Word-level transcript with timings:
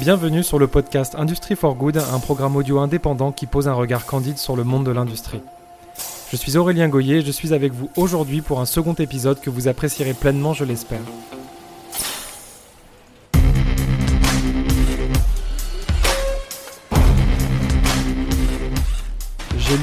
Bienvenue 0.00 0.42
sur 0.42 0.58
le 0.58 0.68
podcast 0.68 1.14
Industry 1.16 1.54
for 1.54 1.74
Good, 1.74 1.98
un 1.98 2.18
programme 2.18 2.56
audio 2.56 2.78
indépendant 2.78 3.30
qui 3.30 3.44
pose 3.44 3.68
un 3.68 3.74
regard 3.74 4.06
candide 4.06 4.38
sur 4.38 4.56
le 4.56 4.64
monde 4.64 4.86
de 4.86 4.90
l'industrie. 4.90 5.42
Je 6.30 6.36
suis 6.36 6.56
Aurélien 6.56 6.88
Goyer 6.88 7.18
et 7.18 7.22
je 7.22 7.30
suis 7.30 7.52
avec 7.52 7.74
vous 7.74 7.90
aujourd'hui 7.96 8.40
pour 8.40 8.60
un 8.60 8.64
second 8.64 8.94
épisode 8.94 9.38
que 9.38 9.50
vous 9.50 9.68
apprécierez 9.68 10.14
pleinement, 10.14 10.54
je 10.54 10.64
l'espère. 10.64 11.02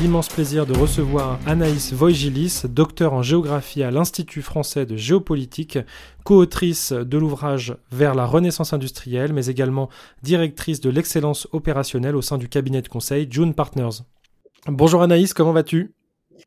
L'immense 0.02 0.30
plaisir 0.30 0.66
de 0.66 0.78
recevoir 0.78 1.40
Anaïs 1.46 1.92
Voigilis, 1.92 2.62
docteur 2.70 3.12
en 3.14 3.22
géographie 3.22 3.84
à 3.84 3.92
l'Institut 3.92 4.42
français 4.42 4.86
de 4.86 4.96
géopolitique, 4.96 5.78
co-autrice 6.24 6.94
de 6.94 7.18
l'ouvrage 7.18 7.76
Vers 7.92 8.16
la 8.16 8.26
renaissance 8.26 8.72
industrielle, 8.72 9.34
mais 9.34 9.48
également 9.48 9.90
directrice 10.24 10.80
de 10.80 10.90
l'excellence 10.90 11.50
opérationnelle 11.52 12.16
au 12.16 12.22
sein 12.22 12.38
du 12.38 12.48
cabinet 12.48 12.82
de 12.82 12.88
conseil 12.88 13.28
June 13.30 13.54
Partners. 13.54 14.04
Bonjour 14.68 15.02
Anaïs, 15.02 15.34
comment 15.34 15.52
vas-tu? 15.52 15.94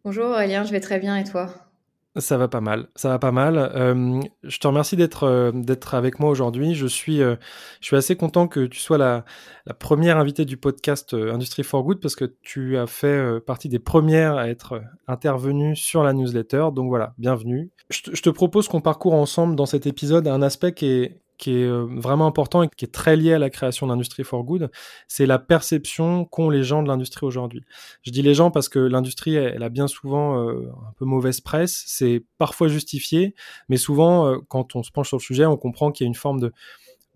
Bonjour 0.02 0.24
Aurélien, 0.26 0.64
je 0.64 0.72
vais 0.72 0.80
très 0.80 0.98
bien 0.98 1.18
et 1.18 1.24
toi? 1.24 1.71
Ça 2.16 2.36
va 2.36 2.46
pas 2.46 2.60
mal, 2.60 2.88
ça 2.94 3.08
va 3.08 3.18
pas 3.18 3.32
mal. 3.32 3.56
Euh, 3.56 4.20
je 4.42 4.58
te 4.58 4.66
remercie 4.66 4.96
d'être 4.96 5.24
euh, 5.24 5.50
d'être 5.52 5.94
avec 5.94 6.20
moi 6.20 6.30
aujourd'hui. 6.30 6.74
Je 6.74 6.86
suis 6.86 7.22
euh, 7.22 7.36
je 7.80 7.86
suis 7.86 7.96
assez 7.96 8.16
content 8.16 8.48
que 8.48 8.66
tu 8.66 8.78
sois 8.78 8.98
la, 8.98 9.24
la 9.64 9.72
première 9.72 10.18
invitée 10.18 10.44
du 10.44 10.58
podcast 10.58 11.14
Industry 11.14 11.62
for 11.62 11.82
Good 11.84 12.00
parce 12.00 12.14
que 12.14 12.36
tu 12.42 12.76
as 12.76 12.86
fait 12.86 13.40
partie 13.40 13.70
des 13.70 13.78
premières 13.78 14.36
à 14.36 14.48
être 14.48 14.82
intervenue 15.08 15.74
sur 15.74 16.02
la 16.02 16.12
newsletter. 16.12 16.68
Donc 16.74 16.88
voilà, 16.88 17.14
bienvenue. 17.16 17.70
Je 17.90 18.22
te 18.22 18.30
propose 18.30 18.68
qu'on 18.68 18.80
parcourt 18.80 19.14
ensemble 19.14 19.56
dans 19.56 19.66
cet 19.66 19.86
épisode 19.86 20.28
un 20.28 20.42
aspect 20.42 20.72
qui 20.72 20.86
est 20.86 21.21
qui 21.38 21.58
est 21.58 21.64
euh, 21.64 21.86
vraiment 21.90 22.26
important 22.26 22.62
et 22.62 22.68
qui 22.68 22.84
est 22.84 22.92
très 22.92 23.16
lié 23.16 23.32
à 23.32 23.38
la 23.38 23.50
création 23.50 23.86
d'Industrie 23.86 24.24
for 24.24 24.44
Good, 24.44 24.70
c'est 25.08 25.26
la 25.26 25.38
perception 25.38 26.24
qu'ont 26.24 26.50
les 26.50 26.62
gens 26.62 26.82
de 26.82 26.88
l'industrie 26.88 27.26
aujourd'hui. 27.26 27.64
Je 28.02 28.10
dis 28.10 28.22
les 28.22 28.34
gens 28.34 28.50
parce 28.50 28.68
que 28.68 28.78
l'industrie, 28.78 29.34
elle, 29.34 29.62
a 29.62 29.68
bien 29.68 29.88
souvent 29.88 30.38
euh, 30.38 30.70
un 30.88 30.92
peu 30.96 31.04
mauvaise 31.04 31.40
presse, 31.40 31.84
c'est 31.86 32.24
parfois 32.38 32.68
justifié, 32.68 33.34
mais 33.68 33.76
souvent, 33.76 34.26
euh, 34.26 34.38
quand 34.48 34.76
on 34.76 34.82
se 34.82 34.90
penche 34.90 35.08
sur 35.08 35.16
le 35.16 35.22
sujet, 35.22 35.46
on 35.46 35.56
comprend 35.56 35.90
qu'il 35.90 36.04
y 36.04 36.06
a 36.06 36.08
une 36.08 36.14
forme 36.14 36.40
de 36.40 36.52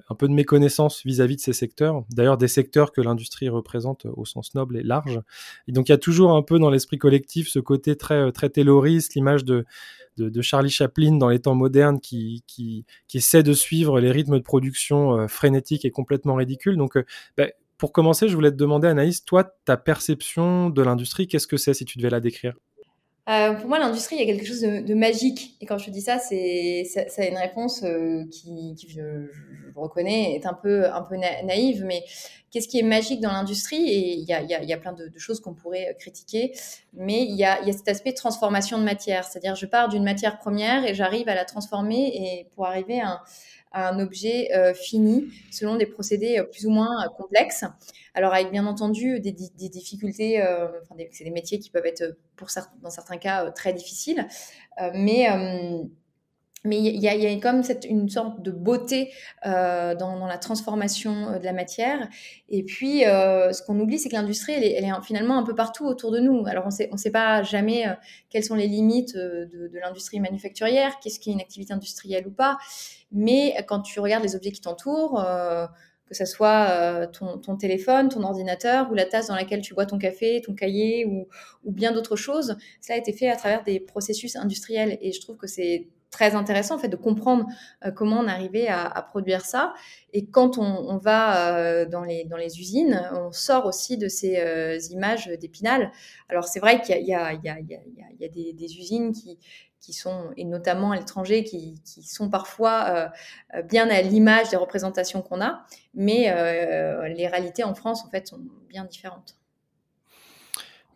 un 0.09 0.15
peu 0.15 0.29
de 0.29 0.33
méconnaissance 0.33 1.03
vis-à-vis 1.05 1.37
de 1.37 1.41
ces 1.41 1.53
secteurs, 1.53 2.05
d'ailleurs 2.11 2.39
des 2.39 2.49
secteurs 2.49 2.93
que 2.93 3.01
l'industrie 3.01 3.49
représente 3.49 4.07
au 4.07 4.25
sens 4.25 4.55
noble 4.55 4.77
et 4.79 4.83
large. 4.83 5.21
Et 5.69 5.73
donc 5.73 5.89
il 5.89 5.93
y 5.93 5.95
a 5.95 5.99
toujours 5.99 6.33
un 6.33 6.43
peu 6.43 6.59
dans 6.59 6.71
l'esprit 6.71 6.99
collectif 6.99 7.49
ce 7.49 7.59
côté 7.59 7.97
très 7.97 8.31
très 8.33 8.51
tayloriste, 8.51 9.15
l'image 9.15 9.45
de 9.45 9.65
de, 10.17 10.43
Charlie 10.43 10.71
Chaplin 10.71 11.17
dans 11.17 11.29
les 11.29 11.41
temps 11.41 11.55
modernes 11.55 12.01
qui, 12.01 12.43
qui, 12.47 12.85
essaie 13.15 13.43
de 13.43 13.53
suivre 13.53 14.01
les 14.01 14.11
rythmes 14.11 14.39
de 14.39 14.43
production 14.43 15.19
euh, 15.19 15.27
frénétiques 15.27 15.85
et 15.85 15.91
complètement 15.91 16.35
ridicules. 16.35 16.77
Donc, 16.77 16.97
euh, 16.97 17.05
bah, 17.37 17.47
pour 17.79 17.93
commencer, 17.93 18.29
je 18.29 18.35
voulais 18.35 18.51
te 18.51 18.57
demander, 18.57 18.89
Anaïs, 18.89 19.25
toi, 19.25 19.45
ta 19.65 19.77
perception 19.77 20.71
de 20.71 20.83
l'industrie, 20.83 21.29
qu'est-ce 21.29 21.47
que 21.47 21.57
c'est 21.57 21.75
si 21.75 21.85
tu 21.85 21.99
devais 21.99 22.11
la 22.11 22.21
décrire? 22.21 22.55
Euh, 23.29 23.55
pour 23.55 23.69
moi, 23.69 23.79
l'industrie, 23.79 24.17
il 24.17 24.21
y 24.21 24.23
a 24.23 24.27
quelque 24.27 24.47
chose 24.47 24.61
de, 24.61 24.95
magique. 24.95 25.57
Et 25.61 25.67
quand 25.67 25.79
je 25.79 25.91
dis 25.91 26.01
ça, 26.01 26.19
c'est 26.19 26.85
ça, 26.85 27.27
une 27.27 27.37
réponse 27.37 27.85
qui, 28.31 28.77
je, 28.89 29.29
reconnais, 29.75 30.35
est 30.37 30.47
un 30.47 30.55
peu 30.55 30.87
un 30.87 31.03
peu 31.03 31.17
naïve. 31.17 31.85
Mais 31.85 32.05
qu'est-ce 32.51 32.69
qui 32.69 32.79
est 32.79 32.85
magique 32.85 33.21
dans 33.21 33.33
l'industrie? 33.33 33.89
Et 33.89 34.15
il 34.15 34.25
y 34.25 34.33
a, 34.33 34.43
y 34.43 34.73
a, 34.73 34.77
plein 34.79 34.93
de, 34.93 35.11
choses 35.19 35.41
qu'on 35.41 35.55
pourrait 35.55 35.97
critiquer, 35.99 36.53
mais 36.95 37.25
il 37.25 37.35
y 37.35 37.45
a, 37.45 37.61
y 37.65 37.71
a 37.71 37.73
cet 37.73 37.89
aspect 37.89 38.13
de 38.13 38.17
transformation 38.17 38.79
de 38.79 38.85
matière. 38.85 39.25
C'est-à-dire, 39.25 39.57
je 39.57 39.67
pars 39.67 39.89
d'une 39.89 40.05
matière 40.05 40.39
première 40.39 40.87
et 40.87 40.95
j'arrive 40.95 41.29
à 41.29 41.35
la 41.35 41.45
transformer 41.45 42.13
et 42.15 42.49
pour 42.55 42.67
arriver 42.67 43.01
à 43.01 43.09
un, 43.09 43.21
un 43.85 43.99
objet 43.99 44.49
euh, 44.55 44.75
fini 44.75 45.29
selon 45.51 45.77
des 45.77 45.87
procédés 45.87 46.39
euh, 46.39 46.45
plus 46.45 46.67
ou 46.67 46.71
moins 46.71 47.05
euh, 47.05 47.09
complexes. 47.09 47.65
Alors 48.15 48.33
avec 48.33 48.51
bien 48.51 48.67
entendu 48.67 49.21
des, 49.21 49.33
difficultés, 49.33 50.43
enfin, 50.43 50.95
c'est 51.13 51.25
des 51.25 51.31
métiers 51.31 51.59
qui 51.59 51.69
peuvent 51.69 51.85
être 51.85 52.17
pour 52.37 52.49
dans 52.81 52.89
certains 52.89 53.19
cas 53.19 53.51
très 53.51 53.75
difficiles, 53.75 54.27
mais 54.95 55.29
mais 56.67 56.79
il 56.79 57.01
y, 57.01 57.09
a, 57.09 57.41
comme 57.41 57.63
cette, 57.63 57.85
une 57.85 58.09
sorte 58.09 58.43
de 58.43 58.51
beauté 58.51 59.13
dans, 59.45 60.27
la 60.27 60.39
transformation 60.39 61.39
de 61.39 61.45
la 61.45 61.53
matière. 61.53 62.09
Et 62.49 62.63
puis, 62.63 63.01
ce 63.01 63.63
qu'on 63.65 63.79
oublie, 63.79 63.99
c'est 63.99 64.09
que 64.09 64.15
l'industrie, 64.15 64.53
elle, 64.53 64.65
est, 64.65 65.03
finalement 65.03 65.39
un 65.39 65.45
peu 65.45 65.55
partout 65.55 65.87
autour 65.87 66.11
de 66.11 66.19
nous. 66.19 66.47
Alors, 66.47 66.65
on 66.67 66.71
sait, 66.71 66.89
ne 66.91 66.97
sait 66.97 67.11
pas 67.11 67.43
jamais 67.43 67.87
quelles 68.31 68.45
sont 68.45 68.55
les 68.55 68.67
limites 68.67 69.15
de, 69.17 69.71
de 69.73 69.79
l'industrie 69.79 70.21
manufacturière, 70.21 70.99
qu'est-ce 71.01 71.21
qui 71.21 71.31
est 71.31 71.33
une 71.33 71.41
activité 71.41 71.73
industrielle 71.73 72.27
ou 72.27 72.33
pas. 72.33 72.59
Mais 73.13 73.55
quand 73.67 73.81
tu 73.81 74.01
regardes 74.01 74.23
les 74.23 74.35
objets 74.35 74.53
qui 74.53 74.61
t'entourent, 74.61 75.21
euh, 75.21 75.67
que 76.09 76.15
ce 76.15 76.25
soit 76.25 76.69
euh, 76.71 77.07
ton, 77.07 77.57
téléphone, 77.57 78.09
ton 78.09 78.23
ordinateur 78.23 78.91
ou 78.91 78.95
la 78.95 79.07
tasse 79.07 79.27
dans 79.27 79.35
laquelle 79.35 79.61
tu 79.61 79.75
bois 79.75 79.87
ton 79.87 79.99
café, 79.99 80.41
ton 80.41 80.55
cahier 80.55 81.05
ou, 81.05 81.27
bien 81.65 81.93
d'autres 81.93 82.17
choses, 82.17 82.57
cela 82.81 82.97
a 82.97 82.99
été 82.99 83.13
fait 83.13 83.29
à 83.29 83.37
travers 83.37 83.65
des 83.65 83.81
processus 83.81 84.37
industriels. 84.37 84.99
Et 85.01 85.13
je 85.13 85.21
trouve 85.21 85.37
que 85.37 85.47
c'est 85.47 85.89
très 86.17 86.35
intéressant 86.35 86.77
en 86.77 86.79
fait 86.79 86.89
de 86.89 86.97
comprendre 86.97 87.47
euh, 87.85 87.91
comment 87.91 88.19
on 88.19 88.27
arrivait 88.27 88.69
à, 88.69 89.03
produire 89.03 89.43
ça. 89.43 89.75
Et 90.13 90.27
quand 90.27 90.57
on, 90.57 90.97
va 90.97 91.85
dans, 91.85 92.03
les, 92.03 92.25
dans 92.25 92.39
les 92.39 92.59
usines, 92.59 93.03
on 93.13 93.33
sort 93.33 93.67
aussi 93.67 93.99
de 93.99 94.09
ces 94.09 94.89
images 94.91 95.27
d'épinal. 95.41 95.93
Alors 96.31 96.45
c'est 96.45 96.61
vrai 96.61 96.81
qu'il 96.81 97.05
y 97.05 97.15
a, 97.15 97.37
des, 97.37 98.53
des, 98.55 98.79
usines 98.79 99.13
qui, 99.13 99.39
qui 99.87 99.93
sont, 99.93 100.33
et 100.37 100.45
notamment 100.45 100.91
à 100.91 100.97
l'étranger, 100.97 101.45
qui, 101.45 101.81
qui, 101.85 102.03
sont 102.03 102.29
parfois 102.29 103.13
euh, 103.55 103.63
bien 103.63 103.89
à 103.89 104.03
l'image 104.03 104.51
des 104.51 104.57
représentations 104.57 105.23
qu'on 105.23 105.41
a, 105.41 105.65
mais 105.95 106.31
euh, 106.31 107.07
les 107.07 107.29
réalités 107.29 107.63
en 107.63 107.73
France, 107.73 108.05
en 108.05 108.11
fait, 108.11 108.27
sont 108.27 108.41
bien 108.69 108.85
différentes. 108.85 109.37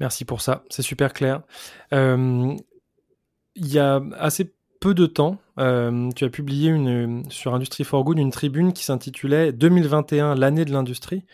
Merci 0.00 0.24
pour 0.24 0.40
ça, 0.40 0.64
c'est 0.70 0.82
super 0.82 1.12
clair. 1.12 1.42
Euh, 1.92 2.56
il 3.54 3.72
y 3.72 3.78
a 3.78 4.00
assez 4.18 4.52
peu 4.80 4.94
de 4.94 5.06
temps, 5.06 5.36
tu 5.58 6.24
as 6.24 6.30
publié 6.30 6.70
une, 6.70 7.24
sur 7.30 7.54
Industry 7.54 7.84
for 7.84 8.02
Good 8.02 8.18
une 8.18 8.30
tribune 8.30 8.72
qui 8.72 8.84
s'intitulait 8.84 9.52
2021, 9.52 10.34
l'année 10.34 10.64
de 10.64 10.72
l'industrie. 10.72 11.24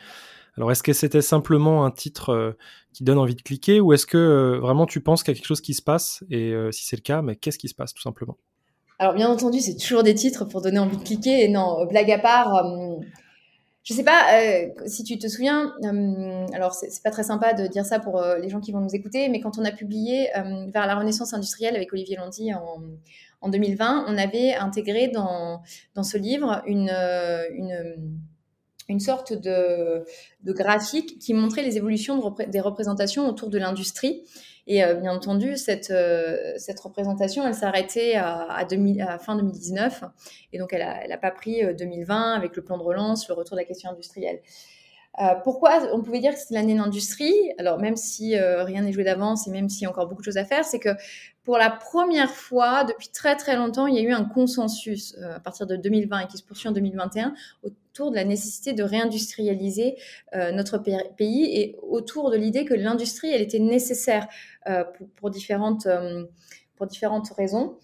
Alors, 0.57 0.73
est-ce 0.73 0.83
que 0.83 0.93
c'était 0.93 1.23
simplement 1.23 1.85
un 1.85 1.91
titre 1.91 2.31
euh, 2.31 2.53
qui 2.95 3.05
donne 3.05 3.19
envie 3.19 3.35
de 3.35 3.43
cliquer 3.43 3.81
ou 3.81 3.93
est-ce 3.93 4.07
que 4.07 4.17
euh, 4.17 4.59
vraiment 4.59 4.87
tu 4.87 5.01
penses 5.01 5.23
qu'il 5.23 5.35
y 5.35 5.37
a 5.37 5.39
quelque 5.39 5.47
chose 5.47 5.61
qui 5.61 5.75
se 5.75 5.83
passe 5.83 6.25
Et 6.31 6.53
euh, 6.53 6.73
si 6.73 6.87
c'est 6.87 6.97
le 6.97 7.03
cas, 7.03 7.21
mais 7.21 7.37
qu'est-ce 7.37 7.59
qui 7.59 7.69
se 7.69 7.75
passe 7.75 7.93
tout 7.93 8.01
simplement? 8.01 8.39
Alors, 8.99 9.15
bien 9.15 9.29
entendu, 9.29 9.61
c'est 9.61 9.77
toujours 9.77 10.03
des 10.03 10.15
titres 10.15 10.47
pour 10.47 10.63
donner 10.63 10.79
envie 10.79 10.97
de 10.97 11.03
cliquer. 11.03 11.45
Et 11.45 11.49
non, 11.49 11.85
blague 11.85 12.11
à 12.11 12.19
part, 12.19 12.51
je 13.83 13.93
sais 13.93 14.05
pas 14.05 14.25
si 14.87 15.05
tu 15.05 15.19
te 15.19 15.29
souviens, 15.29 15.75
alors 16.55 16.73
c'est 16.73 17.03
pas 17.03 17.11
très 17.11 17.25
sympa 17.25 17.53
de 17.53 17.67
dire 17.67 17.85
ça 17.85 18.01
pour 18.01 18.25
les 18.41 18.49
gens 18.49 18.59
qui 18.59 18.73
vont 18.73 18.81
nous 18.81 18.95
écouter, 18.95 19.29
mais 19.29 19.41
quand 19.41 19.59
on 19.59 19.67
a 19.67 19.71
publié 19.71 20.29
Vers 20.73 20.87
la 20.87 20.95
Renaissance 20.95 21.35
industrielle 21.35 21.77
avec 21.77 21.93
Olivier 21.93 22.17
Landy 22.17 22.55
en, 22.55 22.81
en 23.41 23.49
2020, 23.49 24.07
on 24.09 24.19
avait 24.19 24.55
intégré 24.55 25.09
dans, 25.09 25.63
dans 25.95 26.03
ce 26.03 26.17
livre 26.17 26.63
une, 26.67 26.91
une 26.91 28.17
une 28.89 29.01
sorte 29.01 29.33
de, 29.33 30.05
graphique 30.45 31.19
qui 31.19 31.35
montrait 31.35 31.63
les 31.63 31.77
évolutions 31.77 32.35
des 32.49 32.61
représentations 32.61 33.29
autour 33.29 33.51
de 33.51 33.59
l'industrie. 33.59 34.23
Et 34.69 34.83
euh, 34.83 34.95
bien 34.95 35.13
entendu, 35.13 35.57
cette, 35.57 35.91
euh, 35.91 36.53
cette 36.57 36.81
représentation, 36.81 37.47
elle 37.47 37.55
s'arrêtait 37.55 38.15
à, 38.15 38.49
à, 38.51 39.19
fin 39.19 39.37
2019. 39.37 40.05
Et 40.53 40.59
donc, 40.59 40.73
elle 40.73 40.81
n'a 40.81 41.05
elle 41.05 41.21
pas 41.21 41.31
pris 41.31 41.63
2020 41.75 42.33
euh, 42.33 42.37
avec 42.37 42.57
le 42.57 42.65
plan 42.65 42.77
de 42.77 42.83
relance, 42.83 43.29
le 43.29 43.35
retour 43.35 43.57
de 43.57 43.61
la 43.61 43.65
question 43.65 43.91
industrielle. 43.91 44.41
Euh, 45.21 45.35
pourquoi 45.45 45.81
on 45.93 46.03
pouvait 46.03 46.21
dire 46.21 46.35
que 46.35 46.39
c'est 46.39 46.53
l'année 46.53 46.75
d'industrie 46.75 47.35
Alors 47.59 47.79
même 47.79 47.97
si 47.97 48.37
euh, 48.37 48.65
rien 48.65 48.83
n'est 48.83 48.93
joué 48.93 49.05
d'avance 49.05 49.49
et 49.49 49.51
même 49.51 49.69
s'il 49.69 49.83
y 49.83 49.87
a 49.87 49.91
encore 49.91 50.07
beaucoup 50.07 50.21
de 50.21 50.27
choses 50.27 50.37
à 50.37 50.45
faire, 50.45 50.65
c'est 50.65 50.79
que 50.79 50.91
pour 51.43 51.57
la 51.57 51.71
première 51.71 52.31
fois 52.31 52.85
depuis 52.85 53.09
très 53.09 53.37
très 53.37 53.57
longtemps, 53.57 53.87
il 53.87 53.95
y 53.95 53.99
a 53.99 54.03
eu 54.03 54.13
un 54.13 54.25
consensus 54.25 55.17
euh, 55.19 55.37
à 55.37 55.41
partir 55.41 55.67
de 55.67 55.77
2020 55.77 56.21
et 56.21 56.27
qui 56.27 56.37
se 56.37 56.43
poursuit 56.43 56.69
en 56.69 56.73
2021 56.73 57.35
autour 57.63 58.11
de 58.11 58.17
la 58.17 58.25
nécessité 58.25 58.75
de 58.75 58.83
réindustrialiser 58.83 59.97
notre 60.53 60.77
pays 61.17 61.59
et 61.59 61.77
autour 61.81 62.31
de 62.31 62.37
l'idée 62.37 62.67
que 62.67 62.75
l'industrie, 62.75 63.31
elle 63.31 63.41
était 63.41 63.59
nécessaire 63.59 64.29
pour, 64.67 65.09
pour, 65.17 65.31
différentes, 65.31 65.89
pour 66.77 66.87
différentes 66.87 67.31
raisons. 67.31 67.79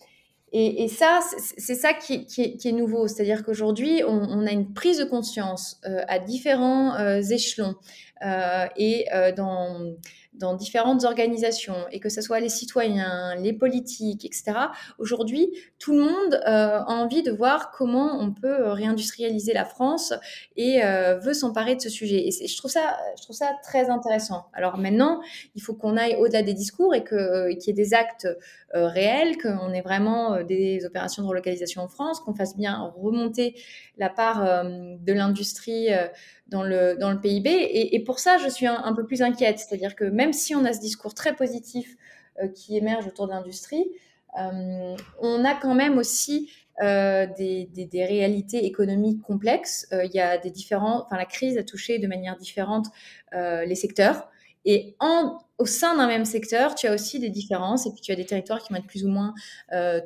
Et, 0.54 0.88
ça, 0.88 1.20
c'est 1.56 1.74
ça 1.74 1.94
qui, 1.94 2.26
est, 2.36 2.72
nouveau. 2.72 3.08
C'est-à-dire 3.08 3.42
qu'aujourd'hui, 3.42 4.02
on, 4.06 4.46
a 4.46 4.50
une 4.52 4.74
prise 4.74 4.98
de 4.98 5.04
conscience 5.04 5.80
euh, 5.86 6.02
à 6.08 6.18
différents 6.18 6.94
euh, 6.96 7.22
échelons 7.22 7.74
euh, 8.22 8.66
et 8.76 9.06
dans, 9.34 9.94
dans 10.34 10.54
différentes 10.54 11.04
organisations, 11.04 11.76
et 11.90 12.00
que 12.00 12.08
ce 12.08 12.22
soit 12.22 12.40
les 12.40 12.48
citoyens, 12.48 13.34
les 13.36 13.52
politiques, 13.52 14.24
etc., 14.24 14.52
aujourd'hui, 14.98 15.52
tout 15.78 15.92
le 15.92 16.00
monde 16.00 16.34
euh, 16.46 16.80
a 16.80 16.92
envie 16.92 17.22
de 17.22 17.30
voir 17.30 17.70
comment 17.70 18.18
on 18.18 18.32
peut 18.32 18.70
réindustrialiser 18.70 19.52
la 19.52 19.64
France 19.64 20.14
et 20.56 20.82
euh, 20.84 21.18
veut 21.18 21.34
s'emparer 21.34 21.76
de 21.76 21.80
ce 21.80 21.90
sujet. 21.90 22.26
Et 22.26 22.46
je 22.46 22.56
trouve, 22.56 22.70
ça, 22.70 22.96
je 23.18 23.22
trouve 23.22 23.36
ça 23.36 23.52
très 23.62 23.90
intéressant. 23.90 24.46
Alors 24.54 24.78
maintenant, 24.78 25.20
il 25.54 25.62
faut 25.62 25.74
qu'on 25.74 25.96
aille 25.96 26.16
au-delà 26.16 26.42
des 26.42 26.54
discours 26.54 26.94
et 26.94 27.04
qu'il 27.04 27.58
y 27.66 27.70
ait 27.70 27.74
des 27.74 27.94
actes 27.94 28.28
réels, 28.72 29.36
qu'on 29.36 29.72
ait 29.72 29.82
vraiment 29.82 30.42
des 30.42 30.86
opérations 30.86 31.22
de 31.22 31.28
relocalisation 31.28 31.82
en 31.82 31.88
France, 31.88 32.20
qu'on 32.20 32.34
fasse 32.34 32.56
bien 32.56 32.90
remonter 32.96 33.54
la 33.98 34.08
part 34.08 34.64
de 34.64 35.12
l'industrie 35.12 35.88
dans 36.52 36.62
le, 36.62 36.96
dans 36.96 37.10
le 37.10 37.18
PIB. 37.18 37.50
Et, 37.50 37.98
pour 38.04 38.18
ça, 38.20 38.36
je 38.38 38.48
suis 38.48 38.66
un, 38.66 38.92
peu 38.94 39.04
plus 39.04 39.22
inquiète. 39.22 39.58
C'est-à-dire 39.58 39.96
que 39.96 40.04
même 40.04 40.21
si 40.30 40.54
on 40.54 40.64
a 40.64 40.72
ce 40.72 40.80
discours 40.80 41.14
très 41.14 41.34
positif 41.34 41.96
euh, 42.40 42.48
qui 42.48 42.76
émerge 42.76 43.06
autour 43.06 43.26
de 43.26 43.32
l'industrie, 43.32 43.84
euh, 44.38 44.96
on 45.20 45.44
a 45.44 45.54
quand 45.54 45.74
même 45.74 45.98
aussi 45.98 46.50
euh, 46.82 47.26
des, 47.36 47.68
des, 47.72 48.04
réalités 48.04 48.64
économiques 48.64 49.20
complexes. 49.22 49.86
il 49.92 50.10
y 50.12 50.20
a 50.20 50.38
des 50.38 50.50
différents, 50.50 51.04
enfin 51.04 51.16
la 51.16 51.26
crise 51.26 51.58
a 51.58 51.64
touché 51.64 51.98
de 51.98 52.06
manière 52.06 52.36
différente 52.36 52.86
les 53.32 53.74
secteurs. 53.74 54.28
Et 54.64 54.96
au 55.58 55.66
sein 55.66 55.96
d'un 55.96 56.06
même 56.06 56.24
secteur, 56.24 56.76
tu 56.76 56.86
as 56.86 56.94
aussi 56.94 57.18
des 57.18 57.30
différences 57.30 57.86
et 57.86 57.90
puis 57.90 58.00
tu 58.00 58.12
as 58.12 58.16
des 58.16 58.24
territoires 58.24 58.62
qui 58.62 58.72
vont 58.72 58.78
être 58.78 58.86
plus 58.86 59.04
ou 59.04 59.08
moins 59.08 59.34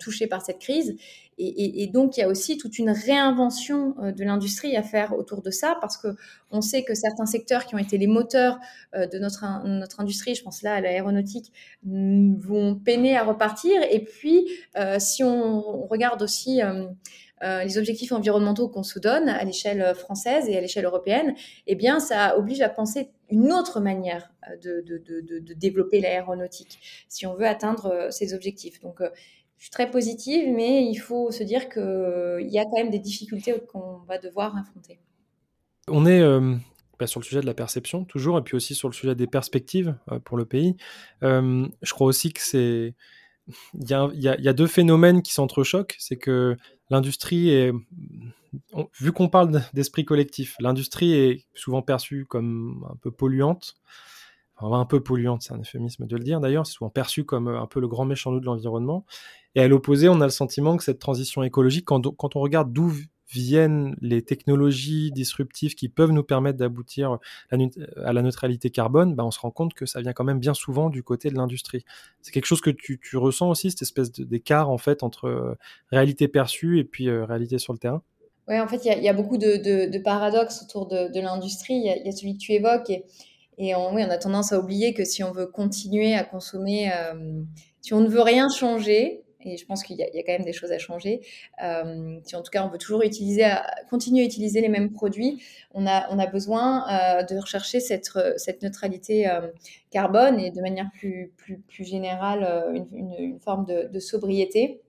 touchés 0.00 0.26
par 0.26 0.42
cette 0.42 0.58
crise. 0.58 0.96
Et, 1.38 1.86
donc, 1.88 2.16
il 2.16 2.20
y 2.20 2.22
a 2.22 2.28
aussi 2.28 2.56
toute 2.56 2.78
une 2.78 2.88
réinvention 2.88 3.94
euh, 4.00 4.10
de 4.10 4.24
l'industrie 4.24 4.74
à 4.74 4.82
faire 4.82 5.14
autour 5.14 5.42
de 5.42 5.50
ça, 5.50 5.76
parce 5.82 5.98
que 5.98 6.08
on 6.50 6.62
sait 6.62 6.82
que 6.82 6.94
certains 6.94 7.26
secteurs 7.26 7.66
qui 7.66 7.74
ont 7.74 7.78
été 7.78 7.98
les 7.98 8.06
moteurs 8.06 8.58
euh, 8.94 9.06
de 9.06 9.18
notre, 9.18 9.44
notre 9.66 10.00
industrie, 10.00 10.34
je 10.34 10.42
pense 10.42 10.62
là 10.62 10.74
à 10.74 10.80
l'aéronautique, 10.80 11.52
vont 11.84 12.74
peiner 12.76 13.18
à 13.18 13.24
repartir. 13.24 13.82
Et 13.90 14.02
puis, 14.02 14.48
euh, 14.78 14.98
si 14.98 15.22
on, 15.24 15.86
regarde 15.86 16.22
aussi 16.22 16.60
les 17.42 17.78
objectifs 17.78 18.12
environnementaux 18.12 18.68
qu'on 18.68 18.82
se 18.82 18.98
donne 18.98 19.28
à 19.28 19.44
l'échelle 19.44 19.94
française 19.94 20.48
et 20.48 20.56
à 20.56 20.60
l'échelle 20.60 20.86
européenne, 20.86 21.34
eh 21.66 21.74
bien, 21.74 22.00
ça 22.00 22.38
oblige 22.38 22.62
à 22.62 22.68
penser 22.68 23.10
une 23.30 23.52
autre 23.52 23.78
manière 23.80 24.32
de, 24.62 24.80
de, 24.80 24.98
de, 24.98 25.38
de 25.38 25.54
développer 25.54 26.00
l'aéronautique 26.00 26.78
si 27.08 27.26
on 27.26 27.34
veut 27.34 27.46
atteindre 27.46 28.08
ces 28.10 28.32
objectifs. 28.32 28.80
Donc, 28.80 29.00
je 29.58 29.64
suis 29.64 29.70
très 29.70 29.90
positive, 29.90 30.52
mais 30.54 30.84
il 30.84 30.96
faut 30.96 31.30
se 31.30 31.42
dire 31.42 31.68
qu'il 31.68 32.48
y 32.48 32.58
a 32.58 32.64
quand 32.64 32.76
même 32.76 32.90
des 32.90 32.98
difficultés 32.98 33.54
qu'on 33.72 33.98
va 34.06 34.18
devoir 34.18 34.56
affronter. 34.56 34.98
On 35.88 36.04
est 36.04 36.20
euh, 36.20 36.56
bah, 36.98 37.06
sur 37.06 37.20
le 37.20 37.24
sujet 37.24 37.40
de 37.40 37.46
la 37.46 37.54
perception, 37.54 38.04
toujours, 38.04 38.38
et 38.38 38.42
puis 38.42 38.56
aussi 38.56 38.74
sur 38.74 38.88
le 38.88 38.94
sujet 38.94 39.14
des 39.14 39.26
perspectives 39.26 39.96
euh, 40.12 40.18
pour 40.18 40.36
le 40.36 40.44
pays. 40.44 40.76
Euh, 41.22 41.66
je 41.82 41.92
crois 41.92 42.06
aussi 42.06 42.32
que 42.32 42.40
c'est. 42.40 42.94
Il 43.74 43.88
y, 43.88 44.48
a, 44.48 44.52
deux 44.52 44.66
phénomènes 44.66 45.22
qui 45.22 45.32
s'entrechoquent. 45.32 45.94
C'est 46.00 46.16
que 46.16 46.56
l'industrie 46.90 47.50
est. 47.50 47.72
vu 48.98 49.12
qu'on 49.12 49.28
parle 49.28 49.62
d'esprit 49.72 50.04
collectif, 50.04 50.56
l'industrie 50.58 51.12
est 51.12 51.46
souvent 51.54 51.80
perçue 51.80 52.26
comme 52.26 52.84
un 52.90 52.96
peu 52.96 53.12
polluante 53.12 53.76
un 54.58 54.84
peu 54.86 55.02
polluante, 55.02 55.42
c'est 55.42 55.52
un 55.52 55.58
euphémisme 55.58 56.06
de 56.06 56.16
le 56.16 56.22
dire 56.22 56.40
d'ailleurs, 56.40 56.66
c'est 56.66 56.74
souvent 56.74 56.90
perçu 56.90 57.24
comme 57.24 57.48
un 57.48 57.66
peu 57.66 57.80
le 57.80 57.88
grand 57.88 58.04
méchant 58.04 58.30
loup 58.30 58.40
de 58.40 58.46
l'environnement. 58.46 59.04
Et 59.54 59.60
à 59.60 59.68
l'opposé, 59.68 60.08
on 60.08 60.20
a 60.20 60.24
le 60.24 60.30
sentiment 60.30 60.76
que 60.76 60.84
cette 60.84 60.98
transition 60.98 61.42
écologique, 61.42 61.86
quand, 61.86 62.36
on 62.36 62.40
regarde 62.40 62.72
d'où 62.72 62.92
viennent 63.32 63.96
les 64.00 64.22
technologies 64.22 65.10
disruptives 65.10 65.74
qui 65.74 65.88
peuvent 65.88 66.12
nous 66.12 66.22
permettre 66.22 66.58
d'aboutir 66.58 67.18
à 67.50 68.12
la 68.12 68.22
neutralité 68.22 68.70
carbone, 68.70 69.14
bah 69.14 69.24
on 69.24 69.30
se 69.30 69.40
rend 69.40 69.50
compte 69.50 69.74
que 69.74 69.84
ça 69.84 70.00
vient 70.00 70.12
quand 70.12 70.24
même 70.24 70.38
bien 70.38 70.54
souvent 70.54 70.90
du 70.90 71.02
côté 71.02 71.30
de 71.30 71.34
l'industrie. 71.34 71.84
C'est 72.22 72.32
quelque 72.32 72.46
chose 72.46 72.60
que 72.60 72.70
tu, 72.70 73.00
ressens 73.16 73.50
aussi, 73.50 73.70
cette 73.70 73.82
espèce 73.82 74.12
d'écart 74.12 74.70
en 74.70 74.78
fait 74.78 75.02
entre 75.02 75.24
euh, 75.26 75.54
réalité 75.90 76.28
perçue 76.28 76.78
et 76.78 76.84
puis 76.84 77.08
euh, 77.08 77.24
réalité 77.24 77.58
sur 77.58 77.72
le 77.72 77.78
terrain? 77.78 78.02
Oui, 78.48 78.60
en 78.60 78.68
fait, 78.68 78.84
il 78.84 79.02
y, 79.02 79.08
a 79.08 79.12
beaucoup 79.12 79.38
de, 79.38 79.98
paradoxes 79.98 80.62
autour 80.62 80.86
de, 80.86 81.20
l'industrie. 81.20 81.74
Il 81.74 82.02
y, 82.04 82.08
a 82.08 82.12
celui 82.12 82.34
que 82.34 82.38
tu 82.38 82.52
évoques 82.52 82.90
et, 82.90 83.04
et 83.58 83.74
on, 83.74 83.94
oui, 83.94 84.02
on 84.06 84.10
a 84.10 84.18
tendance 84.18 84.52
à 84.52 84.58
oublier 84.58 84.92
que 84.94 85.04
si 85.04 85.22
on 85.24 85.32
veut 85.32 85.46
continuer 85.46 86.14
à 86.14 86.24
consommer, 86.24 86.92
euh, 86.92 87.42
si 87.80 87.94
on 87.94 88.00
ne 88.00 88.08
veut 88.08 88.20
rien 88.20 88.48
changer, 88.48 89.22
et 89.40 89.56
je 89.56 89.64
pense 89.64 89.84
qu'il 89.84 89.96
y, 89.96 90.02
a 90.02 90.08
quand 90.08 90.32
même 90.32 90.44
des 90.44 90.52
choses 90.52 90.72
à 90.72 90.78
changer. 90.78 91.20
Euh, 91.62 92.18
si 92.24 92.34
en 92.34 92.42
tout 92.42 92.50
cas 92.50 92.66
on 92.66 92.68
veut 92.68 92.78
toujours 92.78 93.02
utiliser, 93.02 93.46
continuer 93.88 94.22
à 94.22 94.26
utiliser 94.26 94.60
les 94.60 94.68
mêmes 94.68 94.90
produits, 94.90 95.40
on 95.72 95.86
a, 95.86 96.12
on 96.12 96.18
a 96.18 96.26
besoin 96.26 96.84
euh, 96.90 97.22
de 97.22 97.38
rechercher 97.38 97.78
cette, 97.78 98.10
cette 98.38 98.62
neutralité 98.62 99.30
carbone 99.92 100.40
et 100.40 100.50
de 100.50 100.60
manière 100.60 100.90
plus, 100.98 101.32
plus, 101.36 101.58
plus 101.58 101.84
générale 101.84 102.72
une, 102.74 103.14
une, 103.18 103.38
forme 103.38 103.66
de, 103.66 103.86
de, 103.86 104.00
sobriété. 104.00 104.80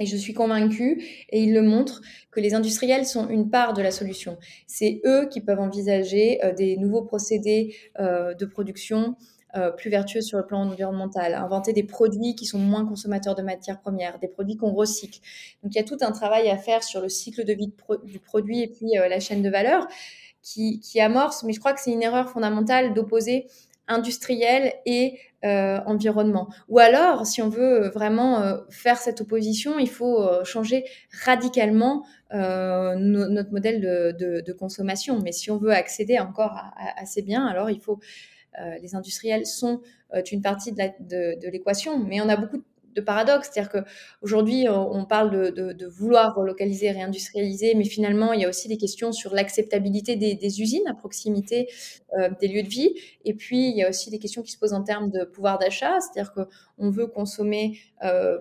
Et 0.00 0.06
je 0.06 0.16
suis 0.16 0.32
convaincue, 0.32 1.02
et 1.30 1.42
ils 1.42 1.52
le 1.52 1.62
montrent, 1.62 2.00
que 2.30 2.40
les 2.40 2.54
industriels 2.54 3.04
sont 3.04 3.28
une 3.28 3.50
part 3.50 3.72
de 3.72 3.82
la 3.82 3.90
solution. 3.90 4.38
C'est 4.66 5.00
eux 5.04 5.28
qui 5.28 5.40
peuvent 5.40 5.60
envisager 5.60 6.38
des 6.56 6.76
nouveaux 6.76 7.02
procédés 7.02 7.74
de 7.98 8.44
production, 8.44 9.16
euh, 9.56 9.70
plus 9.70 9.88
vertueux 9.88 10.20
sur 10.20 10.36
le 10.36 10.44
plan 10.44 10.60
environnemental, 10.60 11.32
inventer 11.32 11.72
des 11.72 11.82
produits 11.82 12.34
qui 12.34 12.44
sont 12.44 12.58
moins 12.58 12.84
consommateurs 12.84 13.34
de 13.34 13.40
matières 13.40 13.80
premières, 13.80 14.18
des 14.18 14.28
produits 14.28 14.58
qu'on 14.58 14.74
recycle. 14.74 15.20
Donc 15.62 15.74
il 15.74 15.78
y 15.78 15.80
a 15.80 15.84
tout 15.84 15.96
un 16.02 16.12
travail 16.12 16.50
à 16.50 16.58
faire 16.58 16.82
sur 16.82 17.00
le 17.00 17.08
cycle 17.08 17.44
de 17.44 17.54
vie 17.54 17.72
du 18.04 18.18
produit 18.18 18.60
et 18.60 18.68
puis 18.68 18.98
euh, 18.98 19.08
la 19.08 19.20
chaîne 19.20 19.40
de 19.40 19.48
valeur 19.48 19.88
qui, 20.42 21.00
amorce, 21.00 21.44
mais 21.44 21.54
je 21.54 21.60
crois 21.60 21.72
que 21.72 21.80
c'est 21.80 21.92
une 21.92 22.02
erreur 22.02 22.28
fondamentale 22.28 22.92
d'opposer 22.92 23.46
industriel 23.88 24.72
et 24.86 25.18
euh, 25.44 25.78
environnement. 25.86 26.48
Ou 26.68 26.78
alors, 26.78 27.26
si 27.26 27.42
on 27.42 27.48
veut 27.48 27.88
vraiment 27.88 28.58
faire 28.70 28.98
cette 28.98 29.20
opposition, 29.20 29.78
il 29.78 29.88
faut 29.88 30.28
changer 30.44 30.84
radicalement 31.24 32.04
notre 32.32 33.52
modèle 33.52 33.80
de, 33.80 34.52
consommation. 34.52 35.20
Mais 35.22 35.32
si 35.32 35.50
on 35.50 35.58
veut 35.58 35.72
accéder 35.72 36.18
encore 36.18 36.52
à, 36.52 37.00
à 37.00 37.06
ces 37.06 37.22
biens, 37.22 37.46
alors 37.46 37.70
il 37.70 37.80
faut 37.80 37.98
euh, 38.60 38.78
les 38.82 38.94
industriels 38.94 39.46
sont 39.46 39.80
euh, 40.14 40.22
une 40.32 40.42
partie 40.42 40.72
de 40.72 41.48
l'équation, 41.50 41.98
mais 41.98 42.20
on 42.20 42.28
a 42.28 42.36
beaucoup 42.36 42.62
de 42.94 43.00
paradoxes. 43.00 43.50
C'est-à-dire 43.52 43.70
qu'aujourd'hui, 43.70 44.66
euh, 44.66 44.72
on 44.72 45.04
parle 45.04 45.52
de, 45.52 45.86
vouloir 45.86 46.34
relocaliser, 46.34 46.90
réindustrialiser, 46.90 47.74
mais 47.74 47.84
finalement, 47.84 48.32
il 48.32 48.40
y 48.40 48.44
a 48.44 48.48
aussi 48.48 48.68
des 48.68 48.78
questions 48.78 49.12
sur 49.12 49.34
l'acceptabilité 49.34 50.16
des, 50.16 50.60
usines 50.60 50.86
à 50.88 50.94
proximité 50.94 51.68
des 52.40 52.48
lieux 52.48 52.62
de 52.62 52.68
vie. 52.68 52.94
Et 53.24 53.34
puis, 53.34 53.68
il 53.68 53.76
y 53.76 53.82
a 53.82 53.88
aussi 53.88 54.10
des 54.10 54.18
questions 54.18 54.42
qui 54.42 54.50
se 54.52 54.58
posent 54.58 54.72
en 54.72 54.82
termes 54.82 55.10
de 55.10 55.24
pouvoir 55.24 55.58
d'achat. 55.58 55.98
C'est-à-dire 56.00 56.32
qu'on 56.32 56.90
veut 56.90 57.06
consommer 57.06 57.78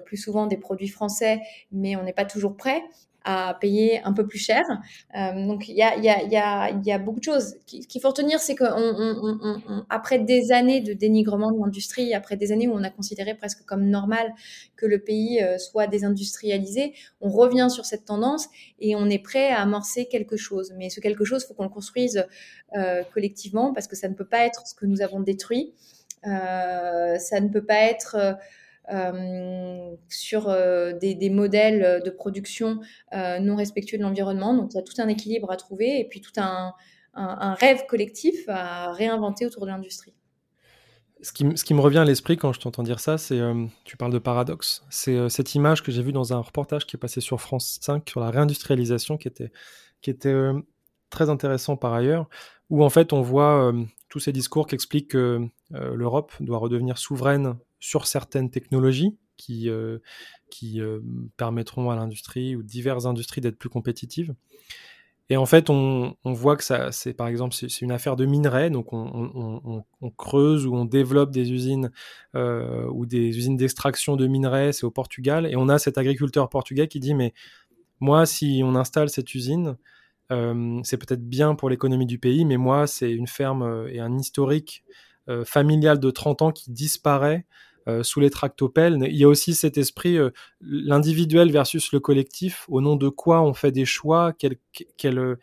plus 0.06 0.18
souvent 0.18 0.48
des 0.48 0.58
produits 0.58 0.88
français, 0.88 1.42
mais 1.72 1.96
on 1.96 2.04
n'est 2.04 2.14
pas 2.14 2.26
toujours 2.26 2.56
prêt 2.56 2.82
à 3.28 3.58
payer 3.60 4.02
un 4.06 4.14
peu 4.14 4.26
plus 4.26 4.40
cher. 4.40 4.64
Euh, 5.18 5.48
donc 5.48 5.68
il 5.68 5.76
y 5.76 5.84
a, 5.84 5.98
y, 5.98 6.08
a, 6.08 6.24
y, 6.24 6.38
a, 6.38 6.72
y 6.72 6.92
a, 6.94 6.98
beaucoup 6.98 7.20
de 7.20 7.26
choses. 7.26 7.56
Qu'il 7.66 8.02
faut 8.02 8.08
retenir, 8.08 8.40
c'est 8.40 8.56
qu'après 8.56 10.20
des 10.20 10.54
années 10.54 10.80
de 10.80 10.94
dénigrement 10.94 11.52
de 11.52 11.60
l'industrie, 11.60 12.14
après 12.14 12.38
des 12.38 12.54
années 12.54 12.70
où 12.70 12.74
on 12.74 12.84
a 12.84 12.90
considéré 12.90 13.36
presque 13.36 13.66
comme 13.66 13.90
normal 13.90 14.34
que 14.78 14.86
le 14.86 15.00
pays 15.00 15.44
euh, 15.44 15.58
soit 15.58 15.88
désindustrialisé, 15.88 16.94
on 17.20 17.30
revient 17.30 17.68
sur 17.70 17.86
cette 17.86 18.06
tendance 18.06 18.48
et 18.80 18.96
on 18.96 19.10
est 19.10 19.20
prêt 19.20 19.50
à 19.50 19.62
amorcer 19.62 20.06
quelque 20.06 20.38
chose. 20.38 20.74
Mais 20.78 20.90
ce 20.90 21.02
quelque 21.02 21.26
chose, 21.26 21.46
faut 21.46 21.54
qu'on 21.54 21.64
le 21.64 21.70
construise 21.70 22.26
euh, 22.78 23.04
collectivement 23.14 23.57
parce 23.74 23.88
que 23.88 23.96
ça 23.96 24.08
ne 24.10 24.14
peut 24.14 24.28
pas 24.28 24.46
être 24.46 24.66
ce 24.68 24.74
que 24.74 24.86
nous 24.86 25.02
avons 25.02 25.20
détruit. 25.20 25.74
ça 26.24 27.40
ne 27.40 27.50
peut 27.50 27.66
pas 27.66 27.82
être 27.82 28.38
euh, 28.90 29.96
sur 30.08 30.48
euh, 30.48 30.94
des, 30.94 31.30
modèles 31.30 32.02
de 32.06 32.10
production 32.10 32.80
euh, 33.14 33.38
non 33.40 33.58
respectueux 33.58 33.98
de 33.98 34.04
l'environnement. 34.04 34.54
Donc, 34.54 34.74
il 34.74 34.76
y 34.78 34.80
a 34.80 34.82
tout 34.82 34.94
un 35.00 35.10
équilibre 35.10 35.52
à 35.52 35.58
trouver 35.58 36.00
et 36.00 36.08
puis 36.08 36.22
tout 36.22 36.32
un, 36.38 36.74
rêve 37.14 37.86
collectif 37.88 38.48
à 38.48 38.94
réinventer 38.94 39.46
autour 39.46 39.66
de 39.66 39.72
l'industrie. 39.72 40.14
Ce 41.22 41.34
qui, 41.34 41.74
me 41.74 41.82
revient 41.82 41.98
à 41.98 42.06
l'esprit 42.06 42.38
quand 42.38 42.54
je 42.54 42.60
t'entends 42.60 42.84
dire 42.84 43.00
ça, 43.00 43.18
c'est, 43.18 43.42
tu 43.84 43.98
parles 43.98 44.14
de 44.14 44.20
paradoxe, 44.20 44.86
c'est 44.92 45.28
cette 45.30 45.56
image 45.56 45.82
que 45.82 45.92
j'ai 45.92 46.04
vue 46.04 46.12
dans 46.12 46.32
un 46.32 46.40
reportage 46.40 46.86
qui 46.86 46.96
est 46.96 47.00
passé 47.00 47.20
sur 47.20 47.42
France 47.42 47.80
5 47.82 48.08
sur 48.08 48.20
la 48.20 48.30
réindustrialisation 48.30 49.18
qui 49.18 49.28
était 49.28 50.32
très 51.10 51.32
intéressant 51.32 51.76
par 51.76 51.94
ailleurs, 51.94 52.30
où 52.70 52.84
en 52.84 52.90
fait 52.90 53.14
on 53.14 53.22
voit 53.22 53.74
tous 54.10 54.20
ces 54.20 54.32
discours 54.32 54.68
qui 54.68 54.76
expliquent 54.76 55.12
que 55.12 55.48
l'Europe 55.72 56.34
doit 56.40 56.58
redevenir 56.58 56.98
souveraine 56.98 57.56
sur 57.80 58.08
certaines 58.08 58.50
technologies 58.50 59.18
qui, 59.38 59.70
euh, 59.70 60.00
qui 60.50 60.82
euh, 60.82 61.00
permettront 61.38 61.90
à 61.90 61.96
l'industrie 61.96 62.56
ou 62.56 62.64
diverses 62.64 63.06
industries 63.06 63.42
d'être 63.42 63.58
plus 63.58 63.70
compétitives. 63.70 64.34
Et 65.30 65.36
en 65.36 65.46
fait, 65.46 65.70
on, 65.70 66.16
voit 66.24 66.56
que 66.56 66.64
ça, 66.64 66.94
c'est 66.94 67.14
par 67.14 67.28
exemple, 67.28 67.54
c'est 67.54 67.82
une 67.82 67.92
affaire 67.92 68.16
de 68.16 68.26
minerais, 68.26 68.70
donc 68.70 68.94
on, 68.94 69.84
creuse 70.16 70.66
ou 70.66 70.74
on 70.74 70.86
développe 70.86 71.32
des 71.32 71.52
usines 71.52 71.92
euh, 72.34 72.88
ou 72.94 73.06
des 73.06 73.38
usines 73.38 73.58
d'extraction 73.58 74.16
de 74.16 74.26
minerais, 74.26 74.72
c'est 74.72 74.86
au 74.86 74.92
Portugal, 74.92 75.46
et 75.46 75.58
on 75.58 75.68
a 75.68 75.80
cet 75.80 75.98
agriculteur 75.98 76.48
portugais 76.48 76.88
qui 76.88 77.02
dit 77.02 77.14
mais 77.14 77.34
moi, 78.00 78.26
si 78.26 78.62
on 78.64 78.74
installe 78.76 79.10
cette 79.10 79.36
usine, 79.36 79.76
c'est 80.30 80.98
peut-être 80.98 81.28
bien 81.28 81.56
pour 81.56 81.70
l'économie 81.70 82.06
du 82.06 82.20
pays, 82.20 82.46
mais 82.46 82.58
moi, 82.58 82.88
c'est 82.88 83.12
une 83.12 83.28
ferme 83.28 83.88
et 83.90 84.00
un 84.00 84.18
historique 84.18 84.84
familial 85.46 86.00
de 86.00 86.10
30 86.10 86.42
ans 86.42 86.52
qui 86.52 86.72
disparaît 86.72 87.46
sous 88.02 88.20
les 88.20 88.30
tractopelles. 88.30 88.98
Il 89.10 89.16
y 89.16 89.24
a 89.24 89.28
aussi 89.28 89.56
cet 89.56 89.78
esprit, 89.78 90.18
l'individuel 90.62 91.52
versus 91.52 91.92
le 91.94 92.00
collectif, 92.00 92.66
au 92.68 92.82
nom 92.82 92.96
de 92.96 93.08
quoi 93.10 93.42
on 93.42 93.54
fait 93.54 93.72
des 93.72 93.86
choix, 93.86 94.34
quelles 94.34 94.58
quelle, 94.98 95.38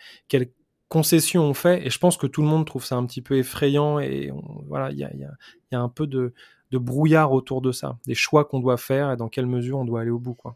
concessions 0.88 1.42
on 1.42 1.54
fait? 1.54 1.84
Et 1.86 1.90
je 1.90 1.98
pense 1.98 2.16
que 2.16 2.26
tout 2.26 2.40
le 2.40 2.48
monde 2.48 2.66
trouve 2.66 2.84
ça 2.84 2.96
un 2.96 3.04
petit 3.04 3.22
peu 3.22 3.36
effrayant 3.36 3.98
et 3.98 4.30
voilà, 4.68 4.90
il 4.92 4.98
y 4.98 5.04
a, 5.04 5.10
y 5.12 5.74
a, 5.74 5.80
un 5.80 5.88
peu 5.88 6.06
de, 6.06 6.34
de, 6.70 6.78
brouillard 6.78 7.32
autour 7.32 7.62
de 7.62 7.72
ça, 7.72 7.98
des 8.06 8.14
choix 8.14 8.44
qu'on 8.44 8.60
doit 8.60 8.76
faire 8.76 9.10
et 9.10 9.16
dans 9.16 9.28
quelle 9.28 9.46
mesure 9.46 9.78
on 9.78 9.84
doit 9.84 10.02
aller 10.02 10.10
au 10.10 10.20
bout. 10.20 10.34
Quoi. 10.34 10.54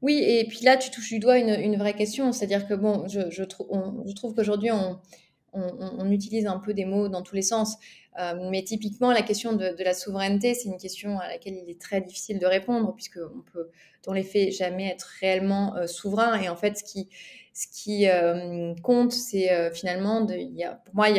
Oui, 0.00 0.22
et 0.24 0.44
puis 0.46 0.60
là, 0.62 0.76
tu 0.76 0.90
touches 0.90 1.08
du 1.08 1.18
doigt 1.18 1.38
une, 1.38 1.76
vraie 1.76 1.94
question, 1.94 2.32
c'est-à-dire 2.32 2.68
que 2.68 2.74
bon, 2.74 3.08
je, 3.08 3.42
trouve 3.42 4.34
qu'aujourd'hui, 4.34 4.70
on, 4.70 6.10
utilise 6.10 6.46
un 6.46 6.58
peu 6.58 6.72
des 6.72 6.84
mots 6.84 7.08
dans 7.08 7.22
tous 7.22 7.34
les 7.34 7.42
sens. 7.42 7.76
Euh, 8.18 8.48
mais 8.50 8.62
typiquement, 8.62 9.12
la 9.12 9.22
question 9.22 9.52
de, 9.54 9.74
la 9.82 9.94
souveraineté, 9.94 10.54
c'est 10.54 10.68
une 10.68 10.78
question 10.78 11.18
à 11.18 11.28
laquelle 11.28 11.54
il 11.54 11.70
est 11.70 11.80
très 11.80 12.00
difficile 12.00 12.38
de 12.38 12.46
répondre, 12.46 12.92
puisqu'on 12.94 13.42
peut, 13.52 13.70
dans 14.04 14.12
les 14.12 14.22
faits, 14.22 14.52
jamais 14.52 14.88
être 14.88 15.08
réellement 15.20 15.76
euh, 15.76 15.86
souverain. 15.86 16.40
Et 16.40 16.48
en 16.48 16.56
fait, 16.56 16.78
ce 16.78 16.84
qui, 16.84 18.08
euh, 18.08 18.74
compte, 18.82 19.12
c'est 19.12 19.72
finalement, 19.72 20.20
de, 20.22 20.34
y 20.34 20.64
pour 20.84 20.94
moi, 20.94 21.10
il 21.10 21.16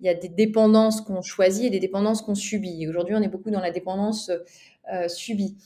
y 0.00 0.08
a 0.08 0.14
des 0.14 0.28
dépendances 0.28 1.00
qu'on 1.00 1.22
choisit 1.22 1.64
et 1.64 1.70
des 1.70 1.80
dépendances 1.80 2.22
qu'on 2.22 2.36
subit. 2.36 2.86
Aujourd'hui, 2.88 3.16
on 3.16 3.22
est 3.22 3.28
beaucoup 3.28 3.50
dans 3.50 3.60
la 3.60 3.72
dépendance 3.72 4.30
subie. 5.08 5.56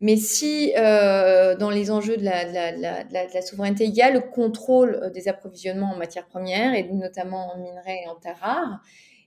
Mais 0.00 0.16
si 0.16 0.72
euh, 0.78 1.54
dans 1.56 1.68
les 1.68 1.90
enjeux 1.90 2.16
de 2.16 2.24
la, 2.24 3.42
souveraineté, 3.42 3.84
il 3.84 3.94
y 3.94 4.00
a 4.00 4.10
le 4.10 4.20
contrôle 4.20 4.98
euh, 5.02 5.10
des 5.10 5.28
approvisionnements 5.28 5.92
en 5.92 5.96
matières 5.96 6.26
premières, 6.26 6.74
et 6.74 6.84
notamment 6.84 7.52
en 7.52 7.58
minerais 7.58 8.00
et 8.04 8.08
en 8.08 8.14
terres 8.14 8.38
rares, 8.40 8.80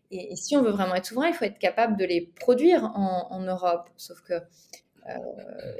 et, 0.09 0.35
si 0.35 0.57
on 0.57 0.63
veut 0.63 0.71
vraiment 0.71 0.95
être 0.95 1.05
souverain, 1.05 1.27
il 1.27 1.33
faut 1.33 1.45
être 1.45 1.59
capable 1.59 1.97
de 1.97 2.05
les 2.05 2.21
produire 2.21 2.91
en, 2.95 3.39
Europe. 3.41 3.89
Sauf 3.97 4.21
que 4.21 4.33
euh, 4.33 5.17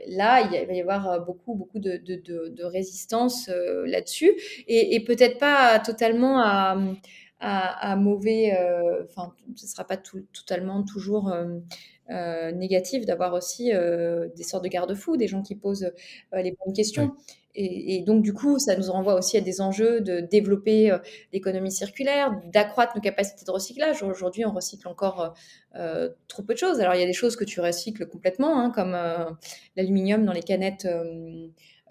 là, 0.08 0.42
il 0.42 0.68
va 0.68 0.74
y 0.74 0.82
avoir 0.82 1.24
beaucoup, 1.26 1.56
beaucoup 1.56 1.80
de, 1.80 2.64
résistance 2.64 3.50
là-dessus, 3.86 4.32
et, 4.68 5.04
peut-être 5.04 5.40
pas 5.40 5.80
totalement 5.80 6.40
à, 7.40 7.96
mauvais, 7.96 8.58
enfin, 9.06 9.34
ce 9.56 9.66
ne 9.66 9.70
sera 9.70 9.86
pas 9.86 9.98
totalement 9.98 10.84
toujours 10.84 11.32
euh, 12.10 12.52
négatif 12.52 13.06
d'avoir 13.06 13.34
aussi 13.34 13.74
euh, 13.74 14.28
des 14.36 14.44
sortes 14.44 14.64
de 14.66 14.68
garde-fous, 14.68 15.16
des 15.16 15.30
gens 15.30 15.42
qui 15.42 15.56
posent 15.56 15.90
euh, 16.34 16.42
les 16.42 16.52
bonnes 16.52 16.74
questions. 16.76 17.16
Et, 17.56 17.96
et, 17.96 18.02
donc, 18.02 18.24
du 18.24 18.34
coup, 18.34 18.60
ça 18.60 18.76
nous 18.76 18.92
renvoie 18.92 19.14
aussi 19.14 19.38
à 19.38 19.42
des 19.42 19.62
enjeux 19.62 20.02
de 20.02 20.20
développer 20.20 20.92
l'économie 21.32 21.72
circulaire, 21.72 22.32
d'accroître 22.52 22.94
nos 22.96 23.02
capacités 23.02 23.46
de 23.46 23.52
recyclage. 23.52 24.02
Aujourd'hui, 24.02 24.44
on 24.44 24.52
recycle 24.52 24.88
encore 24.88 25.36
trop 26.28 26.42
peu 26.42 26.56
de 26.56 26.60
choses. 26.60 26.80
Alors, 26.80 26.96
il 26.96 27.00
y 27.00 27.04
a 27.04 27.06
des 27.06 27.14
choses 27.14 27.36
que 27.36 27.44
tu 27.44 27.62
recycles 27.62 28.08
complètement, 28.08 28.60
hein, 28.60 28.72
comme 28.72 28.98
l'aluminium 29.76 30.26
dans 30.26 30.34
les 30.34 30.42
canettes 30.42 30.88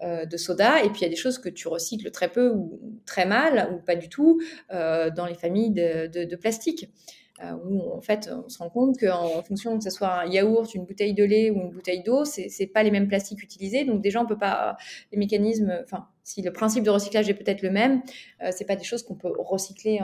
de 0.01 0.37
soda, 0.37 0.83
et 0.83 0.89
puis 0.89 0.99
il 0.99 1.03
y 1.03 1.07
a 1.07 1.09
des 1.09 1.15
choses 1.15 1.37
que 1.37 1.47
tu 1.47 1.69
recycles 1.69 2.11
très 2.11 2.27
peu 2.27 2.49
ou 2.49 2.99
très 3.05 3.25
mal, 3.25 3.71
ou 3.73 3.77
pas 3.77 3.95
du 3.95 4.09
tout, 4.09 4.41
dans 4.69 5.25
les 5.25 5.35
familles 5.35 5.71
de, 5.71 6.07
de, 6.07 6.25
de 6.25 6.35
plastique. 6.35 6.89
Euh, 7.41 7.53
où 7.65 7.91
en 7.91 8.01
fait 8.01 8.29
on 8.31 8.47
se 8.47 8.59
rend 8.59 8.69
compte 8.69 8.99
qu'en 8.99 9.41
fonction 9.41 9.75
que 9.79 9.83
ce 9.83 9.89
soit 9.89 10.21
un 10.21 10.25
yaourt, 10.27 10.71
une 10.75 10.85
bouteille 10.85 11.15
de 11.15 11.23
lait 11.23 11.49
ou 11.49 11.61
une 11.61 11.71
bouteille 11.71 12.03
d'eau, 12.03 12.25
c'est, 12.25 12.47
c'est 12.47 12.67
pas 12.67 12.83
les 12.83 12.91
mêmes 12.91 13.07
plastiques 13.07 13.41
utilisés. 13.41 13.85
Donc 13.85 14.01
déjà 14.01 14.21
on 14.21 14.27
peut 14.27 14.37
pas 14.37 14.77
les 15.11 15.17
mécanismes, 15.17 15.79
enfin 15.83 16.07
si 16.23 16.43
le 16.43 16.53
principe 16.53 16.83
de 16.83 16.91
recyclage 16.91 17.27
est 17.29 17.33
peut-être 17.33 17.63
le 17.63 17.71
même, 17.71 18.03
euh, 18.43 18.49
c'est 18.51 18.65
pas 18.65 18.75
des 18.75 18.83
choses 18.83 19.01
qu'on 19.01 19.15
peut 19.15 19.33
recycler 19.35 19.99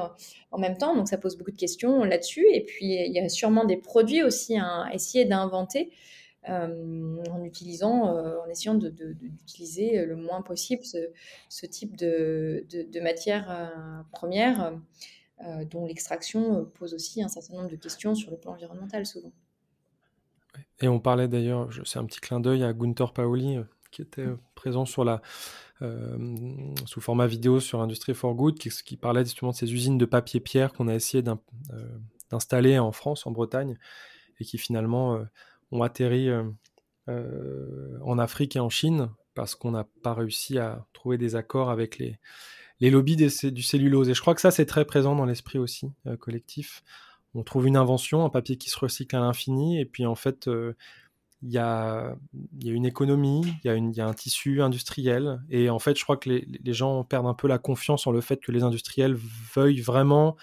en, 0.51 0.57
même 0.57 0.75
temps. 0.77 0.95
Donc 0.95 1.07
ça 1.07 1.19
pose 1.19 1.37
beaucoup 1.37 1.51
de 1.51 1.55
questions 1.55 2.03
là-dessus. 2.03 2.47
Et 2.51 2.61
puis 2.65 2.85
il 2.85 3.13
y 3.13 3.19
a 3.19 3.29
sûrement 3.29 3.63
des 3.63 3.77
produits 3.77 4.23
aussi 4.23 4.57
à 4.57 4.87
essayer 4.91 5.25
d'inventer. 5.25 5.91
Euh, 6.47 7.17
en 7.31 7.43
utilisant, 7.43 8.15
euh, 8.15 8.37
en 8.39 8.49
essayant 8.49 8.73
d'utiliser 8.73 10.05
le 10.05 10.15
moins 10.15 10.41
possible 10.41 10.83
ce, 10.83 11.65
type 11.65 11.97
de, 11.97 12.65
matière 13.01 13.51
euh, 13.51 14.01
première 14.13 14.73
euh, 15.45 15.63
dont 15.63 15.85
l'extraction 15.85 16.59
euh, 16.59 16.63
pose 16.65 16.93
aussi 16.93 17.23
un 17.23 17.29
certain 17.29 17.53
nombre 17.53 17.69
de 17.69 17.77
questions 17.77 18.13
sur 18.13 18.29
le 18.29 18.37
plan 18.37 18.51
environnemental 18.51 19.05
souvent. 19.05 19.31
Et 20.81 20.89
on 20.89 20.99
parlait 20.99 21.29
d'ailleurs, 21.29 21.69
c'est 21.85 21.97
un 21.97 22.05
petit 22.05 22.19
clin 22.19 22.41
d'œil 22.41 22.61
à 22.63 22.73
Gunther 22.73 23.13
Paoli 23.13 23.55
euh, 23.55 23.63
qui 23.89 24.01
était 24.01 24.27
présent 24.53 24.85
sur 24.85 25.03
la, 25.03 25.21
sous 26.85 27.01
format 27.01 27.25
vidéo 27.25 27.59
sur 27.59 27.81
Industry 27.81 28.13
for 28.13 28.35
Good, 28.35 28.59
qui, 28.59 28.97
parlait 28.97 29.23
justement 29.23 29.49
de 29.49 29.55
ces 29.55 29.73
usines 29.73 29.97
de 29.97 30.05
papier 30.05 30.39
pierre 30.39 30.73
qu'on 30.73 30.87
a 30.87 30.93
essayé 30.93 31.23
d'installer 32.29 32.77
en 32.77 32.91
France, 32.91 33.25
en 33.25 33.31
Bretagne, 33.31 33.79
et 34.39 34.45
qui 34.45 34.59
finalement 34.59 35.25
ont 35.71 35.81
atterri 35.81 36.29
en 37.07 38.19
Afrique 38.19 38.57
et 38.57 38.59
en 38.59 38.69
Chine 38.69 39.09
parce 39.33 39.55
qu'on 39.55 39.71
n'a 39.71 39.87
pas 40.03 40.13
réussi 40.13 40.59
à 40.59 40.85
trouver 40.93 41.17
des 41.17 41.35
accords 41.35 41.71
avec 41.71 41.97
les, 41.97 42.19
les 42.79 42.89
lobbies 42.89 43.15
du 43.15 43.61
cellulose. 43.61 44.09
Et 44.09 44.13
je 44.13 44.21
crois 44.21 44.35
que 44.35 44.41
ça, 44.41 44.51
c'est 44.51 44.65
très 44.65 44.85
présent 44.85 45.15
dans 45.15 45.25
l'esprit 45.25 45.59
aussi 45.59 45.91
euh, 46.07 46.15
collectif. 46.17 46.83
On 47.35 47.43
trouve 47.43 47.67
une 47.67 47.77
invention, 47.77 48.25
un 48.25 48.29
papier 48.29 48.57
qui 48.57 48.69
se 48.69 48.79
recycle 48.79 49.15
à 49.15 49.19
l'infini, 49.19 49.79
et 49.79 49.85
puis 49.85 50.05
en 50.05 50.15
fait, 50.15 50.45
il 50.47 50.51
euh, 50.51 50.73
y, 51.43 51.57
a, 51.57 52.15
y, 52.59 52.69
a, 52.69 52.73
une 52.73 52.85
économie, 52.85 53.43
il 53.63 53.91
y, 53.93 54.01
a 54.01 54.07
un 54.07 54.13
tissu 54.13 54.61
industriel, 54.61 55.41
et 55.49 55.69
en 55.69 55.79
fait, 55.79 55.97
je 55.97 56.03
crois 56.03 56.17
que 56.17 56.29
les, 56.29 56.47
les, 56.63 56.73
gens 56.73 57.03
perdent 57.03 57.27
un 57.27 57.35
peu 57.35 57.47
la 57.47 57.59
confiance 57.59 58.07
en 58.07 58.11
le 58.11 58.21
fait 58.21 58.37
que 58.37 58.51
les 58.51 58.63
industriels 58.63 59.15
veuillent 59.15 59.81
vraiment 59.81 60.37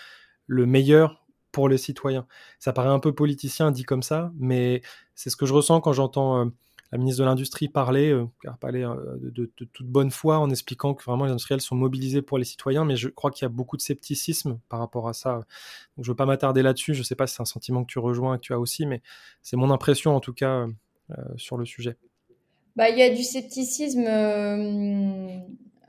le 0.46 0.64
meilleur 0.64 1.26
pour 1.50 1.68
les 1.68 1.78
citoyens. 1.78 2.26
Ça 2.60 2.72
paraît 2.72 2.90
un 2.90 3.00
peu 3.00 3.14
politicien 3.14 3.72
dit 3.72 3.82
comme 3.82 4.02
ça, 4.02 4.30
mais 4.36 4.82
c'est 5.14 5.30
ce 5.30 5.36
que 5.36 5.46
je 5.46 5.54
ressens 5.54 5.80
quand 5.80 5.92
j'entends... 5.92 6.52
La 6.92 6.98
ministre 6.98 7.20
de 7.20 7.24
l'Industrie 7.26 7.68
parlait, 7.68 8.10
euh, 8.10 8.26
parlait 8.60 8.84
euh, 8.84 9.16
de, 9.20 9.46
toute 9.46 9.86
bonne 9.86 10.10
foi 10.10 10.38
en 10.38 10.50
expliquant 10.50 10.94
que 10.94 11.02
vraiment 11.04 11.24
les 11.24 11.32
industriels 11.32 11.60
sont 11.60 11.74
mobilisés 11.74 12.22
pour 12.22 12.38
les 12.38 12.44
citoyens, 12.44 12.84
mais 12.84 12.96
je 12.96 13.08
crois 13.08 13.30
qu'il 13.30 13.44
y 13.44 13.46
a 13.46 13.48
beaucoup 13.48 13.76
de 13.76 13.82
scepticisme 13.82 14.60
par 14.68 14.78
rapport 14.78 15.08
à 15.08 15.12
ça. 15.12 15.40
Je 15.96 16.02
ne 16.02 16.06
veux 16.06 16.16
pas 16.16 16.26
m'attarder 16.26 16.62
là-dessus, 16.62 16.94
je 16.94 17.00
ne 17.00 17.04
sais 17.04 17.16
pas 17.16 17.26
si 17.26 17.34
c'est 17.34 17.42
un 17.42 17.46
sentiment 17.46 17.84
que 17.84 17.90
tu 17.90 17.98
rejoins, 17.98 18.36
que 18.36 18.42
tu 18.42 18.52
as 18.52 18.60
aussi, 18.60 18.86
mais 18.86 19.02
c'est 19.42 19.56
mon 19.56 19.70
impression 19.70 20.14
en 20.14 20.20
tout 20.20 20.32
cas 20.32 20.68
euh, 21.10 21.16
sur 21.36 21.56
le 21.56 21.64
sujet. 21.64 21.96
Bah, 22.76 22.88
il 22.88 22.98
y 22.98 23.02
a 23.02 23.10
du 23.14 23.22
scepticisme. 23.24 24.06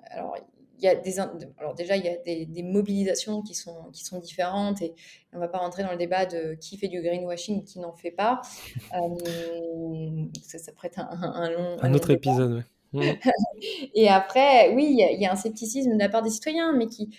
Alors, 0.09 0.37
il 0.77 0.83
y 0.83 0.87
a 0.87 0.95
des 0.95 1.19
alors 1.19 1.73
déjà 1.75 1.95
il 1.95 2.05
y 2.05 2.09
a 2.09 2.17
des, 2.17 2.45
des, 2.45 2.63
mobilisations 2.63 3.41
qui 3.41 3.55
sont 3.55 3.89
qui 3.91 4.03
sont 4.03 4.19
différentes 4.19 4.81
et 4.81 4.93
on 5.33 5.39
va 5.39 5.47
pas 5.47 5.57
rentrer 5.57 5.83
dans 5.83 5.91
le 5.91 5.97
débat 5.97 6.25
de 6.25 6.55
qui 6.59 6.77
fait 6.77 6.87
du 6.87 7.01
greenwashing 7.01 7.63
qui 7.63 7.79
n'en 7.79 7.93
fait 7.93 8.11
pas. 8.11 8.41
Euh, 8.93 10.25
ça, 10.41 10.57
ça 10.57 10.71
prête 10.71 10.97
un, 10.97 11.07
un 11.11 11.49
long 11.51 11.77
un, 11.81 11.91
un 11.91 11.93
autre 11.93 12.09
épisode 12.09 12.63
ouais. 12.93 13.19
et 13.93 14.07
après 14.07 14.73
oui 14.73 14.87
il 14.89 14.99
y, 14.99 15.03
a, 15.03 15.11
il 15.11 15.21
y, 15.21 15.25
a, 15.25 15.31
un 15.31 15.35
scepticisme 15.35 15.93
de 15.93 15.99
la 15.99 16.09
part 16.09 16.21
des 16.21 16.29
citoyens 16.29 16.73
mais 16.73 16.87
qui 16.87 17.09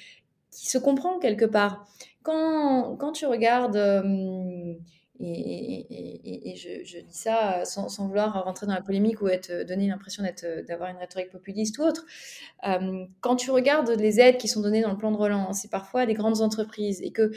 qui 0.50 0.66
se 0.66 0.78
comprend 0.78 1.18
quelque 1.18 1.44
part. 1.44 1.86
Quand 2.22 2.96
quand 2.96 3.12
tu 3.12 3.26
regardes 3.26 3.76
euh, 3.76 4.02
et, 5.20 6.54
je, 6.56 7.00
dis 7.00 7.16
ça 7.16 7.64
sans, 7.64 7.88
sans, 7.88 8.06
vouloir 8.06 8.44
rentrer 8.44 8.66
dans 8.66 8.74
la 8.74 8.82
polémique 8.82 9.20
ou 9.20 9.28
être 9.28 9.66
donner 9.66 9.88
l'impression 9.88 10.22
d'être 10.22 10.64
d'avoir 10.66 10.90
une 10.90 10.96
rhétorique 10.96 11.30
populiste 11.30 11.78
ou 11.78 11.82
autre. 11.82 12.04
Euh, 12.66 13.04
quand 13.20 13.36
tu 13.36 13.50
regardes 13.50 13.90
les 13.90 14.20
aides 14.20 14.38
qui 14.38 14.48
sont 14.48 14.60
données 14.60 14.82
dans 14.82 14.90
le 14.90 14.96
plan 14.96 15.10
de 15.10 15.16
relance, 15.16 15.62
c'est 15.62 15.70
parfois 15.70 16.06
des 16.06 16.14
grandes 16.14 16.40
entreprises 16.40 17.02
et 17.02 17.10
que 17.10 17.32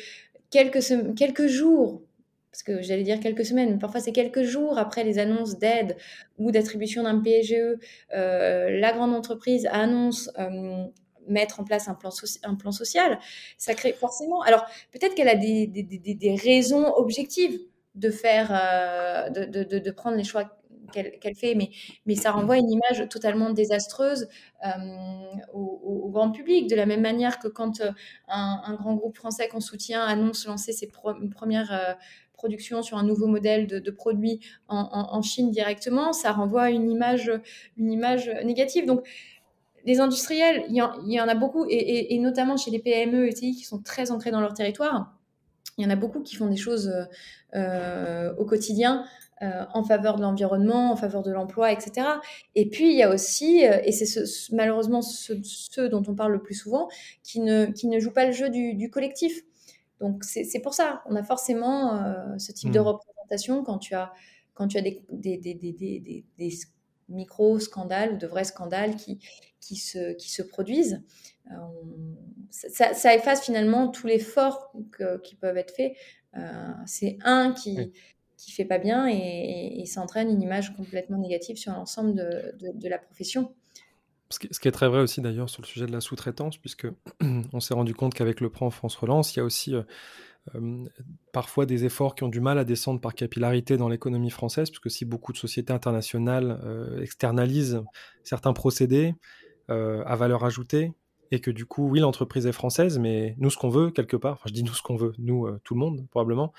quelques, 0.52 0.84
quelques 1.16 1.48
jours, 1.48 2.04
parce 2.52 2.64
que 2.64 2.82
j'allais 2.82 3.04
dire 3.04 3.20
quelques 3.20 3.46
semaines, 3.46 3.72
mais 3.72 3.80
parfois 3.80 4.00
c'est 4.00 4.12
quelques 4.12 4.44
jours 4.44 4.78
après 4.78 5.04
les 5.04 5.18
annonces 5.18 5.58
d'aide 5.58 5.98
ou 6.38 6.52
d'attribution 6.52 7.04
d'un 7.04 7.20
PGE, 7.20 7.80
euh, 8.14 8.70
la 8.70 8.92
grande 8.94 9.14
entreprise 9.14 9.68
annonce 9.72 10.30
euh, 10.38 10.86
mettre 11.28 11.60
en 11.60 11.64
place 11.64 11.88
un 11.88 11.94
plan, 11.96 12.10
un 12.44 12.56
plan 12.56 12.72
social, 12.72 13.20
ça 13.58 13.74
crée 13.74 13.94
forcément. 13.94 14.42
Alors 14.42 14.66
peut-être 14.92 15.16
qu'elle 15.16 15.30
a 15.30 15.36
des, 15.36 15.68
des, 15.68 15.84
des, 15.84 16.36
raisons 16.36 16.94
objectives 16.96 17.60
de 17.96 18.10
faire, 18.10 18.52
euh, 18.52 19.30
de, 19.30 19.64
de, 19.64 19.80
de, 19.80 19.92
prendre 19.92 20.18
les 20.18 20.24
choix 20.24 20.58
qu'elle 20.94 21.20
qu 21.20 21.34
fait, 21.36 21.56
mais, 21.56 21.70
mais 22.06 22.16
ça 22.16 22.32
renvoie 22.32 22.58
une 22.58 22.70
image 22.70 23.08
totalement 23.10 23.50
désastreuse 23.52 24.28
euh, 24.66 24.70
au, 25.54 26.10
grand 26.10 26.32
public, 26.32 26.70
de 26.70 26.76
la 26.76 26.86
même 26.86 27.02
manière 27.02 27.40
que 27.40 27.48
quand 27.48 27.82
euh, 27.82 27.92
un, 28.28 28.76
grand 28.76 28.96
groupe 28.96 29.16
français 29.16 29.48
qu'on 29.48 29.62
soutient 29.62 30.02
annonce 30.02 30.46
lancer 30.46 30.74
ses 30.74 30.88
premières 30.88 31.98
productions 32.34 32.82
sur 32.82 32.98
un 32.98 33.04
nouveau 33.04 33.28
modèle 33.28 33.68
de, 33.68 33.80
de 33.80 33.92
produit 33.92 34.42
en, 34.68 35.22
Chine 35.22 35.52
directement, 35.52 36.12
ça 36.12 36.32
renvoie 36.34 36.72
une 36.72 36.90
image, 36.90 37.32
une 37.78 37.92
image 37.92 38.30
négative. 38.44 38.86
Donc, 38.86 39.08
les 39.86 40.00
industriels, 40.00 40.66
il 40.68 40.76
y, 40.76 40.82
en, 40.82 41.02
y 41.06 41.20
en 41.22 41.28
a 41.28 41.36
beaucoup, 41.36 41.66
et, 41.70 41.74
et, 41.74 42.14
et, 42.14 42.20
notamment 42.20 42.58
chez 42.58 42.70
les 42.72 42.80
PME 42.80 43.28
et 43.28 43.34
TI 43.34 43.56
qui 43.56 43.64
sont 43.64 43.82
très 43.82 44.12
ancrés 44.12 44.32
dans 44.32 44.42
leur 44.42 44.54
territoire 44.54 45.14
il 45.78 45.84
y 45.84 45.88
en 45.88 45.90
a 45.90 45.96
beaucoup 45.96 46.22
qui 46.22 46.36
font 46.36 46.48
des 46.48 46.58
choses 46.58 46.94
euh, 47.56 48.34
au 48.38 48.46
quotidien 48.46 49.06
euh, 49.42 49.66
en 49.74 49.84
faveur 49.84 50.16
de 50.16 50.22
l'environnement, 50.22 50.92
en 50.92 50.96
faveur 50.96 51.24
de 51.24 51.32
l'emploi, 51.32 51.72
etc. 51.72 52.08
Et 52.56 52.70
puis 52.70 52.92
il 52.92 52.98
y 52.98 53.04
a 53.04 53.14
aussi, 53.14 53.66
euh, 53.66 53.80
et 53.84 53.92
c'est 53.92 54.06
ce, 54.06 54.56
malheureusement 54.56 55.02
ceux, 55.02 55.40
ceux, 55.44 55.90
dont 55.90 56.04
on 56.08 56.16
parle 56.16 56.34
le 56.34 56.42
plus 56.42 56.54
souvent, 56.54 56.88
qui 57.24 57.40
ne, 57.40 57.66
qui 57.66 57.88
ne 57.88 58.00
jouent 58.00 58.14
pas 58.14 58.26
le 58.26 58.32
jeu 58.32 58.50
du, 58.50 58.76
du 58.76 58.90
collectif. 58.90 59.42
Donc 60.00 60.24
c'est 60.24 60.62
pour 60.62 60.74
ça, 60.74 61.04
on 61.08 61.16
a 61.16 61.24
forcément 61.24 62.16
ce 62.40 62.52
type 62.52 62.72
de 62.72 62.80
mmh. 62.80 62.84
représentation 62.84 63.64
quand 63.64 63.78
tu 63.78 63.94
as, 63.94 64.12
quand 64.56 64.68
tu 64.68 64.78
as 64.80 64.82
des, 64.82 65.04
des, 65.12 65.38
des, 65.38 66.26
des 66.40 66.50
micro-scandales 67.12 68.14
ou 68.14 68.18
de 68.18 68.28
vrais 68.28 68.44
scandales 68.44 68.96
qui, 68.96 69.20
qui, 69.60 69.76
se, 69.76 70.14
qui 70.14 70.32
se 70.32 70.42
produisent. 70.42 71.04
ça, 72.50 72.94
ça, 72.94 73.16
efface 73.16 73.44
finalement 73.44 73.90
tout 73.90 74.08
l'effort 74.08 74.74
qui 75.24 75.36
peuvent 75.36 75.58
être 75.58 75.74
faits. 75.76 75.94
c'est 76.86 77.18
un 77.24 77.54
qui, 77.54 77.92
qui 78.42 78.52
fait 78.52 78.66
pas 78.66 78.80
bien 78.80 79.08
et, 79.08 79.84
ça 79.86 80.02
entraîne 80.02 80.30
une 80.30 80.42
image 80.42 80.76
complètement 80.76 81.18
négative 81.18 81.58
sur 81.58 81.72
l'ensemble 81.74 82.16
de, 82.16 82.72
de, 82.74 82.90
la 82.90 82.98
profession. 82.98 83.54
Ce 84.30 84.40
qui, 84.40 84.68
est 84.68 84.72
très 84.72 84.88
vrai 84.88 85.02
aussi 85.02 85.22
d'ailleurs 85.22 85.50
sur 85.50 85.62
le 85.62 85.68
sujet 85.68 85.86
de 85.86 85.92
la 85.92 86.02
sous-traitance, 86.02 86.58
puisque 86.58 86.88
on 87.54 87.60
s'est 87.60 87.74
rendu 87.74 87.94
compte 87.94 88.14
qu'avec 88.14 88.40
le 88.40 88.50
plan 88.50 88.70
France 88.70 88.96
Relance, 88.96 89.36
il 89.36 89.40
y 89.40 89.42
a 89.42 89.44
aussi 89.44 89.76
euh, 89.76 89.80
euh, 89.80 89.84
parfois 91.32 91.66
des 91.66 91.86
efforts 91.86 92.16
qui 92.16 92.24
ont 92.24 92.30
du 92.30 92.42
mal 92.42 92.58
à 92.58 92.64
descendre 92.64 93.00
par 93.00 93.14
capillarité 93.14 93.78
dans 93.78 93.90
l'économie 93.90 94.32
française, 94.32 94.70
puisque 94.70 94.90
si 94.90 95.06
beaucoup 95.06 95.34
de 95.34 95.38
sociétés 95.38 95.74
internationales 95.74 96.60
euh, 96.64 97.02
externalisent 97.02 97.82
certains 98.24 98.54
procédés 98.54 99.16
à 99.70 100.18
valeur 100.18 100.44
ajoutée, 100.44 100.92
et 101.32 101.40
que 101.40 101.50
du 101.50 101.66
coup, 101.66 101.88
oui, 101.88 102.02
l'entreprise 102.02 102.46
est 102.46 102.52
française, 102.52 103.00
mais 103.00 103.36
nous, 103.40 103.50
ce 103.50 103.58
qu'on 103.58 103.70
veut, 103.70 103.90
quelque 103.90 104.18
part, 104.18 104.34
enfin, 104.34 104.44
je 104.48 104.54
dis 104.54 104.64
nous 104.64 104.74
ce 104.74 104.82
qu'on 104.82 104.98
veut, 104.98 105.14
nous, 105.18 105.48
euh, 105.48 105.62
tout 105.64 105.74
le 105.74 105.80
monde, 105.80 106.06
probablement, 106.10 106.52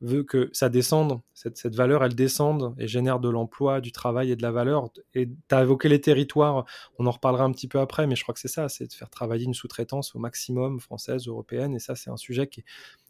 veut 0.00 0.24
que 0.24 0.50
ça 0.52 0.68
descende, 0.68 1.20
cette, 1.32 1.56
cette 1.56 1.76
valeur, 1.76 2.04
elle 2.04 2.14
descende 2.14 2.74
et 2.76 2.88
génère 2.88 3.20
de 3.20 3.28
l'emploi, 3.28 3.80
du 3.80 3.92
travail 3.92 4.32
et 4.32 4.36
de 4.36 4.42
la 4.42 4.50
valeur. 4.50 4.90
Et 5.14 5.28
tu 5.28 5.54
as 5.54 5.62
évoqué 5.62 5.88
les 5.88 6.00
territoires, 6.00 6.64
on 6.98 7.06
en 7.06 7.12
reparlera 7.12 7.44
un 7.44 7.52
petit 7.52 7.68
peu 7.68 7.78
après, 7.78 8.08
mais 8.08 8.16
je 8.16 8.24
crois 8.24 8.34
que 8.34 8.40
c'est 8.40 8.48
ça, 8.48 8.68
c'est 8.68 8.88
de 8.88 8.92
faire 8.92 9.10
travailler 9.10 9.44
une 9.44 9.54
sous-traitance 9.54 10.16
au 10.16 10.18
maximum 10.18 10.80
française, 10.80 11.28
européenne, 11.28 11.76
et 11.76 11.78
ça, 11.78 11.94
c'est 11.94 12.10
un 12.10 12.16
sujet 12.16 12.48
qui, 12.48 12.64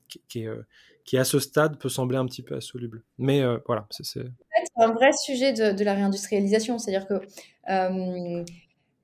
qui, 0.09 0.23
qui, 0.29 0.47
euh, 0.47 0.63
qui, 1.05 1.19
à 1.19 1.25
ce 1.25 1.39
stade, 1.39 1.79
peut 1.79 1.89
sembler 1.89 2.19
un 2.19 2.27
petit 2.27 2.43
peu 2.43 2.55
insoluble. 2.55 3.03
Mais 3.19 3.43
euh, 3.43 3.59
voilà, 3.67 3.87
c'est... 3.91 4.25
un 4.77 4.93
vrai 4.93 5.11
sujet 5.13 5.53
de, 5.53 5.85
la 5.85 5.95
réindustrialisation, 5.95 6.79
c'est-à-dire 6.79 7.07
que 7.07 7.21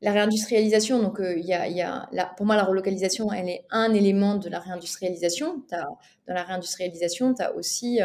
la 0.02 0.12
réindustrialisation, 0.12 1.00
donc 1.00 1.20
euh, 1.20 1.38
y 1.38 1.52
a, 1.54 1.68
y 1.68 1.80
a 1.80 2.34
pour 2.36 2.44
moi 2.44 2.56
la 2.56 2.64
relocalisation, 2.64 3.32
elle 3.32 3.48
est 3.48 3.64
un 3.70 3.94
élément 3.94 4.34
de 4.34 4.48
la 4.48 4.58
réindustrialisation. 4.58 5.62
dans 5.70 6.34
la 6.34 6.42
réindustrialisation, 6.42 7.34
tu 7.34 7.42
as 7.42 7.54
aussi 7.54 8.00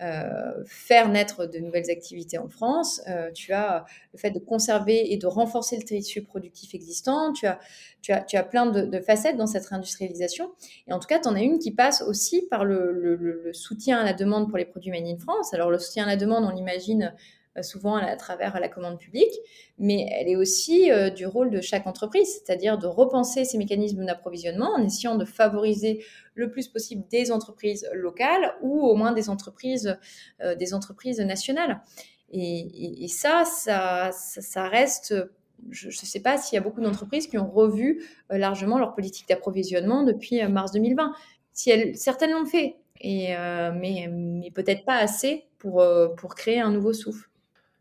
euh, 0.00 0.10
euh, 0.10 0.64
faire 0.66 1.08
naître 1.08 1.46
de 1.46 1.58
nouvelles 1.58 1.90
activités 1.90 2.38
en 2.38 2.48
France. 2.48 3.00
tu 3.34 3.52
as 3.52 3.84
le 4.12 4.18
fait 4.18 4.30
de 4.30 4.38
conserver 4.38 5.12
et 5.12 5.16
de 5.16 5.26
renforcer 5.26 5.76
le 5.76 5.82
tissu 5.82 6.22
productif 6.22 6.74
existant. 6.74 7.32
Tu 7.32 7.46
as, 7.46 7.58
tu 8.02 8.12
as, 8.12 8.20
tu 8.22 8.36
as 8.36 8.42
plein 8.42 8.66
de, 8.66 9.00
facettes 9.00 9.36
dans 9.36 9.46
cette 9.46 9.66
réindustrialisation. 9.66 10.50
Et 10.86 10.92
en 10.92 10.98
tout 10.98 11.06
cas, 11.06 11.18
tu 11.18 11.28
en 11.28 11.34
as 11.34 11.40
une 11.40 11.58
qui 11.58 11.72
passe 11.72 12.02
aussi 12.02 12.46
par 12.50 12.64
le, 12.64 12.92
le, 12.92 13.52
soutien 13.52 13.98
à 13.98 14.04
la 14.04 14.12
demande 14.12 14.48
pour 14.48 14.58
les 14.58 14.64
produits 14.64 14.90
made 14.90 15.06
in 15.06 15.18
France. 15.18 15.52
Alors 15.54 15.70
le 15.70 15.78
soutien 15.78 16.04
à 16.04 16.06
la 16.06 16.16
demande, 16.16 16.44
on 16.44 16.50
l'imagine 16.50 17.12
euh, 17.14 17.18
souvent 17.62 17.96
à 17.96 18.16
travers 18.16 18.58
la 18.60 18.68
commande 18.68 18.98
publique, 18.98 19.34
mais 19.78 20.06
elle 20.12 20.28
est 20.28 20.36
aussi 20.36 20.90
euh, 20.90 21.10
du 21.10 21.26
rôle 21.26 21.50
de 21.50 21.60
chaque 21.60 21.86
entreprise, 21.86 22.28
c'est-à-dire 22.28 22.78
de 22.78 22.86
repenser 22.86 23.44
ces 23.44 23.58
mécanismes 23.58 24.04
d'approvisionnement 24.04 24.70
en 24.76 24.82
essayant 24.82 25.16
de 25.16 25.24
favoriser 25.24 26.04
le 26.34 26.50
plus 26.50 26.68
possible 26.68 27.04
des 27.10 27.32
entreprises 27.32 27.88
locales 27.92 28.54
ou 28.62 28.86
au 28.86 28.94
moins 28.94 29.12
des 29.12 29.28
entreprises, 29.28 29.98
euh, 30.42 30.54
des 30.54 30.74
entreprises 30.74 31.20
nationales. 31.20 31.80
Et, 32.32 33.08
ça, 33.08 33.44
ça, 33.44 34.68
reste 34.68 35.14
je 35.68 35.88
ne 35.88 35.92
sais 35.92 36.20
pas 36.20 36.38
s'il 36.38 36.54
y 36.54 36.58
a 36.58 36.62
beaucoup 36.62 36.80
d'entreprises 36.80 37.26
qui 37.26 37.36
ont 37.36 37.50
revu 37.50 38.06
largement 38.30 38.78
leur 38.78 38.94
politique 38.94 39.28
d'approvisionnement 39.28 40.04
depuis 40.04 40.40
mars 40.46 40.70
2020. 40.70 41.12
Si 41.52 41.70
elles, 41.70 41.96
certaines 41.96 42.30
l'ont 42.30 42.46
fait, 42.46 42.76
mais, 43.02 44.08
mais 44.08 44.50
peut-être 44.52 44.84
pas 44.84 44.94
assez 44.94 45.48
pour, 45.58 45.84
pour 46.16 46.36
créer 46.36 46.60
un 46.60 46.70
nouveau 46.70 46.92
souffle. 46.92 47.29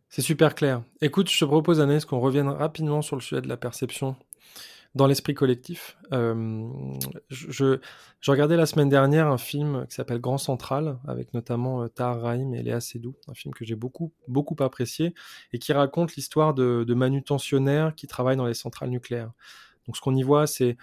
C'est 0.10 0.24
super 0.24 0.56
clair. 0.56 0.82
Écoute, 1.02 1.30
je 1.30 1.40
te 1.40 1.46
propose, 1.46 1.80
Annès, 1.80 2.04
qu'on 2.04 2.20
revienne 2.20 2.50
rapidement 2.50 3.04
sur 3.04 3.16
le 3.16 3.22
sujet 3.22 3.42
de 3.42 3.48
la 3.48 3.58
perception 3.58 4.16
dans 4.96 5.06
l'esprit 5.06 5.36
collectif. 5.36 5.98
Euh, 6.14 6.68
je, 7.30 7.80
regardais 8.26 8.58
la 8.58 8.66
semaine 8.66 8.90
dernière 8.90 9.28
un 9.28 9.38
film 9.38 9.86
qui 9.88 9.94
s'appelle 9.94 10.20
Grand 10.20 10.40
Central, 10.40 10.98
avec 11.08 11.32
notamment 11.36 11.84
euh, 11.84 11.90
Tahar 11.90 12.22
Rahim 12.22 12.56
et 12.56 12.64
Léa 12.64 12.80
Seydoux, 12.80 13.16
un 13.28 13.36
film 13.36 13.54
que 13.54 13.64
j'ai 13.66 13.76
beaucoup, 13.76 14.12
beaucoup 14.28 14.56
apprécié, 14.64 15.14
et 15.54 15.60
qui 15.60 15.74
raconte 15.74 16.16
l'histoire 16.16 16.56
de, 16.56 16.92
manutentionnaires 16.92 17.94
qui 17.94 18.08
travaillent 18.08 18.36
dans 18.36 18.48
les 18.48 18.56
centrales 18.56 18.90
nucléaires. 18.90 19.32
Donc 19.86 19.96
ce 19.96 20.02
qu'on 20.02 20.16
y 20.16 20.24
voit, 20.24 20.48
c'est 20.48 20.76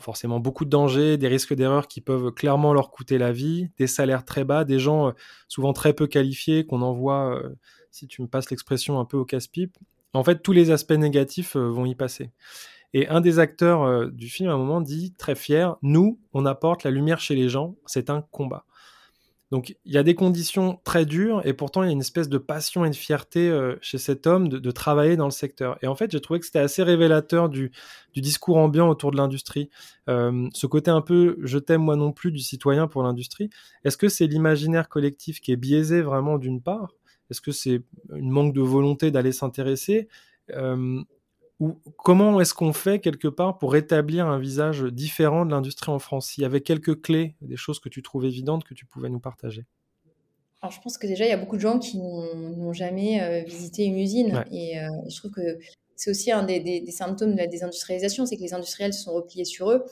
forcément 0.00 0.40
beaucoup 0.40 0.64
de 0.64 0.70
dangers, 0.70 1.16
des 1.16 1.28
risques 1.28 1.54
d'erreur 1.54 1.86
qui 1.86 2.00
peuvent 2.00 2.32
clairement 2.32 2.72
leur 2.72 2.90
coûter 2.90 3.18
la 3.18 3.30
vie, 3.30 3.70
des 3.78 3.86
salaires 3.86 4.24
très 4.24 4.42
bas, 4.42 4.64
des 4.64 4.80
gens 4.80 5.08
euh, 5.08 5.12
souvent 5.46 5.72
très 5.72 5.92
peu 5.92 6.08
qualifiés 6.08 6.66
qu'on 6.66 6.82
envoie 6.82 7.40
si 7.98 8.06
tu 8.06 8.22
me 8.22 8.28
passes 8.28 8.50
l'expression 8.50 9.00
un 9.00 9.04
peu 9.04 9.16
au 9.16 9.24
casse-pipe, 9.24 9.76
en 10.14 10.24
fait, 10.24 10.42
tous 10.42 10.52
les 10.52 10.70
aspects 10.70 10.92
négatifs 10.92 11.56
euh, 11.56 11.68
vont 11.68 11.84
y 11.84 11.94
passer. 11.94 12.30
Et 12.94 13.08
un 13.08 13.20
des 13.20 13.38
acteurs 13.38 13.82
euh, 13.82 14.08
du 14.08 14.28
film, 14.28 14.48
à 14.48 14.54
un 14.54 14.56
moment, 14.56 14.80
dit 14.80 15.14
très 15.18 15.34
fier 15.34 15.76
Nous, 15.82 16.18
on 16.32 16.46
apporte 16.46 16.84
la 16.84 16.90
lumière 16.90 17.20
chez 17.20 17.34
les 17.34 17.48
gens, 17.48 17.76
c'est 17.86 18.08
un 18.08 18.22
combat. 18.30 18.64
Donc, 19.50 19.76
il 19.86 19.94
y 19.94 19.96
a 19.96 20.02
des 20.02 20.14
conditions 20.14 20.78
très 20.84 21.06
dures, 21.06 21.40
et 21.46 21.54
pourtant, 21.54 21.82
il 21.82 21.86
y 21.86 21.88
a 21.88 21.92
une 21.92 22.00
espèce 22.00 22.28
de 22.28 22.36
passion 22.36 22.84
et 22.84 22.90
de 22.90 22.94
fierté 22.94 23.48
euh, 23.48 23.76
chez 23.80 23.96
cet 23.96 24.26
homme 24.26 24.48
de, 24.48 24.70
travailler 24.70 25.16
dans 25.16 25.24
le 25.24 25.30
secteur. 25.30 25.78
Et 25.82 25.86
en 25.86 25.94
fait, 25.94 26.10
j'ai 26.10 26.20
trouvé 26.20 26.38
que 26.38 26.46
c'était 26.46 26.58
assez 26.58 26.82
révélateur 26.82 27.48
du, 27.48 27.72
discours 28.14 28.58
ambiant 28.58 28.88
autour 28.88 29.10
de 29.10 29.16
l'industrie. 29.16 29.70
ce 30.08 30.66
côté 30.66 30.90
un 30.90 31.02
peu 31.02 31.38
je 31.44 31.56
t'aime 31.58 31.82
moi 31.82 31.94
non 31.94 32.10
plus 32.10 32.32
du 32.32 32.40
citoyen 32.40 32.88
pour 32.88 33.04
l'industrie. 33.04 33.48
Est-ce 33.84 33.96
que 33.96 34.08
c'est 34.08 34.26
l'imaginaire 34.26 34.88
collectif 34.88 35.40
qui 35.40 35.52
est 35.52 35.56
biaisé 35.56 36.02
vraiment 36.02 36.36
d'une 36.36 36.60
part 36.60 36.94
est-ce 37.30 37.40
que 37.40 37.52
c'est 37.52 37.82
une 38.14 38.30
manque 38.30 38.54
de 38.54 38.60
volonté 38.60 39.10
d'aller 39.10 39.32
s'intéresser 39.32 40.08
euh, 40.50 41.00
ou 41.60 41.72
comment 41.96 42.40
est-ce 42.40 42.54
qu'on 42.54 42.72
fait 42.72 43.00
quelque 43.00 43.26
part 43.26 43.58
pour 43.58 43.74
établir 43.74 44.28
un 44.28 44.38
visage 44.38 44.84
différent 44.84 45.44
de 45.44 45.50
l'industrie 45.50 45.90
en 45.90 45.98
France 45.98 46.38
Il 46.38 46.42
y 46.42 46.44
avait 46.44 46.60
quelques 46.60 47.02
clés, 47.02 47.34
des 47.40 47.56
choses 47.56 47.80
que 47.80 47.88
tu 47.88 48.00
trouves 48.00 48.24
évidentes 48.24 48.62
que 48.62 48.74
tu 48.74 48.86
pouvais 48.86 49.08
nous 49.08 49.18
partager? 49.18 49.64
Alors, 50.62 50.72
je 50.72 50.80
pense 50.80 50.98
que 50.98 51.06
déjà, 51.08 51.24
il 51.24 51.30
y 51.30 51.32
a 51.32 51.36
beaucoup 51.36 51.56
de 51.56 51.60
gens 51.60 51.80
qui 51.80 51.98
n'ont 51.98 52.72
jamais 52.72 53.20
euh, 53.20 53.42
visité 53.44 53.84
une 53.84 53.98
usine. 53.98 54.44
Et 54.52 54.78
euh, 54.78 54.88
je 55.08 55.16
trouve 55.16 55.32
que 55.32 55.58
c'est 55.96 56.10
aussi 56.10 56.30
un 56.30 56.44
des, 56.44 56.84
symptômes 56.92 57.32
de 57.32 57.38
la 57.38 57.48
désindustrialisation, 57.48 58.24
c'est 58.24 58.36
que 58.36 58.42
les 58.42 58.54
industriels 58.54 58.92
se 58.92 59.02
sont 59.02 59.12
repliés 59.12 59.44
sur 59.44 59.72
eux. 59.72 59.84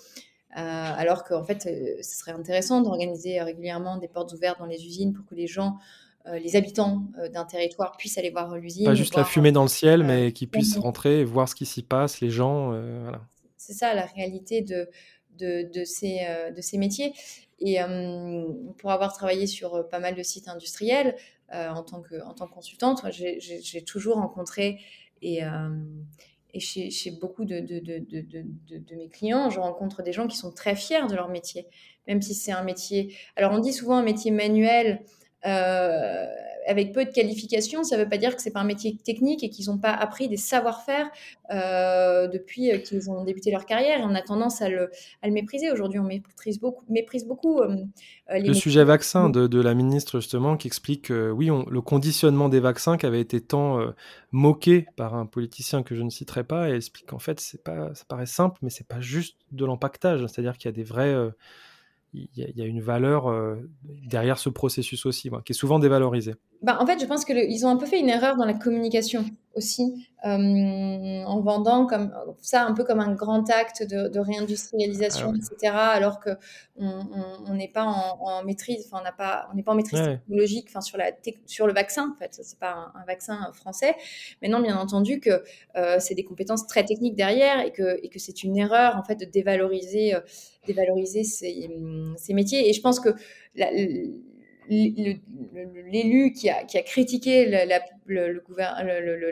alors 0.53 1.25
qu'en 1.25 1.43
fait, 1.43 1.63
ce 2.01 2.17
serait 2.17 2.31
intéressant 2.31 2.81
d'organiser 2.81 3.43
régulièrement 3.43 3.97
des 3.97 4.07
portes 4.07 4.33
ouvertes 4.33 4.61
dans 4.61 4.67
les 4.67 4.87
usines 4.87 5.13
pour 5.13 5.27
que 5.27 5.35
les 5.35 5.49
gens 5.49 5.79
euh, 5.79 6.06
les 6.35 6.57
habitants 6.57 7.05
euh, 7.19 7.29
d'un 7.29 7.45
territoire 7.45 7.97
puissent 7.97 8.19
aller 8.19 8.31
voir 8.31 8.57
l'usine. 8.57 8.85
Pas 8.85 8.95
juste 8.95 9.17
la 9.17 9.25
fumée 9.25 9.53
dans 9.53 9.63
le 9.63 9.69
ciel, 9.69 10.03
euh, 10.03 10.05
mais 10.05 10.33
qu'ils 10.33 10.49
puissent 10.49 10.77
rentrer 10.77 11.21
et 11.21 11.25
voir 11.25 11.49
ce 11.49 11.55
qui 11.55 11.67
s'y 11.67 11.83
passe, 11.83 12.21
les 12.21 12.31
gens. 12.31 12.71
voilà. 13.03 13.21
C'est 13.57 13.73
ça 13.73 13.95
la 13.95 14.07
réalité 14.07 14.61
de, 14.63 14.89
de, 15.39 15.69
de 15.73 15.85
ces, 15.85 16.21
de 16.55 16.61
ces 16.61 16.79
métiers. 16.79 17.13
Et 17.59 17.79
pour 18.79 18.93
avoir 18.93 19.13
travaillé 19.13 19.47
sur 19.47 19.89
pas 19.89 19.99
mal 19.99 20.15
de 20.15 20.23
sites 20.23 20.47
industriels, 20.47 21.17
en, 21.53 21.83
tant 21.83 22.01
que, 22.01 22.23
en 22.23 22.35
tant 22.35 22.47
que 22.47 22.55
consultante, 22.55 23.05
j'ai 23.11 23.83
toujours 23.83 24.17
rencontré 24.17 24.79
et, 25.23 25.41
et 26.53 26.61
chez, 26.61 26.91
chez, 26.91 27.11
beaucoup 27.11 27.45
de, 27.45 27.61
de, 27.61 27.81
de, 27.81 28.95
mes 28.95 29.09
clients, 29.09 29.51
je 29.51 29.59
rencontre 29.59 30.03
des 30.03 30.13
gens 30.13 30.27
qui 30.27 30.37
sont 30.37 30.53
très 30.53 30.77
fiers 30.77 31.07
de 31.09 31.15
leur 31.15 31.29
métier, 31.29 31.67
même 32.07 32.23
si 32.23 32.35
c'est 32.35 32.53
un 32.53 32.63
métier. 32.63 33.17
Alors 33.37 33.53
on 33.53 33.59
dit 33.59 33.73
souvent 33.73 33.97
un 33.97 34.03
métier 34.03 34.31
manuel, 34.31 35.03
euh, 35.03 35.15
avec 36.67 36.93
peu 36.93 37.05
de 37.05 37.11
qualifications, 37.11 37.85
ça 37.85 37.97
ne 37.97 38.03
veut 38.03 38.09
pas 38.09 38.19
dire 38.19 38.35
que 38.35 38.43
c'est 38.43 38.51
pas 38.51 38.61
un 38.61 38.65
métier 38.65 38.97
technique 38.97 39.43
et 39.45 39.51
qu'ils 39.51 39.67
n'ont 39.67 39.79
pas 39.79 39.93
appris 39.93 40.29
des 40.29 40.37
savoir-faire 40.37 41.09
euh, 41.51 42.27
depuis 42.27 42.73
euh, 42.73 42.79
qu'ils 42.79 43.09
ont 43.11 43.25
débuté 43.25 43.51
leur 43.51 43.67
carrière. 43.67 44.01
Et 44.01 44.03
on 44.03 44.15
a 44.15 44.23
tendance 44.23 44.61
à 44.63 44.69
le, 44.69 44.91
à 45.23 45.29
le 45.29 45.33
mépriser. 45.33 45.71
Aujourd'hui, 45.71 46.01
on 46.01 46.05
méprise 46.05 46.61
beaucoup. 46.61 46.85
Méprise 46.89 47.25
beaucoup 47.25 47.61
le 48.29 48.53
sujet 48.53 48.85
vaccin 48.85 49.31
de, 49.31 49.47
de, 49.47 49.61
la 49.61 49.75
ministre, 49.75 50.19
justement, 50.19 50.57
qui 50.57 50.67
explique 50.67 51.07
que 51.07 51.31
oui, 51.31 51.51
on, 51.51 51.65
le 51.69 51.81
conditionnement 51.81 52.49
des 52.49 52.61
vaccins 52.61 52.97
qui 52.97 53.07
avait 53.07 53.21
été 53.21 53.41
tant 53.41 53.81
moqué 54.33 54.87
par 54.97 55.15
un 55.15 55.27
politicien 55.27 55.83
que 55.83 55.95
je 55.95 56.03
ne 56.03 56.11
citerai 56.11 56.43
pas, 56.43 56.69
et 56.69 56.75
explique 56.75 57.07
qu'en 57.07 57.19
fait, 57.19 57.41
pas, 57.65 57.95
ça 57.95 58.05
paraît 58.09 58.27
simple, 58.27 58.59
mais 58.63 58.71
c'est 58.71 58.87
pas 58.87 59.01
juste 59.01 59.37
de 59.53 59.65
l'empaquetage. 59.65 60.27
C'est-à-dire 60.27 60.59
qu'il 60.59 60.69
y 60.69 60.71
a 60.71 60.73
des 60.73 60.85
vrais 60.85 61.15
il 62.17 62.53
y, 62.57 62.63
a 62.63 62.65
une 62.65 62.81
valeur 62.81 63.29
euh, 63.29 63.57
derrière 64.09 64.39
ce 64.39 64.49
processus 64.49 65.07
aussi, 65.07 65.31
qui 65.45 65.53
est 65.53 65.55
souvent 65.55 65.79
dévalorisé. 65.79 66.35
Bah, 66.63 66.79
en 66.81 66.87
fait, 66.87 67.01
je 67.01 67.07
pense 67.07 67.25
qu'ils 67.25 67.67
ont 67.67 67.69
un 67.69 67.77
peu 67.77 67.87
fait 67.87 68.01
une 68.01 68.09
erreur 68.09 68.37
dans 68.37 68.47
la 68.47 68.55
communication 68.55 69.25
aussi 69.57 70.09
en 70.23 71.41
vendant 71.41 71.87
comme 71.87 72.13
ça 72.41 72.65
un 72.65 72.75
peu 72.75 72.83
comme 72.83 72.99
un 73.01 73.15
grand 73.15 73.49
acte 73.51 73.83
de, 73.85 74.19
réindustrialisation, 74.19 75.33
ah 75.33 75.37
etc. 75.37 75.73
Alors 75.75 76.21
que 76.21 76.31
on 76.77 77.55
n'est 77.55 77.69
pas 77.69 77.85
en, 77.85 78.43
maîtrise, 78.45 78.87
enfin 78.87 78.99
on 79.01 79.05
n'a 79.05 79.13
pas, 79.13 79.49
on 79.53 79.57
n'est 79.57 79.63
pas 79.63 79.73
en 79.73 79.77
maîtrise 79.77 80.01
technologique, 80.01 80.67
enfin 80.69 80.81
sur 80.81 80.99
la 80.99 81.13
sur 81.47 81.67
le 81.67 81.73
vaccin 81.73 82.13
en 82.15 82.19
fait, 82.19 82.39
c'est 82.43 82.59
pas 82.59 82.93
un, 82.95 83.05
vaccin 83.07 83.51
français. 83.53 83.95
Mais 84.43 84.49
non, 84.49 84.61
bien 84.61 84.77
entendu 84.77 85.21
que 85.21 85.43
c'est 85.99 86.15
des 86.15 86.25
compétences 86.25 86.67
très 86.67 86.85
techniques 86.85 87.15
derrière 87.15 87.61
et 87.61 87.73
que 87.73 87.99
et 88.05 88.09
que 88.09 88.19
c'est 88.19 88.43
une 88.43 88.57
erreur 88.57 88.97
en 88.97 89.05
fait 89.05 89.17
de 89.17 89.25
dévaloriser 89.25 90.15
dévaloriser 90.67 91.23
ces, 91.25 91.71
ces 92.17 92.35
métiers. 92.35 92.69
Et 92.69 92.73
je 92.73 92.81
pense 92.81 92.99
que 92.99 93.11
la, 93.55 93.71
l'élu 94.69 96.33
qui 96.33 96.49
a, 96.51 96.65
critiqué 96.83 97.47
la, 97.47 97.81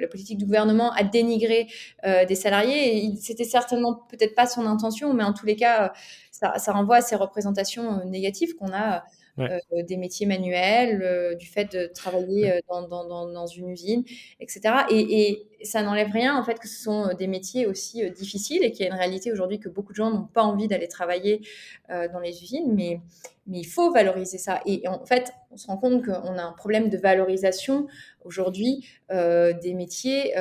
politique 0.08 0.38
du 0.38 0.44
gouvernement 0.44 0.92
a 0.92 1.04
dénigré 1.04 1.68
euh, 2.04 2.24
des 2.24 2.34
salariés. 2.34 3.14
C'était 3.20 3.44
certainement 3.44 3.94
peut-être 4.08 4.34
pas 4.34 4.46
son 4.46 4.66
intention, 4.66 5.12
mais 5.14 5.24
en 5.24 5.32
tous 5.32 5.46
les 5.46 5.56
cas, 5.56 5.92
ça, 6.30 6.58
ça 6.58 6.72
renvoie 6.72 6.96
à 6.96 7.00
ces 7.00 7.16
représentations 7.16 8.00
euh, 8.00 8.04
négatives 8.04 8.54
qu'on 8.54 8.72
a 8.72 9.04
euh, 9.40 9.58
des 9.82 9.96
métiers 9.96 10.26
manuels, 10.26 11.02
euh, 11.02 11.34
du 11.34 11.46
fait 11.46 11.72
de 11.72 11.90
travailler 11.92 12.52
euh, 12.52 12.60
dans, 12.68 12.86
dans, 12.86 13.26
dans, 13.26 13.46
une 13.48 13.70
usine, 13.70 14.04
etc. 14.38 14.60
Et, 14.90 15.48
et 15.58 15.64
ça 15.64 15.82
n'enlève 15.82 16.12
rien 16.12 16.38
en 16.38 16.44
fait 16.44 16.60
que 16.60 16.68
ce 16.68 16.80
sont 16.80 17.12
des 17.18 17.26
métiers 17.26 17.66
aussi 17.66 18.08
difficiles 18.12 18.62
et 18.62 18.70
qu'il 18.70 18.86
y 18.86 18.88
a 18.88 18.92
une 18.92 18.98
réalité 18.98 19.32
aujourd'hui 19.32 19.58
que 19.58 19.68
beaucoup 19.68 19.92
de 19.92 19.96
gens 19.96 20.12
n'ont 20.12 20.28
pas 20.32 20.44
envie 20.44 20.68
d'aller 20.68 20.86
travailler 20.86 21.40
dans 21.88 22.20
les 22.20 22.42
usines, 22.42 22.72
mais, 22.74 23.00
mais 23.46 23.58
il 23.60 23.66
faut 23.66 23.90
valoriser 23.90 24.38
ça. 24.38 24.60
Et, 24.66 24.86
en 24.86 25.04
fait, 25.04 25.32
on 25.50 25.56
se 25.56 25.66
rend 25.66 25.78
compte 25.78 26.04
qu'on 26.04 26.38
a 26.38 26.42
un 26.42 26.52
problème 26.52 26.90
de 26.90 26.98
valorisation 26.98 27.86
aujourd'hui 28.24 28.86
des 29.10 29.74
métiers 29.74 30.34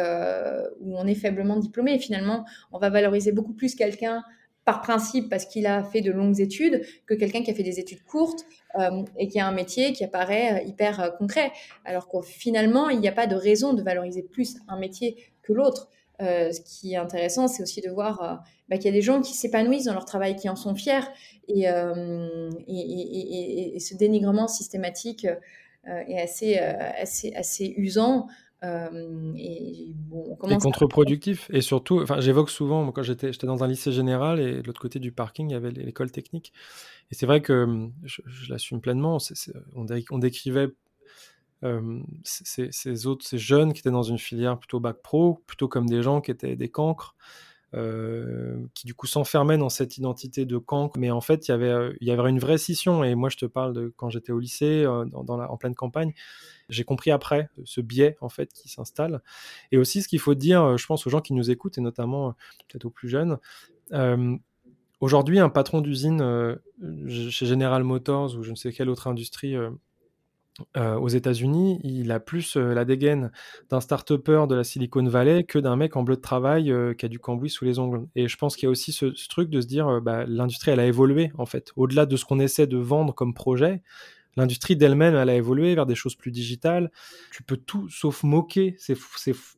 où 0.82 0.98
on 0.98 1.08
est 1.08 1.16
faiblement 1.16 1.56
diplômé. 1.56 1.96
Et 1.96 2.00
finalement, 2.00 2.44
on 2.74 2.80
va 2.80 2.90
valoriser 2.90 3.32
beaucoup 3.32 3.54
plus 3.54 3.76
quelqu'un 3.76 4.24
par 4.66 4.82
principe 4.82 5.30
parce 5.30 5.46
qu'il 5.46 5.68
a 5.68 5.84
fait 5.84 6.02
de 6.02 6.12
longues 6.12 6.40
études 6.40 6.82
que 7.06 7.14
quelqu'un 7.14 7.44
qui 7.44 7.52
a 7.52 7.54
fait 7.54 7.64
des 7.64 7.80
études 7.80 8.04
courtes 8.04 8.46
euh, 8.80 9.04
et 9.18 9.28
qui 9.28 9.40
a 9.40 9.48
un 9.48 9.52
métier 9.52 9.94
qui 9.94 10.04
apparaît 10.04 10.62
euh, 10.62 10.68
hyper 10.68 11.00
euh, 11.00 11.10
concret. 11.10 11.52
Alors 11.86 12.08
que 12.08 12.22
finalement, 12.22 12.90
il 12.90 13.00
n'y 13.00 13.08
a 13.08 13.12
pas 13.12 13.28
de 13.28 13.36
raison 13.36 13.74
de 13.74 13.84
valoriser 13.84 14.24
plus 14.24 14.58
un 14.68 14.80
métier 14.80 15.18
que 15.42 15.54
l'autre. 15.54 15.90
ce 16.20 16.62
qui 16.62 16.94
est 16.94 16.98
intéressant, 16.98 17.48
c'est 17.50 17.62
aussi 17.62 17.82
de 17.82 17.90
voir 17.90 18.42
bah, 18.70 18.78
qu'il 18.78 18.86
y 18.86 18.90
a 18.90 18.94
des 18.94 19.02
gens 19.02 19.20
qui 19.22 19.34
s'épanouissent 19.34 19.86
dans 19.86 19.94
leur 19.94 20.06
travail, 20.06 20.38
qui 20.38 20.48
en 20.48 20.56
sont 20.56 20.74
fiers. 20.74 21.10
Et, 21.50 21.64
ce 23.80 23.96
dénigrement 23.96 24.48
systématique 24.48 25.28
est 25.86 26.20
assez 27.36 27.74
usant. 27.76 28.28
Euh, 28.64 29.34
et, 29.36 29.94
bon, 29.94 30.36
contre-productif. 30.36 31.50
Et 31.52 31.62
surtout, 31.62 32.02
enfin, 32.02 32.22
j'évoque 32.22 32.50
souvent, 32.50 32.92
quand 32.92 33.04
j'étais 33.04 33.32
dans 33.44 33.64
un 33.64 33.68
lycée 33.68 33.92
général 33.92 34.40
et 34.40 34.62
de 34.62 34.68
l'autre 34.68 34.82
côté 34.82 35.00
du 35.00 35.12
parking, 35.12 35.50
il 35.50 35.54
y 35.54 35.56
avait 35.56 35.72
l'école 35.72 36.12
technique. 36.12 36.54
Et 37.12 37.16
c'est 37.16 37.26
vrai 37.26 37.42
que 37.42 37.64
hum, 37.64 37.94
je, 38.04 38.22
l'assume 38.50 38.80
pleinement. 38.80 39.18
on, 39.76 39.86
on, 40.12 40.18
décrivait 40.18 40.70
euh, 41.64 42.00
ces, 42.24 43.08
autres, 43.08 43.26
ces 43.26 43.38
jeunes 43.38 43.74
qui 43.74 43.80
étaient 43.80 43.92
dans 43.92 44.04
une 44.04 44.20
filière 44.20 44.58
plutôt 44.58 44.80
bac 44.80 44.98
pro, 45.02 45.42
plutôt 45.46 45.68
comme 45.68 45.88
des 45.88 46.02
gens 46.02 46.22
qui 46.22 46.32
étaient 46.32 46.56
des 46.56 46.70
cancres. 46.70 47.16
Euh, 47.76 48.56
qui 48.76 48.86
du 48.86 48.94
coup 48.94 49.08
s'enfermaient 49.08 49.58
dans 49.58 49.70
cette 49.70 49.98
identité 49.98 50.46
de 50.46 50.58
cancre, 50.60 51.00
mais 51.00 51.10
en 51.10 51.22
fait 51.22 51.48
il 51.48 51.52
y 51.52 51.54
avait 51.56 51.96
il 52.02 52.08
y 52.08 52.12
avait 52.12 52.30
une 52.30 52.38
vraie 52.38 52.60
scission. 52.60 53.04
Et 53.04 53.16
moi 53.16 53.30
je 53.30 53.38
te 53.38 53.48
parle 53.48 53.74
de 53.74 53.92
quand 53.98 54.10
j'étais 54.12 54.32
au 54.32 54.38
lycée, 54.40 54.84
la, 54.84 55.52
en 55.52 55.58
pleine 55.58 55.74
campagne, 55.74 56.14
j'ai 56.70 56.84
compris 56.84 57.12
après 57.12 57.50
ce 57.64 57.82
biais 57.82 58.18
en 58.22 58.30
fait 58.30 58.52
qui 58.54 58.70
s'installe. 58.70 59.22
Et 59.72 59.78
aussi 59.78 60.02
ce 60.02 60.08
qu'il 60.08 60.20
faut 60.20 60.36
dire, 60.36 60.64
euh, 60.64 60.78
je 60.78 60.86
pense 60.86 61.06
aux 61.08 61.10
gens 61.10 61.22
qui 61.22 61.34
nous 61.34 61.52
écoutent 61.52 61.78
et 61.78 61.82
notamment 61.82 62.30
euh, 62.30 62.32
peut-être 62.68 62.86
aux 62.86 62.90
plus 62.90 63.10
jeunes. 63.10 63.38
Euh, 63.92 64.36
aujourd'hui, 65.00 65.40
un 65.40 65.50
patron 65.50 65.82
d'usine 65.82 66.58
chez 67.30 67.46
General 67.46 67.84
Motors 67.84 68.36
ou 68.36 68.44
je 68.44 68.52
ne 68.52 68.56
sais 68.56 68.72
quelle 68.72 68.90
autre 68.90 69.08
industrie 69.08 69.56
aux 70.76 71.08
États-Unis, 71.08 71.80
il 71.84 72.12
a 72.12 72.20
plus 72.20 72.58
la 72.58 72.86
dégaine 72.86 73.32
d'un 73.70 73.82
start-upper 73.82 74.46
de 74.48 74.56
la 74.56 74.64
Silicon 74.64 75.04
Valley 75.04 75.44
que 75.44 75.58
d'un 75.60 75.76
mec 75.76 75.96
en 75.96 76.04
bleu 76.04 76.16
de 76.16 76.22
travail 76.22 76.74
qui 76.98 77.06
a 77.06 77.10
du 77.10 77.20
cambouis 77.20 77.50
sous 77.50 77.66
les 77.66 77.80
ongles. 77.80 78.08
Et 78.16 78.28
je 78.28 78.38
pense 78.38 78.56
qu'il 78.56 78.68
y 78.68 78.68
a 78.68 78.70
aussi 78.70 78.92
ce, 78.92 79.06
truc 79.28 79.50
de 79.50 79.62
se 79.62 79.68
dire, 79.68 80.02
bah, 80.02 80.26
l'industrie, 80.28 80.72
elle 80.72 80.80
a 80.80 80.86
évolué 80.86 81.32
en 81.38 81.46
fait. 81.46 81.72
Au-delà 81.76 82.06
de 82.06 82.16
ce 82.16 82.26
qu'on 82.26 82.40
essaie 82.40 82.68
de 82.68 82.78
vendre 82.78 83.14
comme 83.14 83.34
projet, 83.34 83.82
L'industrie 84.36 84.76
d'elle-même, 84.76 85.16
elle 85.16 85.30
a 85.30 85.36
évolué 85.36 85.76
vers 85.76 85.86
des 85.86 85.96
choses 85.96 86.16
plus 86.16 86.32
digitales. 86.32 86.92
Tu 87.32 87.44
peux 87.44 87.58
tout 87.58 87.88
sauf 87.90 88.24
moquer 88.24 88.76
ces, 88.80 88.96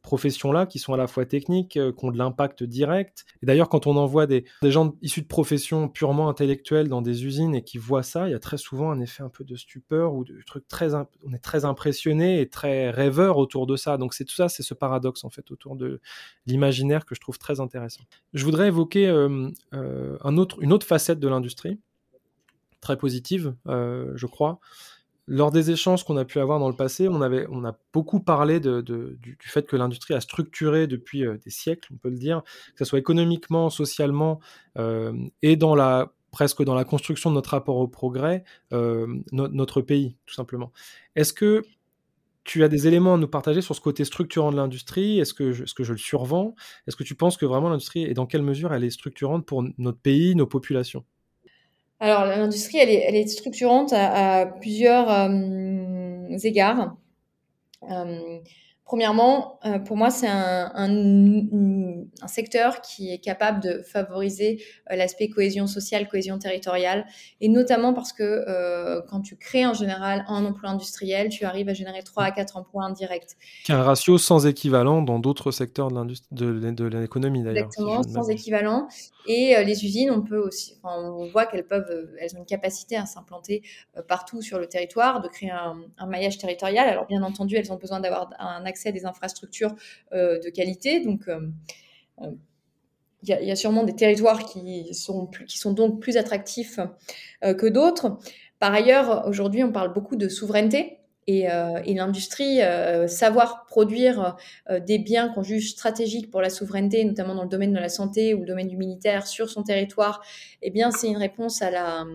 professions-là 0.02 0.66
qui 0.66 0.80
sont 0.80 0.94
à 0.94 0.98
la 0.98 1.08
fois 1.08 1.26
techniques, 1.26 1.78
euh, 1.78 1.92
qui 1.92 2.06
ont 2.06 2.12
de 2.12 2.18
l'impact 2.18 2.64
direct. 2.64 3.26
Et 3.42 3.46
d'ailleurs, 3.46 3.70
quand 3.70 3.88
on 3.88 3.96
envoie 3.96 4.28
des, 4.28 4.46
des, 4.62 4.72
gens 4.72 4.96
issus 5.02 5.22
de 5.22 5.28
professions 5.28 5.88
purement 5.88 6.30
intellectuelles 6.30 6.90
dans 6.90 7.02
des 7.02 7.26
usines 7.26 7.56
et 7.56 7.64
qui 7.64 7.78
voient 7.78 8.04
ça, 8.04 8.28
il 8.28 8.32
y 8.32 8.36
a 8.36 8.40
très 8.40 8.58
souvent 8.58 8.92
un 8.92 9.00
effet 9.00 9.24
un 9.24 9.30
peu 9.30 9.44
de 9.44 9.56
stupeur 9.56 10.14
ou 10.14 10.24
de 10.24 10.40
truc 10.46 10.68
très, 10.68 10.94
on 10.94 11.34
est 11.34 11.40
très 11.40 11.66
impressionné 11.66 12.42
et 12.42 12.50
très 12.50 12.90
rêveur 12.90 13.38
autour 13.38 13.68
de 13.68 13.76
ça. 13.76 13.98
Donc 13.98 14.14
c'est 14.14 14.26
tout 14.26 14.36
ça, 14.36 14.50
c'est 14.50 14.64
ce 14.64 14.74
paradoxe 14.74 15.24
en 15.24 15.30
fait 15.30 15.50
autour 15.52 15.76
de 15.76 16.02
l'imaginaire 16.46 17.06
que 17.06 17.16
je 17.16 17.22
trouve 17.22 17.38
très 17.38 17.60
intéressant. 17.60 18.02
Je 18.34 18.44
voudrais 18.46 18.68
évoquer 18.68 19.08
euh, 19.08 19.50
euh, 19.74 20.18
une 20.62 20.74
autre 20.74 20.86
facette 20.86 21.20
de 21.20 21.28
l'industrie 21.28 21.80
très 22.86 22.98
positive, 22.98 23.56
euh, 23.68 24.12
je 24.16 24.28
crois. 24.28 24.60
Lors 25.28 25.52
des 25.52 25.72
échanges 25.72 26.04
qu'on 26.04 26.18
a 26.18 26.26
pu 26.26 26.40
avoir 26.40 26.60
dans 26.60 26.70
le 26.70 26.76
passé, 26.76 27.08
on, 27.08 27.20
avait, 27.22 27.48
on 27.50 27.66
a 27.66 27.76
beaucoup 27.92 28.20
parlé 28.20 28.60
du, 28.60 29.38
fait 29.42 29.66
que 29.66 29.76
l'industrie 29.76 30.14
a 30.14 30.22
structuré 30.22 30.86
depuis 30.86 31.26
euh, 31.26 31.38
des 31.44 31.50
siècles, 31.50 31.90
on 31.94 31.98
peut 31.98 32.10
le 32.10 32.18
dire, 32.18 32.44
que 32.44 32.86
ce 32.86 32.86
soit 32.86 33.00
économiquement, 33.00 33.72
socialement 33.72 34.40
euh, 34.78 35.14
et 35.42 35.56
dans 35.56 35.76
la 35.76 36.12
presque 36.32 36.62
dans 36.64 36.76
la 36.76 36.84
construction 36.84 37.30
de 37.30 37.36
notre 37.36 37.52
rapport 37.52 37.78
au 37.78 37.88
progrès, 37.88 38.44
notre 39.32 39.80
pays, 39.80 40.18
tout 40.26 40.34
simplement. 40.34 40.74
Est-ce 41.16 41.32
que 41.32 41.64
tu 42.44 42.62
as 42.66 42.68
des 42.68 42.88
éléments 42.90 43.14
à 43.14 43.18
nous 43.18 43.30
partager 43.30 43.62
sur 43.62 43.74
ce 43.74 43.80
côté 43.80 44.04
structurant 44.04 44.52
de 44.52 44.58
l'industrie? 44.58 45.20
Est-ce 45.20 45.34
que, 45.34 45.64
est 45.64 45.74
que 45.74 45.86
je 45.86 45.94
le 45.94 45.98
survends? 45.98 46.54
Est-ce 46.88 46.98
que 46.98 47.06
tu 47.06 47.16
penses 47.16 47.38
que 47.38 47.46
vraiment 47.46 47.70
l'industrie, 47.70 48.04
et 48.04 48.14
dans 48.14 48.26
quelle 48.26 48.42
mesure 48.42 48.74
elle 48.74 48.84
est 48.84 48.90
structurante 48.90 49.46
pour 49.46 49.64
notre 49.78 50.00
pays, 50.00 50.36
nos 50.36 50.46
populations? 50.46 51.06
Alors, 52.00 52.26
l'industrie, 52.26 52.78
elle 52.78 52.90
est, 52.90 53.04
elle 53.08 53.16
est 53.16 53.28
structurante 53.28 53.94
à, 53.94 54.46
plusieurs 54.60 55.10
euh, 55.10 56.38
égards. 56.44 56.98
Premièrement, 58.86 59.60
euh, 59.66 59.80
pour 59.80 59.98
moi, 59.98 60.12
c'est 60.12 60.28
un, 60.28 60.72
un, 60.76 62.28
secteur 62.28 62.82
qui 62.82 63.12
est 63.12 63.18
capable 63.18 63.60
de 63.60 63.82
favoriser 63.82 64.64
euh, 64.92 64.96
l'aspect 64.96 65.28
cohésion 65.28 65.66
sociale, 65.66 66.08
cohésion 66.08 66.38
territoriale, 66.38 67.08
et 67.42 67.50
notamment 67.50 67.94
parce 67.94 68.14
que 68.14 68.22
euh, 68.24 69.02
quand 69.10 69.22
tu 69.22 69.38
crées 69.38 69.66
en 69.66 69.74
général 69.74 70.24
un 70.28 70.46
emploi 70.46 70.70
industriel, 70.70 71.30
tu 71.30 71.46
arrives 71.46 71.68
à 71.68 71.74
générer 71.74 72.04
3 72.04 72.26
à 72.26 72.32
4 72.32 72.58
emplois 72.58 72.84
indirects. 72.84 73.36
Qui 73.64 73.74
un 73.74 73.82
ratio 73.82 74.20
sans 74.20 74.46
équivalent 74.46 75.02
dans 75.02 75.18
d'autres 75.18 75.50
secteurs 75.50 75.90
de, 75.90 76.86
l'économie 77.00 77.42
d'ailleurs. 77.42 77.66
Exactement, 77.66 78.04
sans 78.04 78.30
équivalent. 78.30 78.88
Et 79.28 79.56
les 79.66 79.84
usines, 79.84 80.12
on 80.12 80.22
peut 80.22 80.38
aussi, 80.38 80.78
on 80.84 81.28
voit 81.32 81.48
qu'elles 81.48 81.66
peuvent, 81.66 82.12
elles 82.20 82.36
ont 82.36 82.40
une 82.40 82.46
capacité 82.46 82.96
à 82.96 83.08
s'implanter 83.08 83.64
partout 84.08 84.44
sur 84.44 84.60
le 84.60 84.68
territoire, 84.68 85.22
de 85.22 85.28
créer 85.28 85.50
un, 85.50 85.78
un, 85.98 86.06
maillage 86.06 86.38
territorial. 86.38 86.88
Alors 86.88 87.08
bien 87.08 87.24
entendu, 87.24 87.56
elles 87.56 87.72
ont 87.72 87.78
besoin 87.78 88.00
d'avoir 88.00 88.30
un 88.38 88.64
accès 88.66 88.75
à 88.86 88.92
des 88.92 89.06
infrastructures 89.06 89.76
euh, 90.14 90.40
de 90.40 90.50
qualité. 90.50 91.00
Donc, 91.00 91.28
euh, 91.28 91.40
euh, 92.22 92.32
il 93.24 93.30
y, 93.30 93.52
a 93.52 93.56
sûrement 93.56 93.84
des 93.84 93.96
territoires 93.96 94.46
qui 94.46 94.94
sont, 94.94 95.26
plus, 95.26 95.46
qui 95.46 95.58
sont 95.58 95.74
donc 95.74 96.00
plus 96.00 96.16
attractifs 96.16 96.80
que 97.42 97.68
d'autres. 97.68 98.20
Par 98.60 98.72
ailleurs, 98.72 99.26
aujourd'hui, 99.28 99.64
on 99.64 99.72
parle 99.72 99.94
beaucoup 99.94 100.16
de 100.16 100.30
souveraineté. 100.30 101.00
Et, 101.26 101.48
l'industrie, 101.88 102.60
savoir 103.08 103.66
produire 103.66 104.36
des 104.70 105.00
biens 105.00 105.30
qu'on 105.30 105.42
juge 105.42 105.72
stratégiques 105.72 106.30
pour 106.30 106.40
la 106.40 106.52
souveraineté, 106.52 107.04
notamment 107.04 107.34
dans 107.34 107.42
le 107.42 107.50
domaine 107.50 107.74
de 107.74 107.80
la 107.80 107.90
santé 107.90 108.36
ou 108.36 108.42
le 108.42 108.46
domaine 108.46 108.68
du 108.68 108.78
militaire 108.78 109.26
sur 109.26 109.50
son 109.50 109.64
territoire, 109.64 110.24
eh 110.62 110.70
bien, 110.70 110.92
c'est 110.92 111.08
une 111.08 111.18
réponse 111.18 111.64
à, 111.64 111.72
la, 111.72 112.06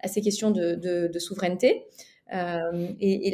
à 0.00 0.08
ces 0.08 0.22
questions 0.22 0.50
de 0.50 1.18
souveraineté. 1.18 1.84
Euh, 2.32 2.88
et, 3.00 3.32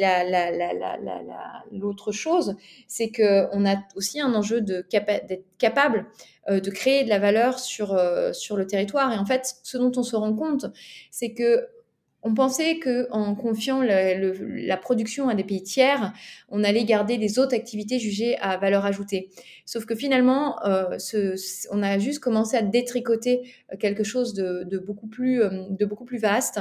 l'autre 1.71 2.11
chose, 2.11 2.55
c'est 2.87 3.11
qu'on 3.11 3.65
a 3.65 3.75
aussi 3.95 4.19
un 4.19 4.33
enjeu 4.33 4.61
d'être 4.61 5.45
capable 5.57 6.05
euh, 6.49 6.59
de 6.59 6.69
créer 6.69 7.03
de 7.03 7.09
la 7.09 7.19
valeur 7.19 7.59
sur, 7.59 7.93
euh, 7.93 8.33
sur 8.33 8.57
le 8.57 8.67
territoire. 8.67 9.13
Et 9.13 9.17
en 9.17 9.25
fait, 9.25 9.55
ce 9.63 9.77
dont 9.77 9.91
on 9.95 10.03
se 10.03 10.15
rend 10.15 10.33
compte, 10.33 10.65
c'est 11.09 11.33
que 11.33 11.67
on 12.23 12.35
pensait 12.35 12.79
qu'en 12.79 13.33
confiant 13.33 13.81
la 13.81 14.77
production 14.77 15.27
à 15.27 15.33
des 15.33 15.43
pays 15.43 15.63
tiers, 15.63 16.13
on 16.49 16.63
allait 16.63 16.83
garder 16.83 17.17
des 17.17 17.39
autres 17.39 17.55
activités 17.55 17.97
jugées 17.97 18.37
à 18.37 18.57
valeur 18.57 18.85
ajoutée. 18.85 19.29
Sauf 19.65 19.87
que 19.87 19.95
finalement, 19.95 20.57
on 20.61 21.81
a 21.81 21.97
juste 21.97 22.19
commencé 22.19 22.55
à 22.55 22.61
détricoter 22.61 23.51
quelque 23.79 24.03
chose 24.03 24.35
de 24.35 24.77
beaucoup 24.77 25.07
plus 25.07 26.19
vaste 26.19 26.59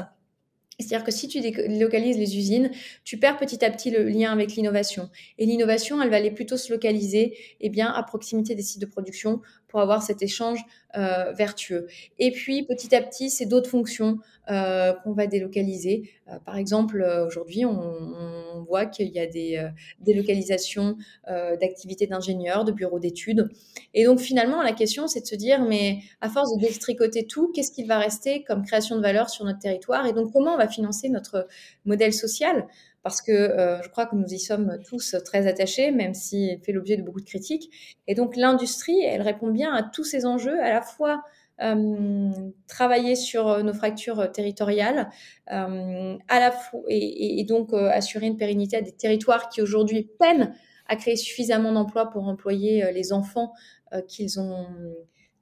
C'est-à-dire 0.82 1.04
que 1.04 1.12
si 1.12 1.28
tu 1.28 1.40
délocalises 1.40 2.18
les 2.18 2.36
usines, 2.36 2.70
tu 3.04 3.18
perds 3.18 3.38
petit 3.38 3.64
à 3.64 3.70
petit 3.70 3.90
le 3.90 4.08
lien 4.08 4.32
avec 4.32 4.54
l'innovation. 4.54 5.10
Et 5.38 5.46
l'innovation, 5.46 6.00
elle 6.02 6.10
va 6.10 6.16
aller 6.16 6.30
plutôt 6.30 6.56
se 6.56 6.72
localiser 6.72 7.36
eh 7.60 7.68
bien, 7.68 7.88
à 7.88 8.02
proximité 8.02 8.54
des 8.54 8.62
sites 8.62 8.80
de 8.80 8.86
production 8.86 9.40
pour 9.70 9.80
avoir 9.80 10.02
cet 10.02 10.22
échange 10.22 10.64
euh, 10.96 11.33
vertueux. 11.33 11.87
Et 12.18 12.33
puis, 12.33 12.64
petit 12.64 12.94
à 12.94 13.00
petit, 13.00 13.30
c'est 13.30 13.46
d'autres 13.46 13.70
fonctions 13.70 14.18
euh, 14.50 14.92
qu'on 14.92 15.12
va 15.12 15.28
délocaliser. 15.28 16.11
Euh, 16.28 16.38
par 16.44 16.56
exemple, 16.56 17.06
aujourd'hui, 17.26 17.64
on, 17.64 17.78
on, 17.78 18.62
voit 18.64 18.87
qu'il 18.87 19.09
y 19.09 19.20
a 19.20 19.26
des 19.26 19.64
délocalisations 20.00 20.96
d'activités 21.26 22.06
d'ingénieurs, 22.06 22.64
de 22.64 22.72
bureaux 22.72 22.98
d'études. 22.98 23.48
Et 23.94 24.04
donc, 24.04 24.20
finalement, 24.20 24.62
la 24.62 24.72
question, 24.72 25.09
c'est 25.09 25.22
de 25.22 25.26
se 25.26 25.35
dire, 25.35 25.64
mais 25.64 26.00
à 26.20 26.28
force 26.28 26.54
de 26.54 26.61
détricoter 26.61 27.26
tout, 27.26 27.50
qu'est-ce 27.54 27.72
qu'il 27.72 27.87
va 27.87 27.98
rester 27.98 28.44
comme 28.44 28.64
création 28.64 28.96
de 28.96 29.00
valeur 29.00 29.30
sur 29.30 29.44
notre 29.44 29.61
territoire? 29.61 30.06
Et 30.06 30.12
donc, 30.12 30.33
comment 30.33 30.54
on 30.54 30.59
va 30.59 30.68
financer 30.68 31.09
notre 31.09 31.48
modèle 31.85 32.12
social? 32.12 32.66
Parce 33.02 33.22
que 33.22 33.32
euh, 33.32 33.82
je 33.82 33.88
crois 33.88 34.06
que 34.06 34.16
nous 34.16 34.26
y 34.26 34.38
sommes 34.38 34.78
tous 34.88 35.16
très 35.24 35.46
attachés, 35.46 35.90
même 35.90 36.14
s'il 36.14 36.60
fait 36.60 36.72
l'objet 36.72 36.96
de 36.96 37.02
beaucoup 37.02 37.20
de 37.20 37.26
critiques. 37.26 37.98
Et 38.06 38.14
donc 38.14 38.36
l'industrie, 38.36 39.00
elle 39.02 39.22
répond 39.22 39.48
bien 39.48 39.72
à 39.72 39.82
tous 39.82 40.04
ces 40.04 40.26
enjeux, 40.26 40.60
à 40.60 40.70
la 40.70 40.82
fois 40.82 41.22
euh, 41.62 42.30
travailler 42.68 43.16
sur 43.16 43.62
nos 43.62 43.74
fractures 43.74 44.32
territoriales, 44.32 45.10
euh, 45.52 46.16
à 46.28 46.40
la 46.40 46.54
et, 46.88 47.44
donc 47.44 47.72
euh, 47.72 47.90
assurer 47.90 48.26
une 48.26 48.36
pérennité 48.36 48.76
à 48.76 48.82
des 48.82 48.92
territoires 48.92 49.48
qui 49.48 49.60
aujourd'hui 49.60 50.08
peinent 50.18 50.54
à 50.90 50.96
créer 50.96 51.16
suffisamment 51.16 51.72
d'emplois 51.72 52.10
pour 52.10 52.26
employer 52.26 52.84
euh, 52.84 52.90
les 52.90 53.12
enfants 53.12 53.52
euh, 53.92 54.02
qu'ils 54.02 54.40
ont 54.40 54.66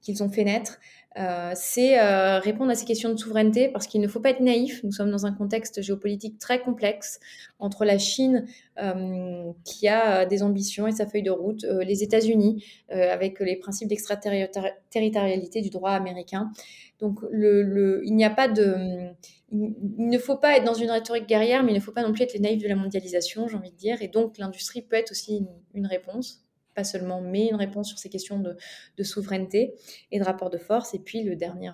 qu'ils 0.01 0.23
ont 0.23 0.29
fait 0.29 0.43
naître. 0.43 0.79
Euh, 1.17 1.51
c'est 1.55 1.99
euh, 1.99 2.39
répondre 2.39 2.69
à 2.71 2.75
ces 2.75 2.85
questions 2.85 3.09
de 3.09 3.17
souveraineté 3.17 3.67
parce 3.67 3.87
qu'il 3.87 3.99
ne 3.99 4.07
faut 4.07 4.19
pas 4.19 4.29
être 4.29 4.41
naïf. 4.41 4.83
Nous 4.83 4.91
sommes 4.91 5.09
dans 5.09 5.25
un 5.25 5.33
contexte 5.33 5.81
géopolitique 5.81 6.37
très 6.37 6.61
complexe 6.61 7.19
entre 7.57 7.83
la 7.83 7.97
Chine 7.97 8.45
euh, 8.81 9.51
qui 9.65 9.87
a 9.87 10.25
des 10.25 10.43
ambitions 10.43 10.87
et 10.87 10.91
sa 10.91 11.07
feuille 11.07 11.23
de 11.23 11.31
route, 11.31 11.63
les 11.63 12.03
États-Unis 12.03 12.63
avec 12.89 13.39
les 13.39 13.55
principes 13.55 13.89
d'extraterritorialité 13.89 15.61
du 15.61 15.69
droit 15.69 15.91
américain. 15.91 16.51
Donc 16.99 17.19
il 17.33 18.15
n'y 18.15 18.25
a 18.25 18.29
pas 18.29 18.47
de, 18.47 19.09
il 19.51 20.09
ne 20.09 20.17
faut 20.17 20.37
pas 20.37 20.57
être 20.57 20.63
dans 20.63 20.73
une 20.73 20.91
rhétorique 20.91 21.27
guerrière, 21.27 21.63
mais 21.63 21.71
il 21.71 21.75
ne 21.75 21.81
faut 21.81 21.91
pas 21.91 22.03
non 22.03 22.13
plus 22.13 22.23
être 22.23 22.33
les 22.33 22.39
naïfs 22.39 22.61
de 22.61 22.67
la 22.67 22.75
mondialisation, 22.75 23.47
j'ai 23.47 23.57
envie 23.57 23.71
de 23.71 23.77
dire. 23.77 24.01
Et 24.01 24.07
donc 24.07 24.37
l'industrie 24.37 24.83
peut 24.83 24.95
être 24.95 25.11
aussi 25.11 25.45
une 25.73 25.87
réponse 25.87 26.45
pas 26.79 26.83
seulement, 26.83 27.21
mais 27.21 27.47
une 27.47 27.55
réponse 27.55 27.89
sur 27.89 27.97
ces 27.97 28.09
questions 28.09 28.39
de, 28.39 29.03
souveraineté 29.03 29.75
et 30.11 30.19
de 30.19 30.23
rapport 30.23 30.49
de 30.49 30.57
force. 30.57 30.93
Et 30.93 30.99
puis 30.99 31.23
le 31.23 31.35
dernier 31.35 31.71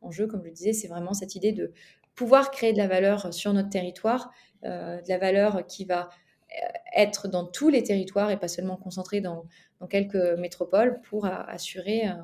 enjeu, 0.00 0.26
comme 0.26 0.40
je 0.40 0.46
le 0.46 0.52
disais, 0.52 0.72
c'est 0.72 0.88
vraiment 0.88 1.14
cette 1.14 1.34
idée 1.34 1.52
de 1.52 1.72
pouvoir 2.14 2.50
créer 2.50 2.72
de 2.72 2.78
la 2.78 2.88
valeur 2.88 3.34
sur 3.34 3.52
notre 3.52 3.68
territoire, 3.68 4.32
euh, 4.64 5.00
de 5.02 5.08
la 5.08 5.18
valeur 5.18 5.66
qui 5.66 5.84
va 5.84 6.08
euh, 6.50 6.66
être 6.94 7.28
dans 7.28 7.44
tous 7.44 7.68
les 7.68 7.82
territoires 7.82 8.30
et 8.30 8.38
pas 8.38 8.48
seulement 8.48 8.76
concentrée 8.76 9.20
dans, 9.20 9.44
quelques 9.90 10.38
métropoles 10.38 11.02
pour 11.02 11.26
assurer 11.26 12.08
euh, 12.08 12.14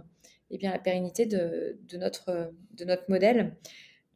eh 0.50 0.56
bien, 0.58 0.70
la 0.70 0.78
pérennité 0.78 1.26
de, 1.26 1.78
notre, 1.98 2.52
de 2.74 2.84
notre 2.84 3.04
modèle. 3.08 3.56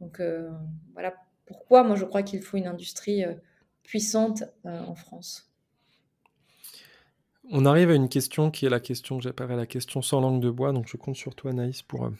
Donc 0.01 0.21
euh, 0.21 0.51
voilà 0.93 1.15
pourquoi 1.47 1.83
moi 1.83 1.97
je 1.97 2.05
crois 2.05 2.23
qu'il 2.23 2.43
faut 2.43 2.57
une 2.57 2.67
industrie 2.67 3.25
euh, 3.25 3.35
puissante 3.83 4.45
euh, 4.67 4.81
en 4.81 4.95
France. 4.95 5.46
On 7.51 7.65
arrive 7.65 7.91
à 7.91 7.95
une 7.95 8.09
question 8.09 8.51
qui 8.51 8.67
est 8.67 8.69
la 8.69 8.81
question 8.81 9.19
que 9.19 9.29
la 9.29 9.67
question 9.67 10.03
sans 10.03 10.21
langue 10.21 10.41
de 10.41 10.51
bois, 10.51 10.73
donc 10.73 10.89
je 10.89 10.97
compte 10.97 11.15
sur 11.15 11.35
toi 11.35 11.53
Naïs 11.53 11.83
pour, 11.83 12.07
euh, 12.07 12.11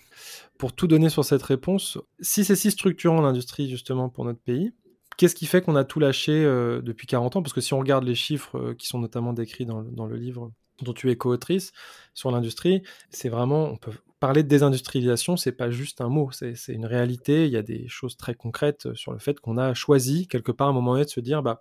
pour 0.57 0.73
tout 0.73 0.87
donner 0.87 1.09
sur 1.09 1.25
cette 1.25 1.43
réponse. 1.43 1.99
Si 2.21 2.45
c'est 2.45 2.55
si 2.55 2.71
structurant 2.71 3.21
l'industrie 3.21 3.69
justement 3.69 4.09
pour 4.09 4.25
notre 4.25 4.41
pays, 4.41 4.73
qu'est-ce 5.17 5.35
qui 5.35 5.47
fait 5.47 5.63
qu'on 5.63 5.75
a 5.75 5.85
tout 5.85 5.99
lâché 5.99 6.45
euh, 6.45 6.81
depuis 6.81 7.09
40 7.09 7.37
ans? 7.37 7.43
Parce 7.43 7.53
que 7.53 7.61
si 7.61 7.75
on 7.75 7.79
regarde 7.79 8.05
les 8.05 8.15
chiffres 8.15 8.57
euh, 8.57 8.75
qui 8.75 8.87
sont 8.87 9.01
notamment 9.01 9.33
décrits 9.33 9.67
dans, 9.67 9.83
dans 9.83 10.07
le 10.07 10.17
livre 10.17 10.53
dont 10.83 10.93
tu 10.93 11.11
es 11.11 11.17
co-autrice 11.17 11.73
sur 12.15 12.31
l'industrie, 12.31 12.83
c'est 13.11 13.29
vraiment, 13.29 13.65
on 13.65 13.77
peut 13.77 13.93
parler 14.21 14.45
de 14.45 14.49
désindustrialisation, 14.49 15.37
c'est 15.37 15.53
pas 15.53 15.71
juste 15.71 16.01
un 16.01 16.09
mot, 16.09 16.31
c'est 16.31 16.55
une 16.69 16.87
réalité, 16.87 17.47
il 17.47 17.53
y 17.53 17.57
a 17.57 17.63
des 17.63 17.89
choses 17.89 18.17
très 18.17 18.35
concrètes 18.35 18.95
sur 18.95 19.13
le 19.13 19.19
fait 19.19 19.41
qu'on 19.41 19.59
a 19.59 19.75
choisi 19.75 20.29
quelque 20.29 20.53
part 20.53 20.69
à 20.69 20.71
un 20.71 20.75
moment 20.75 20.93
donné 20.93 21.05
de 21.05 21.11
se 21.11 21.21
dire, 21.21 21.43
bah, 21.43 21.61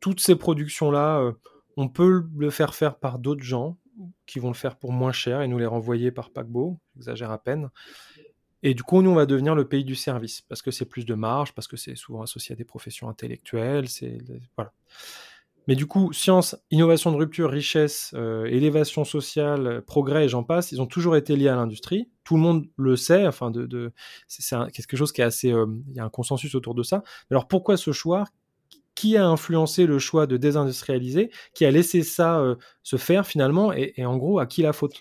toutes 0.00 0.20
ces 0.20 0.36
productions-là, 0.36 1.32
on 1.78 1.88
peut 1.88 2.24
le 2.36 2.50
faire 2.50 2.74
faire 2.74 2.98
par 2.98 3.20
d'autres 3.20 3.44
gens 3.44 3.78
qui 4.26 4.40
vont 4.40 4.48
le 4.48 4.54
faire 4.54 4.76
pour 4.76 4.92
moins 4.92 5.12
cher 5.12 5.42
et 5.42 5.48
nous 5.48 5.58
les 5.58 5.66
renvoyer 5.66 6.10
par 6.10 6.30
paquebot, 6.30 6.80
j'exagère 6.96 7.30
à 7.30 7.38
peine. 7.38 7.70
Et 8.64 8.74
du 8.74 8.82
coup, 8.82 9.00
nous, 9.00 9.10
on 9.10 9.14
va 9.14 9.26
devenir 9.26 9.54
le 9.54 9.68
pays 9.68 9.84
du 9.84 9.94
service 9.94 10.42
parce 10.42 10.60
que 10.60 10.72
c'est 10.72 10.86
plus 10.86 11.06
de 11.06 11.14
marge, 11.14 11.54
parce 11.54 11.68
que 11.68 11.76
c'est 11.76 11.94
souvent 11.94 12.22
associé 12.22 12.52
à 12.52 12.56
des 12.56 12.64
professions 12.64 13.08
intellectuelles, 13.08 13.88
c'est 13.88 14.18
voilà. 14.56 14.72
Mais 15.68 15.76
du 15.76 15.86
coup, 15.86 16.12
science, 16.12 16.56
innovation 16.72 17.12
de 17.12 17.16
rupture, 17.16 17.48
richesse, 17.48 18.10
euh, 18.14 18.46
élévation 18.46 19.04
sociale, 19.04 19.82
progrès 19.86 20.24
et 20.24 20.28
j'en 20.28 20.42
passe, 20.42 20.72
ils 20.72 20.82
ont 20.82 20.86
toujours 20.86 21.14
été 21.14 21.36
liés 21.36 21.48
à 21.48 21.54
l'industrie. 21.54 22.10
Tout 22.24 22.34
le 22.34 22.40
monde 22.40 22.66
le 22.76 22.96
sait, 22.96 23.28
c'est 24.26 24.56
quelque 24.72 24.96
chose 24.96 25.12
qui 25.12 25.20
est 25.20 25.24
assez, 25.24 25.52
euh, 25.52 25.66
il 25.90 25.94
y 25.94 26.00
a 26.00 26.04
un 26.04 26.10
consensus 26.10 26.56
autour 26.56 26.74
de 26.74 26.82
ça. 26.82 27.04
Alors 27.30 27.46
pourquoi 27.46 27.76
ce 27.76 27.92
choix? 27.92 28.24
Qui 28.98 29.16
a 29.16 29.24
influencé 29.24 29.86
le 29.86 30.00
choix 30.00 30.26
de 30.26 30.36
désindustrialiser, 30.36 31.30
qui 31.54 31.64
a 31.64 31.70
laissé 31.70 32.02
ça 32.02 32.40
euh, 32.40 32.56
se 32.82 32.96
faire 32.96 33.28
finalement, 33.28 33.72
et, 33.72 33.94
et, 33.96 34.04
en 34.04 34.16
gros, 34.16 34.40
à 34.40 34.46
qui 34.46 34.62
la 34.62 34.72
faute? 34.72 34.94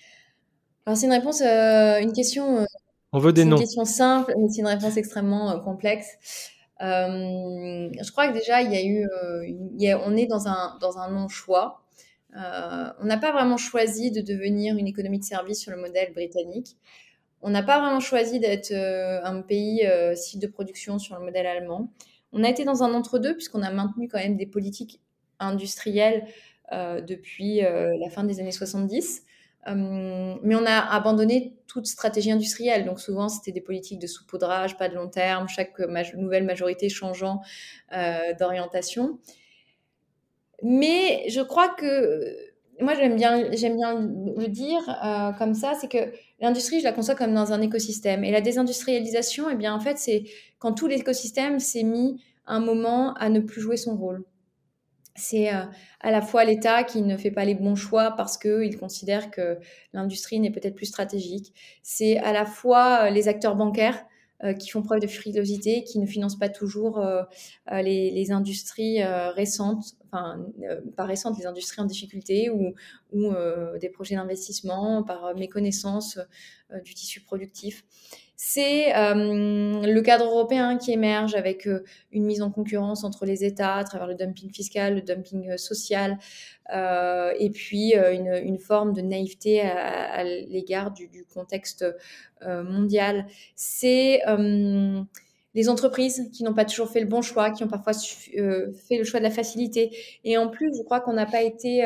Alors 0.85 0.95
c'est 0.95 1.07
une 1.07 1.13
réponse, 1.13 1.41
euh, 1.41 1.99
une 1.99 2.13
question. 2.13 2.59
Euh, 2.59 2.65
On 3.11 3.17
veut 3.17 3.33
des 3.33 3.43
noms. 3.43 3.57
Une 3.57 3.63
question 3.63 3.85
simple, 3.85 4.35
mais 4.37 4.49
c'est 4.49 4.61
une 4.61 4.67
réponse 4.67 4.97
extrêmement 4.97 5.49
euh, 5.49 5.57
complexe. 5.57 6.09
je 6.79 8.11
crois 8.11 8.27
que 8.27 8.33
déjà, 8.33 8.61
il 8.61 8.71
y 8.71 8.75
a 8.75 8.85
eu, 8.85 9.07
il 9.47 9.81
y 9.81 9.89
a, 9.89 9.99
on 9.99 10.15
est 10.15 10.27
dans 10.27 10.47
un 10.47 10.77
dans 10.79 10.99
un 10.99 11.09
non 11.09 11.27
choix. 11.27 11.81
on 12.35 13.05
n'a 13.05 13.17
pas 13.17 13.31
vraiment 13.31 13.57
choisi 13.57 14.11
de 14.11 14.21
devenir 14.21 14.77
une 14.77 14.85
économie 14.85 15.17
de 15.17 15.23
service 15.25 15.59
sur 15.59 15.71
le 15.71 15.81
modèle 15.81 16.13
britannique. 16.13 16.77
On 17.41 17.49
n'a 17.49 17.63
pas 17.63 17.79
vraiment 17.79 17.99
choisi 17.99 18.39
d'être 18.39 18.71
un 18.71 19.41
pays 19.41 19.81
site 20.13 20.39
de 20.39 20.47
production 20.47 20.99
sur 20.99 21.17
le 21.17 21.25
modèle 21.25 21.47
allemand. 21.47 21.89
On 22.33 22.43
a 22.43 22.49
été 22.49 22.65
dans 22.65 22.83
un 22.83 22.93
entre-deux 22.93 23.33
puisqu'on 23.33 23.61
a 23.61 23.71
maintenu 23.71 24.07
quand 24.07 24.19
même 24.19 24.37
des 24.37 24.45
politiques 24.45 25.01
industrielles 25.39 26.25
euh, 26.71 27.01
depuis 27.01 27.63
euh, 27.63 27.97
la 27.97 28.09
fin 28.09 28.23
des 28.23 28.39
années 28.39 28.51
70. 28.51 29.23
Euh, 29.67 30.35
mais 30.43 30.55
on 30.55 30.65
a 30.65 30.79
abandonné 30.79 31.55
toute 31.67 31.87
stratégie 31.87 32.31
industrielle. 32.31 32.85
Donc 32.85 32.99
souvent, 32.99 33.29
c'était 33.29 33.51
des 33.51 33.61
politiques 33.61 33.99
de 33.99 34.07
saupoudrage, 34.07 34.77
pas 34.77 34.89
de 34.89 34.95
long 34.95 35.09
terme, 35.09 35.47
chaque 35.47 35.79
nouvelle 36.15 36.43
majorité 36.43 36.89
changeant 36.89 37.41
d'orientation. 38.39 39.19
Mais 40.63 41.25
je 41.29 41.41
crois 41.41 41.69
que 41.69 42.35
moi, 42.81 42.93
j'aime 42.95 43.15
bien, 43.15 43.37
le 43.37 44.47
dire 44.47 44.81
euh, 45.03 45.31
comme 45.33 45.53
ça, 45.53 45.73
c'est 45.79 45.89
que 45.89 46.11
l'industrie, 46.39 46.79
je 46.79 46.83
la 46.83 46.91
conçois 46.91 47.15
comme 47.15 47.33
dans 47.33 47.51
un 47.53 47.61
écosystème. 47.61 48.23
Et 48.23 48.31
la 48.31 48.41
désindustrialisation, 48.41 49.49
eh 49.49 49.55
bien, 49.55 49.73
en 49.73 49.79
fait, 49.79 49.97
c'est 49.97 50.23
quand 50.59 50.73
tout 50.73 50.87
l'écosystème 50.87 51.59
s'est 51.59 51.83
mis 51.83 52.21
un 52.45 52.59
moment 52.59 53.13
à 53.15 53.29
ne 53.29 53.39
plus 53.39 53.61
jouer 53.61 53.77
son 53.77 53.95
rôle. 53.95 54.23
C'est 55.15 55.53
euh, 55.53 55.63
à 55.99 56.11
la 56.11 56.21
fois 56.21 56.45
l'État 56.45 56.83
qui 56.83 57.01
ne 57.01 57.17
fait 57.17 57.31
pas 57.31 57.43
les 57.43 57.55
bons 57.55 57.75
choix 57.75 58.11
parce 58.11 58.37
qu'il 58.37 58.77
considère 58.77 59.31
que 59.31 59.57
l'industrie 59.91 60.39
n'est 60.39 60.51
peut-être 60.51 60.75
plus 60.75 60.85
stratégique. 60.85 61.53
C'est 61.81 62.17
à 62.19 62.31
la 62.31 62.45
fois 62.45 63.05
euh, 63.05 63.09
les 63.09 63.27
acteurs 63.27 63.55
bancaires 63.55 64.05
qui 64.59 64.69
font 64.69 64.81
preuve 64.81 64.99
de 64.99 65.07
frilosité, 65.07 65.83
qui 65.83 65.99
ne 65.99 66.05
financent 66.05 66.37
pas 66.37 66.49
toujours 66.49 66.99
euh, 66.99 67.23
euh 67.71 67.81
les, 67.81 68.31
industries 68.31 69.01
euh, 69.01 69.31
récentes, 69.31 69.95
enfin 70.11 70.45
pas 70.95 71.05
récentes, 71.05 71.37
les 71.39 71.45
industries 71.45 71.81
en 71.81 71.85
difficulté 71.85 72.49
ou 72.49 72.73
des 73.79 73.89
projets 73.89 74.15
d'investissement 74.15 75.03
par 75.03 75.35
méconnaissance 75.35 76.19
du 76.83 76.93
tissu 76.93 77.21
productif. 77.21 77.83
C'est 78.39 78.93
le 78.93 79.99
cadre 80.01 80.25
européen 80.25 80.77
qui 80.77 80.91
émerge 80.91 81.33
avec 81.33 81.67
une 82.11 82.23
mise 82.23 82.43
en 82.43 82.51
concurrence 82.51 83.03
entre 83.03 83.25
les 83.25 83.43
États 83.43 83.73
à 83.73 83.83
travers 83.83 84.05
le 84.05 84.13
dumping 84.13 84.53
fiscal, 84.53 84.93
le 84.93 85.01
dumping 85.01 85.57
social, 85.57 86.19
euh, 86.73 87.31
et 87.39 87.49
puis 87.49 87.95
euh, 87.95 88.13
une, 88.13 88.57
forme 88.57 88.93
de 88.93 89.01
naïveté 89.01 89.61
à, 89.61 90.23
l'égard 90.23 90.91
du, 90.91 91.07
du, 91.07 91.23
contexte 91.23 91.85
euh, 92.41 92.63
mondial. 92.63 93.25
C'est 93.55 94.21
les 95.53 95.69
entreprises 95.69 96.29
qui 96.33 96.43
n'ont 96.43 96.53
pas 96.53 96.65
toujours 96.65 96.89
fait 96.89 96.99
le 96.99 97.07
bon 97.07 97.21
choix, 97.21 97.51
qui 97.51 97.63
ont 97.63 97.67
parfois 97.67 97.93
fait 97.93 98.97
le 98.97 99.03
choix 99.03 99.19
de 99.19 99.23
la 99.23 99.31
facilité. 99.31 99.91
Et 100.23 100.37
en 100.37 100.49
plus, 100.49 100.71
je 100.77 100.83
crois 100.83 100.99
qu'on 100.99 101.13
n'a 101.13 101.25
pas 101.25 101.41
été 101.41 101.83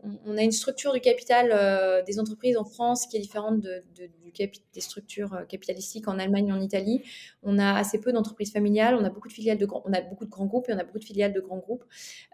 on, 0.00 0.36
a 0.36 0.42
une 0.42 0.52
structure 0.52 0.92
du 0.92 1.00
capital 1.00 1.50
euh, 1.52 2.02
des 2.02 2.20
entreprises 2.20 2.56
en 2.56 2.64
France 2.64 3.06
qui 3.06 3.16
est 3.16 3.20
différente 3.20 3.60
du 3.60 4.10
des 4.72 4.80
structures 4.80 5.34
euh, 5.34 5.44
capitalistiques 5.44 6.06
en 6.06 6.18
Allemagne 6.18 6.52
en 6.52 6.60
Italie. 6.60 7.02
On 7.42 7.58
a 7.58 7.74
assez 7.74 8.00
peu 8.00 8.12
d'entreprises 8.12 8.52
familiales, 8.52 8.94
on 8.94 9.04
a 9.04 9.10
beaucoup 9.10 9.26
de 9.26 9.32
filiales 9.32 9.58
de 9.58 9.66
on 9.84 9.92
a 9.92 10.00
beaucoup 10.00 10.24
de 10.24 10.30
grands 10.30 10.46
groupes 10.46 10.68
et 10.68 10.74
on 10.74 10.78
a 10.78 10.84
beaucoup 10.84 11.00
de 11.00 11.04
filiales 11.04 11.32
de 11.32 11.40
grands 11.40 11.58
groupes 11.58 11.84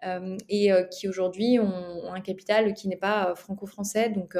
euh, 0.04 0.36
et 0.48 0.70
qui 0.90 1.08
aujourd'hui 1.08 1.58
ont, 1.58 2.12
un 2.12 2.20
capital 2.20 2.74
qui 2.74 2.88
n'est 2.88 2.96
pas 2.96 3.34
franco-français. 3.34 4.10
Donc, 4.10 4.36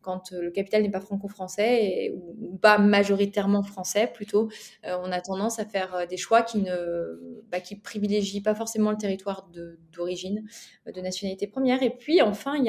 quand 0.00 0.30
le 0.30 0.50
capital 0.50 0.82
n'est 0.82 0.90
pas 0.90 1.00
franco-français 1.00 2.14
ou, 2.14 2.56
pas 2.58 2.78
majoritairement 2.78 3.62
français, 3.62 4.10
plutôt, 4.12 4.48
on 4.84 5.12
a 5.12 5.20
tendance 5.20 5.58
à 5.58 5.64
faire 5.64 6.06
des 6.08 6.16
choix 6.16 6.42
qui 6.42 6.58
ne, 6.58 7.44
bah, 7.50 7.60
qui 7.60 7.76
privilégient 7.76 8.40
pas 8.40 8.54
forcément 8.54 8.90
le 8.90 8.96
territoire 8.96 9.48
d'origine, 9.92 10.44
de, 10.86 11.00
nationalité 11.00 11.46
première. 11.46 11.82
Et 11.82 11.90
puis, 11.90 12.22
enfin, 12.22 12.56
il 12.56 12.67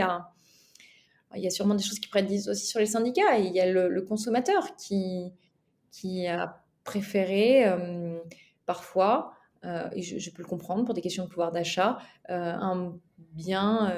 il 1.35 1.43
y 1.43 1.47
a 1.47 1.49
sûrement 1.49 1.75
des 1.75 1.83
choses 1.83 1.99
qui 1.99 2.09
prédisent 2.09 2.49
aussi 2.49 2.65
sur 2.65 2.79
les 2.79 2.87
syndicats. 2.87 3.37
il 3.37 3.53
y 3.53 3.59
a 3.59 3.71
le, 3.71 4.01
consommateur 4.01 4.75
qui, 4.75 6.27
a 6.27 6.61
préféré 6.83 7.67
euh, 7.67 8.19
parfois, 8.65 9.33
euh, 9.65 9.89
et 9.93 10.01
je, 10.01 10.31
peux 10.31 10.41
le 10.41 10.47
comprendre 10.47 10.85
pour 10.85 10.93
des 10.93 11.01
questions 11.01 11.25
de 11.25 11.29
pouvoir 11.29 11.51
d'achat, 11.51 11.99
euh, 12.29 12.53
un 12.53 12.97
bien 13.17 13.93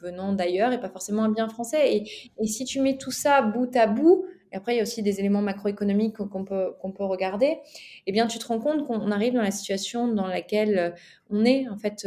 venant 0.00 0.32
d'ailleurs 0.32 0.72
et 0.72 0.80
pas 0.80 0.88
forcément 0.88 1.24
un 1.24 1.28
bien 1.28 1.48
français. 1.48 1.96
Et, 1.96 2.46
si 2.46 2.64
tu 2.64 2.80
mets 2.80 2.96
tout 2.96 3.10
ça 3.10 3.42
bout 3.42 3.74
à 3.76 3.86
bout, 3.86 4.26
et 4.52 4.56
après 4.56 4.74
il 4.74 4.76
y 4.76 4.80
a 4.80 4.82
aussi 4.84 5.02
des 5.02 5.18
éléments 5.18 5.42
macroéconomiques 5.42 6.16
qu'on 6.16 6.44
peut, 6.44 6.74
qu'on 6.80 6.92
peut 6.92 7.04
regarder, 7.04 7.58
eh 8.06 8.12
bien 8.12 8.26
tu 8.26 8.38
te 8.38 8.46
rends 8.46 8.60
compte 8.60 8.86
qu'on 8.86 9.10
arrive 9.10 9.34
dans 9.34 9.42
la 9.42 9.50
situation 9.50 10.08
dans 10.08 10.28
laquelle 10.28 10.94
on 11.28 11.44
est 11.44 11.68
en 11.68 11.76
fait 11.76 12.06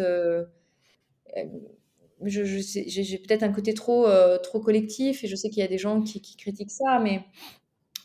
j'ai 2.25 3.17
peut-être 3.19 3.43
un 3.43 3.51
côté 3.51 3.73
trop, 3.73 4.07
euh, 4.07 4.37
trop 4.39 4.59
collectif 4.59 5.23
et 5.23 5.27
je 5.27 5.35
sais 5.35 5.49
qu'il 5.49 5.59
y 5.59 5.65
a 5.65 5.67
des 5.67 5.77
gens 5.77 6.01
qui, 6.01 6.35
critiquent 6.35 6.71
ça, 6.71 6.99
mais 7.01 7.23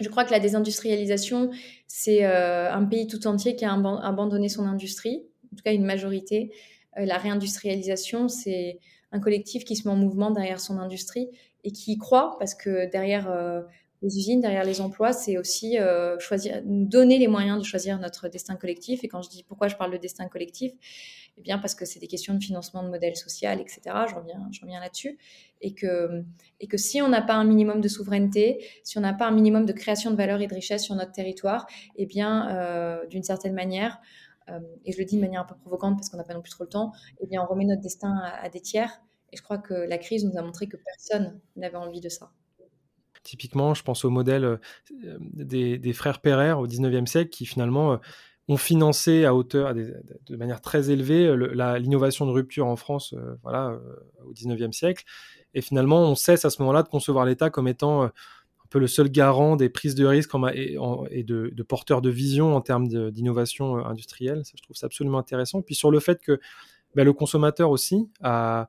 je 0.01 0.09
crois 0.09 0.25
que 0.25 0.31
la 0.31 0.41
désindustrialisation, 0.41 1.51
c'est 1.87 2.25
euh, 2.25 2.71
un 2.73 2.85
pays 2.85 3.07
tout 3.07 3.27
entier 3.27 3.57
qui 3.57 3.65
a 3.65 3.73
abandonné 3.73 4.49
son 4.49 4.67
industrie, 4.67 5.25
en 5.53 5.57
tout 5.57 5.63
cas 5.65 5.73
une 5.73 5.85
majorité. 5.85 6.53
Euh, 6.99 7.07
la 7.07 7.17
réindustrialisation, 7.17 8.29
c'est 8.29 8.79
un 9.13 9.21
collectif 9.21 9.65
qui 9.65 9.77
se 9.77 9.89
met 9.89 9.95
en 9.95 9.97
mouvement 9.97 10.31
derrière 10.31 10.61
son 10.61 10.79
industrie 10.79 11.29
et 11.65 11.71
qui 11.71 11.93
y 11.93 11.99
croit 11.99 12.37
parce 12.39 12.55
que 12.55 12.91
derrière 12.91 13.31
les 14.01 14.19
usines, 14.19 14.41
derrière 14.41 14.65
les 14.65 14.81
emplois, 14.81 15.13
c'est 15.13 15.37
aussi 15.37 15.77
choisir, 16.19 16.63
nous 16.65 16.87
donner 16.87 17.19
les 17.19 17.29
moyens 17.29 17.59
de 17.59 17.65
choisir 17.65 17.99
notre 17.99 18.29
destin 18.29 18.57
collectif. 18.57 19.05
Et 19.05 19.09
quand 19.09 19.21
je 19.21 19.29
dis 19.29 19.45
pourquoi 19.45 19.69
je 19.69 19.77
parle 19.77 19.93
de 19.93 19.99
destin 19.99 20.29
collectif, 20.29 20.73
eh 21.39 21.41
bien 21.41 21.59
parce 21.59 21.75
que 21.75 21.85
c'est 21.85 21.99
des 21.99 22.09
questions 22.09 22.35
de 22.35 22.43
financement 22.43 22.83
de 22.83 22.89
modèle 22.89 23.17
social, 23.17 23.61
etc. 23.61 23.81
Je 24.09 24.15
reviens, 24.15 24.49
je 24.53 24.61
reviens 24.61 24.81
là-dessus. 24.81 25.19
Et 25.61 25.75
que, 25.75 26.25
si 26.75 27.01
on 27.01 27.09
n'a 27.09 27.23
pas 27.23 27.35
un 27.35 27.45
minimum 27.45 27.81
de 27.81 27.89
souveraineté, 27.89 28.65
si 28.85 28.99
on 28.99 29.01
n'a 29.01 29.15
pas 29.15 29.29
un 29.29 29.31
minimum 29.31 29.65
de 29.65 29.73
création 29.73 30.11
de 30.11 30.17
valeur 30.17 30.41
et 30.41 30.47
de 30.47 30.55
richesse 30.55 30.85
sur 30.85 30.95
notre 30.95 31.13
territoire, 31.13 31.67
eh 31.97 32.07
bien, 32.07 32.51
euh, 32.51 33.07
d'une 33.07 33.23
certaine 33.23 33.55
manière, 33.55 34.01
euh, 34.51 34.59
et 34.85 34.93
je 34.93 34.99
le 34.99 35.05
dis 35.05 35.17
de 35.17 35.21
manière 35.21 35.43
un 35.43 35.45
peu 35.45 35.55
provocante 35.55 35.97
parce 35.97 36.11
qu'on 36.11 36.19
n'a 36.19 36.25
pas 36.25 36.35
non 36.35 36.43
plus 36.43 36.51
trop 36.51 36.65
le 36.65 36.71
temps, 36.71 36.93
eh 37.21 37.27
bien, 37.27 37.43
on 37.43 37.47
remet 37.47 37.65
notre 37.65 37.83
destin 37.83 38.15
à, 38.17 38.49
des 38.49 38.61
tiers. 38.61 39.01
Et 39.33 39.37
je 39.37 39.43
crois 39.43 39.59
que 39.59 39.73
la 39.73 39.97
crise 39.97 40.25
nous 40.25 40.37
a 40.37 40.43
montré 40.43 40.67
que 40.67 40.77
personne 40.77 41.41
n'avait 41.57 41.77
envie 41.77 42.01
de 42.01 42.11
ça. 42.11 42.31
Typiquement, 43.23 43.73
je 43.73 43.85
pense 43.85 44.05
au 44.05 44.11
modèle 44.11 44.45
euh, 44.45 44.59
des, 45.21 45.93
frères 45.93 46.21
Perrer 46.21 46.53
au 46.53 46.67
19e 46.67 47.07
siècle 47.07 47.31
qui 47.31 47.47
finalement 47.47 48.01
ont 48.49 48.57
financé 48.57 49.25
à 49.25 49.35
hauteur, 49.35 49.75
de 49.75 50.37
manière 50.37 50.61
très 50.61 50.91
élevée, 50.91 51.35
l'innovation 51.79 52.27
de 52.27 52.33
rupture 52.33 52.67
en 52.67 52.77
France 52.77 53.15
euh, 53.17 53.35
voilà, 53.43 53.71
euh, 53.71 53.79
au 54.27 54.33
19e 54.33 54.73
siècle. 54.73 55.05
Et 55.55 55.61
finalement, 55.61 56.01
on 56.01 56.15
cesse 56.15 56.45
à 56.45 56.51
ce 56.51 56.61
moment-là 56.63 56.83
de 56.83 56.89
concevoir 56.89 57.25
l'État 57.25 57.51
comme 57.51 57.69
étant 57.69 58.03
euh, 58.03 58.07
un 58.07 58.69
peu 58.69 58.79
le 58.79 58.89
seul 58.89 59.11
garant 59.11 59.55
des 59.55 59.69
prises 59.69 59.95
de 59.95 60.05
risques 60.07 60.33
et, 60.55 61.23
de, 61.23 61.53
de 61.55 61.63
porteur 61.63 62.03
de 62.03 62.11
vision 62.11 62.57
en 62.57 62.61
termes 62.61 62.89
d'innovation 62.89 63.77
industrielle. 63.87 64.45
Ça, 64.45 64.53
je 64.57 64.63
trouve 64.63 64.77
ça 64.77 64.87
absolument 64.87 65.19
intéressant. 65.19 65.63
Puis 65.63 65.75
sur 65.75 65.91
le 65.91 66.01
fait 66.01 66.21
que 66.21 66.41
ben, 66.95 67.05
le 67.05 67.13
consommateur 67.13 67.71
aussi 67.71 68.09
a, 68.23 68.67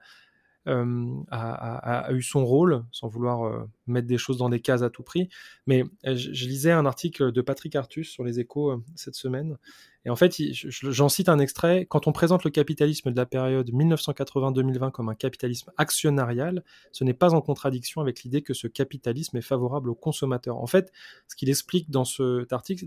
eu 0.68 2.22
son 2.22 2.46
rôle, 2.46 2.84
sans 2.92 3.08
vouloir 3.08 3.66
mettre 3.88 4.08
des 4.08 4.18
choses 4.18 4.38
dans 4.38 4.50
des 4.50 4.60
cases 4.60 4.82
à 4.82 4.90
tout 4.90 5.04
prix. 5.04 5.30
Mais 5.68 5.84
je, 6.04 6.46
lisais 6.46 6.72
un 6.72 6.86
article 6.86 7.32
de 7.32 7.42
Patrick 7.42 7.76
Artus 7.76 8.10
sur 8.10 8.24
les 8.24 8.40
échos 8.40 8.82
cette 8.96 9.16
semaine. 9.16 9.58
Et 10.06 10.10
en 10.10 10.18
fait, 10.18 10.36
j'en 10.64 11.08
cite 11.08 11.30
un 11.30 11.40
extrait. 11.40 11.86
Quand 11.90 12.08
on 12.08 12.12
présente 12.12 12.44
le 12.44 12.52
capitalisme 12.52 13.12
de 13.12 13.16
la 13.16 13.26
période 13.26 13.72
1980-2020 13.72 14.92
comme 14.92 15.08
un 15.08 15.16
capitalisme 15.16 15.72
actionnarial, 15.78 16.64
ce 16.92 17.06
n'est 17.06 17.14
pas 17.14 17.34
en 17.34 17.40
contradiction 17.40 18.02
avec 18.02 18.24
l'idée 18.24 18.42
que 18.42 18.54
ce 18.54 18.68
capitalisme 18.68 19.38
est 19.38 19.42
favorable 19.42 19.90
aux 19.90 19.96
consommateurs. 19.96 20.58
En 20.58 20.68
fait, 20.68 20.92
ce 21.30 21.38
qu'il 21.38 21.50
explique 21.50 21.90
dans, 21.90 22.04
cet 22.04 22.52
article, 22.52 22.86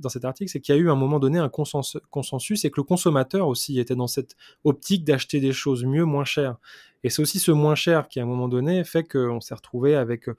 c'est 0.48 0.61
qu'il 0.61 0.74
y 0.74 0.78
a 0.78 0.80
eu 0.80 0.90
à 0.90 0.92
un 0.92 0.96
moment 0.96 1.18
donné 1.18 1.38
un 1.38 1.48
consensus 1.48 2.64
et 2.66 2.70
que 2.70 2.80
le 2.80 2.85
consommateur 2.85 3.48
aussi 3.48 3.78
était 3.80 3.96
dans 3.96 4.09
cette 4.09 4.37
optique 4.64 5.04
d'acheter 5.04 5.40
des 5.40 5.52
choses 5.54 5.85
mieux, 5.85 6.04
moins 6.04 6.26
chères. 6.26 6.59
Et 7.02 7.09
c'est 7.09 7.22
aussi 7.22 7.38
ce 7.38 7.52
moins 7.52 7.74
cher 7.76 8.09
qui, 8.09 8.20
à 8.20 8.24
un 8.24 8.26
moment 8.26 8.48
donné, 8.48 8.85
fait 8.85 9.04
qu'on 9.04 9.40
s'est 9.40 9.54
retrouvé 9.54 9.94
avec 9.94 10.28
euh, 10.28 10.37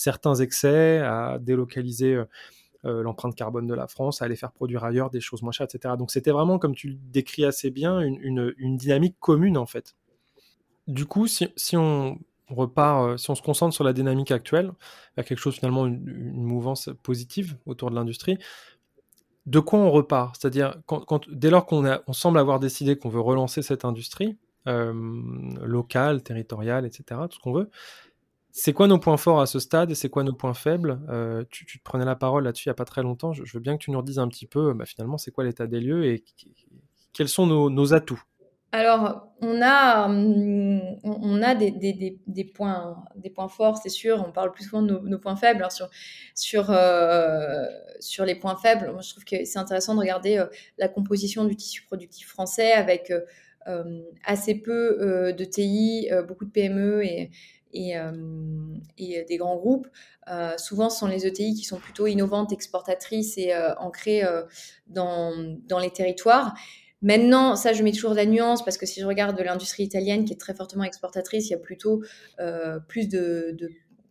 certains 0.00 0.34
excès 0.36 1.00
à 1.00 1.38
délocaliser 1.38 2.14
euh, 2.14 2.24
euh, 2.86 3.02
l'empreinte 3.02 3.34
carbone 3.34 3.66
de 3.66 3.74
la 3.74 3.86
France, 3.86 4.22
à 4.22 4.24
aller 4.24 4.36
faire 4.36 4.52
produire 4.52 4.82
ailleurs 4.82 5.10
des 5.10 5.20
choses 5.20 5.42
moins 5.42 5.52
chères, 5.52 5.66
etc. 5.70 5.94
Donc 5.98 6.10
c'était 6.10 6.30
vraiment, 6.30 6.58
comme 6.58 6.74
tu 6.74 6.88
le 6.88 6.94
décris 6.94 7.44
assez 7.44 7.70
bien, 7.70 8.00
une, 8.00 8.54
dynamique 8.78 9.16
commune 9.20 9.58
en 9.58 9.66
fait. 9.66 9.94
Du 10.86 11.04
coup, 11.04 11.26
si, 11.26 11.46
on 11.76 12.18
repart, 12.48 13.18
si 13.18 13.30
on 13.30 13.34
se 13.34 13.42
concentre 13.42 13.74
sur 13.74 13.84
la 13.84 13.92
dynamique 13.92 14.30
actuelle, 14.30 14.72
il 15.14 15.18
y 15.18 15.20
a 15.20 15.24
quelque 15.24 15.38
chose 15.38 15.56
finalement, 15.56 15.86
une, 15.86 16.42
mouvance 16.42 16.88
positive 17.02 17.58
autour 17.66 17.90
de 17.90 17.94
l'industrie. 17.94 18.38
De 19.44 19.60
quoi 19.60 19.78
on 19.78 19.90
repart? 19.90 20.36
C'est-à-dire, 20.40 20.76
dès 21.28 21.50
lors 21.50 21.66
qu'on 21.66 21.84
on 22.06 22.12
semble 22.14 22.38
avoir 22.38 22.58
décidé 22.58 22.96
qu'on 22.96 23.10
veut 23.10 23.20
relancer 23.20 23.60
cette 23.60 23.84
industrie, 23.84 24.38
euh, 24.68 24.92
local, 25.62 26.22
territorial, 26.22 26.86
etc., 26.86 27.20
tout 27.28 27.36
ce 27.36 27.40
qu'on 27.40 27.52
veut. 27.52 27.70
C'est 28.52 28.72
quoi 28.72 28.86
nos 28.86 28.98
points 28.98 29.16
forts 29.16 29.40
à 29.40 29.46
ce 29.46 29.58
stade 29.58 29.90
et 29.90 29.94
c'est 29.94 30.08
quoi 30.08 30.24
nos 30.24 30.32
points 30.32 30.54
faibles? 30.54 31.00
Euh, 31.08 31.44
tu, 31.50 31.66
te 31.66 31.82
prenais 31.84 32.04
la 32.04 32.16
parole 32.16 32.44
là-dessus 32.44 32.68
il 32.68 32.70
n'y 32.70 32.72
a 32.72 32.74
pas 32.74 32.84
très 32.84 33.02
longtemps. 33.02 33.32
Je, 33.32 33.42
veux 33.52 33.60
bien 33.60 33.76
que 33.76 33.84
tu 33.84 33.90
nous 33.90 33.98
redises 33.98 34.18
un 34.18 34.28
petit 34.28 34.46
peu, 34.46 34.72
bah, 34.72 34.86
finalement, 34.86 35.18
c'est 35.18 35.30
quoi 35.30 35.44
l'état 35.44 35.66
des 35.66 35.80
lieux 35.80 36.06
et 36.06 36.24
quels 37.12 37.28
sont 37.28 37.46
nos, 37.46 37.94
atouts? 37.94 38.22
Alors, 38.72 39.28
on 39.40 39.60
a, 39.62 40.06
hum, 40.06 40.80
on 41.02 41.42
a 41.42 41.54
des, 41.54 41.70
des, 41.72 42.44
points, 42.44 43.04
des 43.16 43.30
points 43.30 43.48
forts, 43.48 43.78
c'est 43.78 43.88
sûr. 43.88 44.24
On 44.26 44.32
parle 44.32 44.52
plus 44.52 44.64
souvent 44.64 44.82
de 44.82 44.98
nos, 44.98 45.18
points 45.18 45.36
faibles. 45.36 45.66
Sur, 45.70 45.88
sur, 46.34 46.70
euh, 46.70 47.66
sur 47.98 48.24
les 48.24 48.36
points 48.36 48.56
faibles, 48.56 48.92
moi, 48.92 49.00
je 49.02 49.10
trouve 49.10 49.24
que 49.24 49.44
c'est 49.44 49.58
intéressant 49.58 49.94
de 49.94 50.00
regarder 50.00 50.44
la 50.78 50.88
composition 50.88 51.44
du 51.44 51.56
tissu 51.56 51.82
productif 51.84 52.28
français 52.28 52.72
avec 52.72 53.12
euh, 53.68 54.00
assez 54.24 54.54
peu 54.54 54.98
euh, 55.02 55.32
de 55.32 55.44
TI, 55.44 56.08
euh, 56.10 56.22
beaucoup 56.22 56.46
de 56.46 56.50
PME 56.50 57.04
et, 57.04 57.30
et, 57.72 57.94
et, 58.98 59.24
des 59.24 59.36
grands 59.36 59.56
groupes. 59.56 59.86
souvent, 60.56 60.90
ce 60.90 60.98
sont 60.98 61.06
les 61.06 61.26
ETI 61.26 61.54
qui 61.54 61.64
sont 61.64 61.78
plutôt 61.78 62.06
innovantes, 62.06 62.52
exportatrices 62.52 63.38
et 63.38 63.54
ancrées 63.78 64.22
dans, 64.86 65.32
dans, 65.68 65.78
les 65.78 65.90
territoires. 65.90 66.54
Maintenant, 67.02 67.56
ça, 67.56 67.72
je 67.72 67.82
mets 67.82 67.92
toujours 67.92 68.10
de 68.10 68.16
la 68.16 68.26
nuance 68.26 68.64
parce 68.64 68.76
que 68.76 68.86
si 68.86 69.00
je 69.00 69.06
regarde 69.06 69.36
de 69.36 69.42
l'industrie 69.42 69.84
italienne 69.84 70.24
qui 70.24 70.32
est 70.32 70.40
très 70.40 70.54
fortement 70.54 70.84
exportatrice, 70.84 71.48
il 71.48 71.52
y 71.52 71.54
a 71.54 71.58
plutôt 71.58 72.02
plus 72.88 73.08
de, 73.08 73.56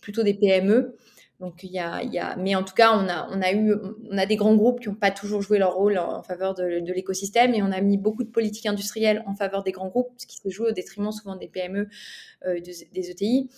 plutôt 0.01 0.23
des 0.23 0.33
PME. 0.33 0.95
Donc 1.39 1.63
il 1.63 1.71
y 1.71 1.79
a, 1.79 2.03
y 2.03 2.19
a, 2.19 2.35
mais 2.35 2.53
en 2.55 2.63
tout 2.63 2.73
cas, 2.73 2.91
on 2.93 3.07
a, 3.07 3.29
on 3.31 3.41
a 3.41 3.53
eu, 3.53 3.73
on 4.11 4.17
a 4.17 4.25
des 4.25 4.35
grands 4.35 4.55
groupes 4.55 4.81
qui 4.81 4.89
n'ont 4.89 4.95
pas 4.95 5.11
toujours 5.11 5.41
joué 5.41 5.57
leur 5.57 5.73
rôle 5.73 5.97
en, 5.97 6.21
faveur 6.21 6.53
de, 6.53 6.91
l'écosystème, 6.91 7.53
et 7.53 7.63
on 7.63 7.71
a 7.71 7.79
mis 7.79 7.97
beaucoup 7.97 8.23
de 8.23 8.29
politiques 8.29 8.65
industrielles 8.65 9.23
en 9.25 9.35
faveur 9.35 9.63
des 9.63 9.71
grands 9.71 9.87
groupes, 9.87 10.11
ce 10.17 10.27
qui 10.27 10.37
se 10.37 10.49
joue 10.49 10.65
au 10.65 10.71
détriment 10.71 11.11
souvent 11.13 11.37
des 11.37 11.47
PME, 11.47 11.87
euh, 12.45 12.59
des 12.59 13.09
ETI. 13.09 13.49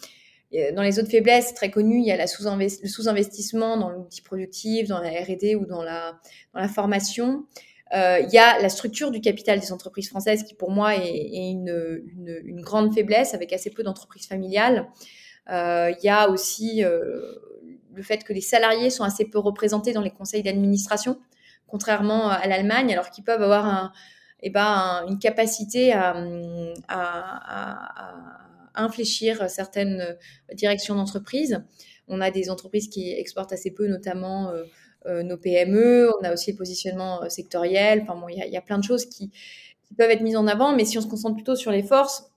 Dans 0.75 0.83
les 0.83 0.99
autres 0.99 1.09
faiblesses 1.09 1.53
très 1.53 1.71
connues, 1.71 1.99
il 1.99 2.05
y 2.05 2.11
a 2.11 2.17
le 2.17 2.27
sous-investissement 2.27 3.77
dans 3.77 3.89
l'outil 3.89 4.21
productif, 4.21 4.89
dans 4.89 4.99
la 4.99 5.09
R&D 5.09 5.55
ou 5.55 5.65
dans 5.65 5.81
la, 5.81 6.19
dans 6.53 6.59
la 6.59 6.67
formation. 6.67 7.45
Euh, 7.93 8.19
il 8.19 8.33
y 8.33 8.37
a 8.37 8.59
la 8.59 8.69
structure 8.69 9.11
du 9.11 9.19
capital 9.19 9.59
des 9.59 9.71
entreprises 9.71 10.09
françaises 10.09 10.43
qui, 10.43 10.53
pour 10.53 10.71
moi, 10.71 10.95
est, 10.95 11.07
est 11.07 11.51
une, 11.51 12.03
une, 12.17 12.41
une, 12.43 12.61
grande 12.61 12.93
faiblesse 12.93 13.33
avec 13.33 13.51
assez 13.51 13.69
peu 13.69 13.83
d'entreprises 13.83 14.27
familiales. 14.27 14.87
Euh, 15.49 15.91
il 15.97 16.05
y 16.05 16.09
a 16.09 16.29
aussi 16.29 16.83
euh, 16.83 17.35
le 17.93 18.03
fait 18.03 18.23
que 18.23 18.33
les 18.33 18.41
salariés 18.41 18.89
sont 18.89 19.03
assez 19.03 19.25
peu 19.25 19.39
représentés 19.39 19.93
dans 19.93 20.01
les 20.01 20.11
conseils 20.11 20.43
d'administration, 20.43 21.19
contrairement 21.67 22.29
à 22.29 22.47
l'Allemagne, 22.47 22.91
alors 22.91 23.09
qu'ils 23.09 23.23
peuvent 23.23 23.41
avoir 23.41 23.93
eh 24.43 24.49
ben, 24.49 25.05
une 25.07 25.19
capacité 25.19 25.93
à, 25.93 26.15
infléchir 28.73 29.49
certaines 29.49 30.17
directions 30.53 30.95
d'entreprise. 30.95 31.61
On 32.07 32.21
a 32.21 32.29
des 32.29 32.49
entreprises 32.49 32.89
qui 32.89 33.11
exportent 33.11 33.53
assez 33.53 33.71
peu, 33.71 33.87
notamment 33.87 34.49
euh, 34.49 34.63
euh, 35.07 35.23
nos 35.23 35.37
PME. 35.37 36.11
On 36.19 36.23
a 36.23 36.33
aussi 36.33 36.51
le 36.51 36.57
positionnement 36.57 37.23
euh, 37.23 37.29
sectoriel. 37.29 38.05
Bon, 38.05 38.27
il 38.27 38.37
y, 38.37 38.57
a 38.57 38.61
plein 38.61 38.77
de 38.77 38.83
choses 38.83 39.05
qui, 39.05 39.31
peuvent 39.97 40.11
être 40.11 40.21
mises 40.21 40.37
en 40.37 40.47
avant, 40.47 40.73
mais 40.73 40.85
si 40.85 40.97
on 40.97 41.01
se 41.01 41.07
concentre 41.07 41.35
plutôt 41.35 41.55
sur 41.55 41.71
les 41.71 41.83
forces, 41.83 42.31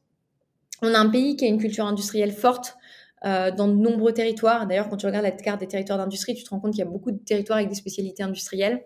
On 0.83 0.93
a 0.93 0.99
un 0.99 1.09
pays 1.09 1.37
qui 1.37 1.45
a 1.45 1.49
une 1.49 1.59
culture 1.59 1.87
industrielle 1.87 2.33
forte. 2.33 2.77
Dans 3.25 3.69
de 3.69 3.75
nombreux 3.75 4.13
territoires. 4.13 4.67
D'ailleurs, 4.67 4.91
quand 4.91 4.99
tu 4.99 5.07
regardes 5.07 5.25
la 5.25 5.31
carte 5.31 5.61
des 5.61 5.67
territoires 5.67 5.99
d'industrie, 5.99 6.35
tu 6.35 6.45
te 6.45 6.51
rends 6.51 6.61
compte 6.61 6.73
qu'il 6.73 6.81
y 6.81 6.87
a 6.87 6.91
beaucoup 6.91 7.11
de 7.11 7.17
territoires 7.17 7.57
avec 7.57 7.71
des 7.71 7.75
spécialités 7.75 8.23
industrielles. 8.23 8.85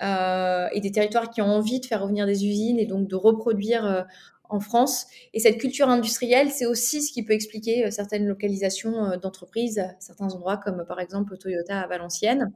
et 0.00 0.80
des 0.80 0.92
territoires 0.92 1.30
qui 1.30 1.42
ont 1.42 1.46
envie 1.48 1.80
de 1.80 1.86
faire 1.86 2.02
revenir 2.02 2.26
des 2.26 2.46
usines 2.46 2.78
et 2.78 2.86
donc 2.86 3.08
de 3.08 3.16
reproduire 3.16 4.06
en 4.48 4.60
France. 4.60 5.06
Et 5.34 5.40
cette 5.40 5.58
culture 5.58 5.88
industrielle, 5.88 6.50
c'est 6.50 6.66
aussi 6.66 7.02
ce 7.02 7.12
qui 7.12 7.22
peut 7.24 7.32
expliquer 7.32 7.86
euh, 7.86 7.90
certaines 7.90 8.26
localisations 8.26 9.04
euh, 9.04 9.16
d'entreprises 9.16 9.82
certains 9.98 10.32
endroits, 10.32 10.56
comme 10.56 10.84
par 10.86 11.00
exemple 11.00 11.36
Toyota 11.36 11.80
à 11.80 11.86
Valenciennes. 11.86 12.52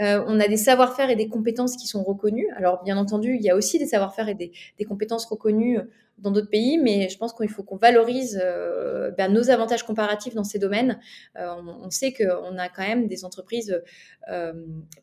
Euh, 0.00 0.24
on 0.26 0.40
a 0.40 0.48
des 0.48 0.56
savoir-faire 0.56 1.10
et 1.10 1.16
des 1.16 1.28
compétences 1.28 1.76
qui 1.76 1.86
sont 1.86 2.02
reconnus. 2.02 2.46
Alors, 2.56 2.82
bien 2.82 2.96
entendu, 2.96 3.34
il 3.34 3.42
y 3.42 3.50
a 3.50 3.56
aussi 3.56 3.78
des 3.78 3.86
savoir-faire 3.86 4.28
et 4.28 4.34
des, 4.34 4.84
compétences 4.86 5.26
reconnues 5.26 5.78
dans 6.22 6.30
d'autres 6.30 6.50
pays, 6.50 6.78
mais 6.78 7.08
je 7.08 7.18
pense 7.18 7.32
qu'il 7.32 7.48
faut 7.48 7.62
qu'on 7.62 7.76
valorise 7.76 8.40
euh, 8.42 9.10
ben, 9.10 9.32
nos 9.32 9.50
avantages 9.50 9.82
comparatifs 9.82 10.34
dans 10.34 10.44
ces 10.44 10.58
domaines. 10.58 10.98
Euh, 11.36 11.48
on, 11.58 11.86
on, 11.86 11.90
sait 11.90 12.12
qu'on 12.12 12.58
a 12.58 12.68
quand 12.68 12.86
même 12.86 13.08
des 13.08 13.24
entreprises 13.24 13.82
euh, 14.30 14.52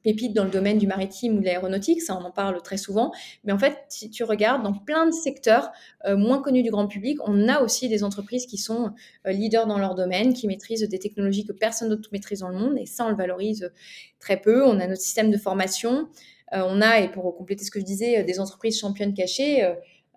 pépites 0.02 0.34
dans 0.34 0.46
le 0.46 0.50
domaine 0.50 0.78
du 0.78 0.88
maritime 0.88 1.38
ou 1.38 1.40
de 1.42 1.46
l'aéronautique, 1.46 2.02
ça 2.02 2.18
on 2.18 2.24
en 2.24 2.32
parle 2.32 2.62
très 2.62 2.78
souvent, 2.78 3.12
mais 3.44 3.52
en 3.52 3.60
fait, 3.60 3.78
si 3.90 4.10
tu 4.10 4.24
regardes 4.24 4.64
dans 4.64 4.74
plein 4.74 5.06
de 5.06 5.12
secteurs 5.12 5.72
moins 6.08 6.42
connus 6.42 6.64
du 6.64 6.72
grand 6.72 6.88
public, 6.88 7.20
on 7.26 7.50
a 7.50 7.62
aussi 7.62 7.90
des 7.90 8.04
entreprises 8.04 8.46
qui 8.46 8.58
sont 8.58 8.92
leaders 9.26 9.68
dans 9.68 9.78
leur 9.78 9.96
domaine, 9.96 10.34
qui 10.34 10.48
maîtrisent 10.48 10.88
des 10.88 11.00
technologies 11.00 11.46
que 11.46 11.52
personne 11.52 11.90
d'autre 11.90 12.10
maîtrise 12.14 12.40
dans 12.40 12.50
le 12.50 12.58
monde, 12.58 12.78
et 12.78 12.86
ça 12.86 13.06
on 13.06 13.10
le 13.10 13.16
valorise 13.16 13.72
très 14.20 14.38
peu. 14.38 14.64
On 14.66 14.80
a 14.80 14.88
notre 14.88 15.02
système 15.02 15.32
de 15.32 15.38
formation, 15.38 16.08
on 16.54 16.82
a, 16.82 17.00
et 17.02 17.10
pour 17.12 17.36
compléter 17.36 17.66
ce 17.66 17.72
que 17.72 17.80
je 17.80 17.86
disais, 17.86 18.24
des 18.24 18.40
entreprises 18.40 18.80
championnes 18.80 19.14
cachées. 19.14 19.68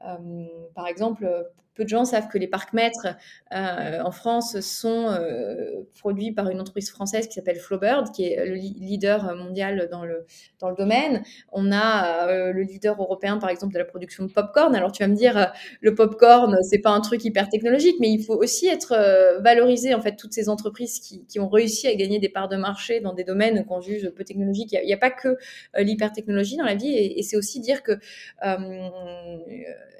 Euh, 0.04 0.66
par 0.74 0.86
exemple, 0.86 1.46
peu 1.74 1.84
de 1.84 1.88
gens 1.88 2.04
savent 2.04 2.28
que 2.28 2.38
les 2.38 2.46
parcs 2.46 2.72
maîtres 2.72 3.08
euh, 3.52 4.00
en 4.02 4.10
France 4.10 4.60
sont 4.60 5.08
euh, 5.08 5.82
produits 5.98 6.32
par 6.32 6.50
une 6.50 6.60
entreprise 6.60 6.90
française 6.90 7.28
qui 7.28 7.34
s'appelle 7.34 7.58
Flowbird, 7.58 8.12
qui 8.12 8.24
est 8.24 8.44
le 8.44 8.54
leader 8.54 9.34
mondial 9.36 9.88
dans 9.90 10.04
le, 10.04 10.26
dans 10.60 10.68
le 10.68 10.76
domaine. 10.76 11.22
On 11.50 11.72
a 11.72 12.28
euh, 12.28 12.52
le 12.52 12.62
leader 12.62 13.00
européen, 13.00 13.38
par 13.38 13.50
exemple, 13.50 13.72
de 13.72 13.78
la 13.78 13.84
production 13.84 14.24
de 14.24 14.32
popcorn. 14.32 14.74
Alors 14.74 14.92
tu 14.92 15.02
vas 15.02 15.08
me 15.08 15.16
dire, 15.16 15.52
le 15.80 15.94
popcorn, 15.94 16.58
c'est 16.62 16.80
pas 16.80 16.90
un 16.90 17.00
truc 17.00 17.24
hyper 17.24 17.48
technologique, 17.48 17.96
mais 18.00 18.10
il 18.10 18.22
faut 18.22 18.36
aussi 18.36 18.66
être 18.66 19.40
valorisé 19.40 19.94
en 19.94 20.00
fait 20.00 20.16
toutes 20.16 20.32
ces 20.32 20.48
entreprises 20.48 21.00
qui, 21.00 21.24
qui, 21.26 21.40
ont 21.40 21.48
réussi 21.48 21.88
à 21.88 21.94
gagner 21.94 22.18
des 22.18 22.28
parts 22.28 22.48
de 22.48 22.56
marché 22.56 23.00
dans 23.00 23.14
des 23.14 23.24
domaines 23.24 23.64
qu'on 23.64 23.80
juge 23.80 24.10
peu 24.10 24.24
technologiques. 24.24 24.72
Il 24.72 24.84
n'y 24.84 24.92
a, 24.92 24.96
a, 24.96 24.98
pas 24.98 25.10
que 25.10 25.36
l'hypertechnologie 25.76 26.56
dans 26.56 26.64
la 26.64 26.74
vie, 26.74 26.92
et, 26.92 27.18
et 27.18 27.22
c'est 27.22 27.36
aussi 27.36 27.60
dire 27.60 27.82
que 27.82 27.98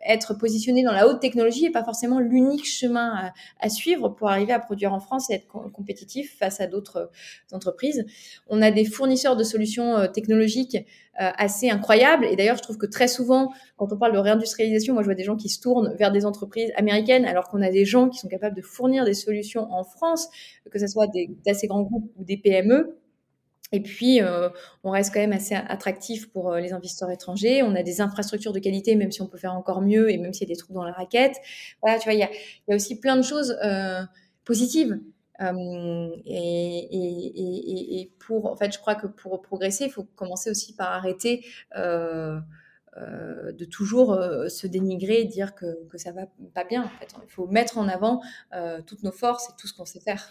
être 0.07 0.35
positionné 0.35 0.83
dans 0.83 0.93
la 0.93 1.07
haute 1.07 1.21
technologie 1.21 1.62
n'est 1.65 1.73
pas 1.73 1.85
forcément 1.85 2.19
l'unique 2.19 2.67
chemin 2.67 3.33
à, 3.61 3.69
suivre 3.69 4.09
pour 4.09 4.29
arriver 4.29 4.53
à 4.53 4.59
produire 4.59 4.93
en 4.93 5.01
France 5.01 5.31
et 5.31 5.35
être 5.35 5.47
compétitif 5.47 6.37
face 6.39 6.61
à 6.61 6.67
d'autres 6.67 6.97
euh, 6.97 7.57
entreprises. 7.57 8.05
On 8.49 8.63
a 8.63 8.71
des 8.71 8.85
fournisseurs 8.85 9.37
de 9.37 9.45
solutions 9.45 9.97
euh, 9.97 10.07
technologiques 10.07 10.77
euh, 11.21 11.31
assez 11.37 11.71
incroyables. 11.71 12.25
Et 12.25 12.37
d'ailleurs, 12.37 12.57
je 12.57 12.63
trouve 12.63 12.79
que 12.79 12.87
très 12.87 13.09
souvent, 13.09 13.53
quand 13.77 13.93
on 13.93 13.97
parle 13.97 14.13
de 14.13 14.19
réindustrialisation, 14.19 14.95
moi, 14.95 15.03
je 15.03 15.07
vois 15.07 15.15
des 15.15 15.25
gens 15.25 15.37
qui 15.37 15.49
se 15.49 15.61
tournent 15.61 15.95
vers 15.97 16.11
des 16.11 16.25
entreprises 16.25 16.73
américaines, 16.77 17.25
alors 17.25 17.49
qu'on 17.49 17.63
a 17.63 17.71
des 17.71 17.85
gens 17.85 18.09
qui 18.09 18.19
sont 18.19 18.29
capables 18.29 18.57
de 18.57 18.63
fournir 18.63 19.05
des 19.05 19.15
solutions 19.15 19.71
en 19.73 19.85
France, 19.85 20.29
que 20.71 20.79
ce 20.79 20.87
soit 20.87 21.09
d'assez 21.45 21.67
grands 21.67 21.83
groupes 21.83 22.11
ou 22.19 22.25
des 22.25 22.37
PME. 22.37 23.02
Et 23.73 23.81
puis, 23.81 24.21
euh, 24.21 24.51
on 24.85 24.91
reste 24.91 25.13
quand 25.15 25.21
même 25.21 25.33
assez 25.33 25.55
attractif 25.55 26.31
pour 26.31 26.53
euh, 26.53 26.61
les 26.61 26.75
investisseurs 26.75 27.11
étrangers. 27.11 27.63
On 27.63 27.75
a 27.75 27.83
des 27.83 28.03
infrastructures 28.03 28.53
de 28.53 28.59
qualité, 28.59 28.95
même 28.97 29.11
si 29.11 29.23
on 29.23 29.27
peut 29.27 29.39
faire 29.39 29.55
encore 29.55 29.81
mieux 29.81 30.11
et 30.11 30.19
même 30.19 30.35
s'il 30.35 30.47
y 30.47 30.53
a 30.53 30.55
des 30.55 30.59
trous 30.59 30.75
dans 30.75 30.85
la 30.85 30.93
raquette. 30.93 31.37
Voilà, 31.81 31.99
tu 31.99 32.05
vois, 32.05 32.13
il 32.13 32.21
y 32.21 32.23
a, 32.23 32.29
aussi 32.75 33.01
plein 33.01 33.17
de 33.17 33.23
choses 33.23 33.57
euh, 33.65 34.03
positives. 34.45 35.01
Et, 36.27 38.11
pour, 38.21 38.53
en 38.53 38.57
fait, 38.57 38.73
je 38.73 38.79
crois 38.79 38.95
que 38.95 39.09
pour 39.09 39.43
progresser, 39.43 39.87
il 39.87 39.91
faut 39.91 40.07
commencer 40.15 40.51
aussi 40.51 40.77
par 40.77 40.93
arrêter 40.93 41.45
de 41.75 42.45
toujours 43.65 44.17
se 44.49 44.67
dénigrer 44.69 45.23
et 45.23 45.25
dire 45.25 45.57
que, 45.57 45.85
que 45.89 45.99
ça 45.99 46.13
va 46.13 46.27
pas 46.55 46.63
bien. 46.63 46.89
Il 47.25 47.31
faut 47.31 47.49
mettre 47.49 47.79
en 47.79 47.89
avant 47.89 48.23
toutes 48.87 49.03
nos 49.03 49.11
forces 49.11 49.49
et 49.49 49.53
tout 49.59 49.67
ce 49.67 49.75
qu'on 49.75 49.85
sait 49.85 49.99
faire. 49.99 50.31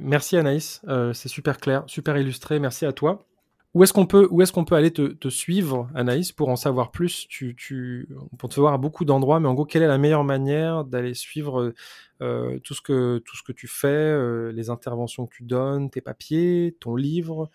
Merci 0.00 0.36
Anaïs, 0.36 0.80
euh, 0.88 1.12
c'est 1.12 1.28
super 1.28 1.58
clair, 1.58 1.84
super 1.86 2.16
illustré, 2.16 2.58
merci 2.58 2.86
à 2.86 2.92
toi. 2.92 3.26
Où 3.74 3.82
est-ce 3.82 3.92
qu'on 3.94 4.04
peut, 4.04 4.28
est-ce 4.42 4.52
peut 4.52 4.74
aller 4.74 4.90
te, 4.90 5.28
suivre, 5.30 5.88
Anaïs, 5.94 6.30
pour 6.30 6.50
en 6.50 6.56
savoir 6.56 6.90
plus? 6.90 7.26
Tu, 7.28 7.56
tu, 7.56 8.06
te 8.38 8.60
voir 8.60 8.74
à 8.74 8.78
beaucoup 8.78 9.06
d'endroits, 9.06 9.40
mais 9.40 9.48
en 9.48 9.54
gros, 9.54 9.64
quelle 9.64 9.82
est 9.82 9.86
la 9.86 9.96
meilleure 9.96 10.24
manière 10.24 10.84
d'aller 10.84 11.14
suivre 11.14 11.72
euh, 12.20 12.58
tout, 12.60 12.74
ce 12.74 12.82
que, 12.82 13.22
tout 13.24 13.34
ce 13.34 13.42
que 13.42 13.52
tu 13.52 13.68
fais, 13.68 13.88
euh, 13.88 14.52
les 14.52 14.68
interventions 14.68 15.26
que 15.26 15.34
tu 15.34 15.44
donnes, 15.44 15.88
tes 15.88 16.02
papiers, 16.02 16.76
ton 16.80 16.96
livre? 16.96 17.50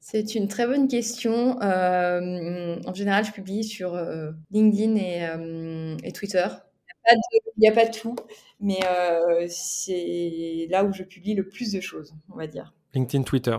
C'est 0.00 0.34
une 0.34 0.48
très 0.48 0.66
bonne 0.66 0.86
question. 0.86 1.56
En 1.62 2.94
général, 2.94 3.24
je 3.24 3.32
publie 3.32 3.64
sur 3.64 3.98
LinkedIn 4.50 4.96
et, 4.96 6.06
et 6.06 6.12
Twitter. 6.12 6.46
Il 7.10 7.18
n'y 7.58 7.68
a, 7.68 7.72
a, 7.72 7.74
pas 7.74 7.86
de 7.86 7.96
tout, 7.96 8.16
mais 8.60 8.78
euh, 8.86 9.46
c'est 9.48 10.66
là 10.70 10.84
où 10.84 10.92
je 10.92 11.02
publie 11.02 11.34
le 11.34 11.46
plus 11.46 11.72
de 11.72 11.80
choses, 11.80 12.14
on 12.32 12.36
va 12.36 12.46
dire. 12.46 12.72
LinkedIn, 12.94 13.24
Twitter. 13.24 13.56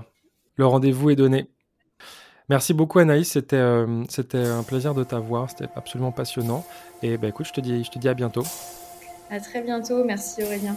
Le 0.55 0.65
rendez-vous 0.65 1.09
est 1.09 1.15
donné. 1.15 1.49
Merci 2.47 2.73
beaucoup 2.73 2.99
Anaïs, 2.99 3.31
c'était 3.31 3.55
euh, 3.55 4.03
c'était 4.07 4.37
un 4.37 4.61
plaisir 4.61 4.93
de 4.93 5.03
t'avoir, 5.03 5.49
c'était 5.49 5.67
absolument 5.75 6.11
passionnant. 6.11 6.63
Et 7.01 7.17
ben 7.17 7.29
écoute, 7.29 7.47
je 7.47 7.53
te 7.53 7.61
dis, 7.61 7.83
je 7.83 7.89
te 7.89 7.97
dis 7.97 8.07
à 8.07 8.13
bientôt. 8.13 8.43
À 9.31 9.39
très 9.39 9.61
bientôt, 9.61 10.03
merci 10.03 10.43
Aurélien. 10.43 10.75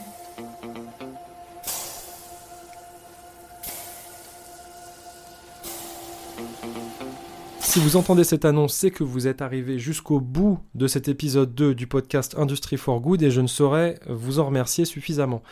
Si 7.68 7.80
vous 7.80 7.96
entendez 7.96 8.24
cette 8.24 8.46
annonce, 8.46 8.72
c'est 8.72 8.90
que 8.90 9.04
vous 9.04 9.26
êtes 9.26 9.42
arrivé 9.42 9.78
jusqu'au 9.78 10.20
bout 10.20 10.58
de 10.74 10.86
cet 10.86 11.06
épisode 11.06 11.54
2 11.54 11.74
du 11.74 11.86
podcast 11.86 12.34
Industry 12.38 12.78
for 12.78 12.98
Good 12.98 13.22
et 13.22 13.30
je 13.30 13.42
ne 13.42 13.46
saurais 13.46 14.00
vous 14.08 14.38
en 14.38 14.46
remercier 14.46 14.86
suffisamment. 14.86 15.42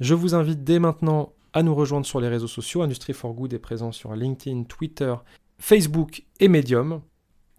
Je 0.00 0.14
vous 0.14 0.34
invite 0.34 0.64
dès 0.64 0.80
maintenant 0.80 1.32
à 1.52 1.62
nous 1.62 1.72
rejoindre 1.72 2.06
sur 2.06 2.18
les 2.18 2.26
réseaux 2.26 2.48
sociaux. 2.48 2.82
Industry 2.82 3.12
for 3.12 3.34
Good 3.34 3.54
est 3.54 3.60
présent 3.60 3.92
sur 3.92 4.16
LinkedIn, 4.16 4.64
Twitter, 4.64 5.14
Facebook 5.60 6.24
et 6.40 6.48
Medium. 6.48 7.02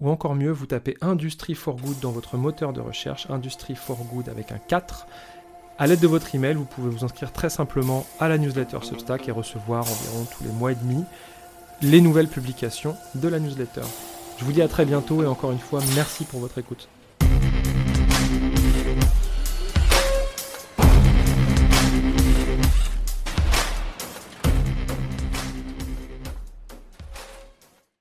Ou 0.02 0.10
encore 0.10 0.36
mieux, 0.36 0.52
vous 0.52 0.66
tapez 0.66 0.98
Industry 1.00 1.56
for 1.56 1.78
Good 1.78 2.02
dans 2.02 2.12
votre 2.12 2.36
moteur 2.36 2.74
de 2.74 2.82
recherche, 2.82 3.30
Industry 3.30 3.76
for 3.76 4.04
Good 4.14 4.28
avec 4.28 4.52
un 4.52 4.58
4. 4.58 5.08
À 5.78 5.88
l'aide 5.88 6.02
de 6.02 6.08
votre 6.08 6.36
email, 6.36 6.56
vous 6.56 6.66
pouvez 6.66 6.90
vous 6.90 7.06
inscrire 7.06 7.32
très 7.32 7.50
simplement 7.50 8.06
à 8.20 8.28
la 8.28 8.38
newsletter 8.38 8.80
Substack 8.82 9.30
et 9.30 9.32
recevoir 9.32 9.84
environ 9.84 10.28
tous 10.38 10.44
les 10.44 10.52
mois 10.52 10.74
et 10.74 10.76
demi 10.76 11.06
les 11.82 12.02
nouvelles 12.02 12.28
publications 12.28 12.96
de 13.16 13.28
la 13.28 13.40
newsletter. 13.40 13.82
Je 14.38 14.46
vous 14.46 14.52
dis 14.52 14.62
à 14.62 14.68
très 14.68 14.86
bientôt 14.86 15.24
et 15.24 15.28
encore 15.28 15.52
une 15.52 15.60
fois, 15.60 15.82
merci 15.96 16.26
pour 16.26 16.40
votre 16.40 16.58
écoute. 16.58 16.88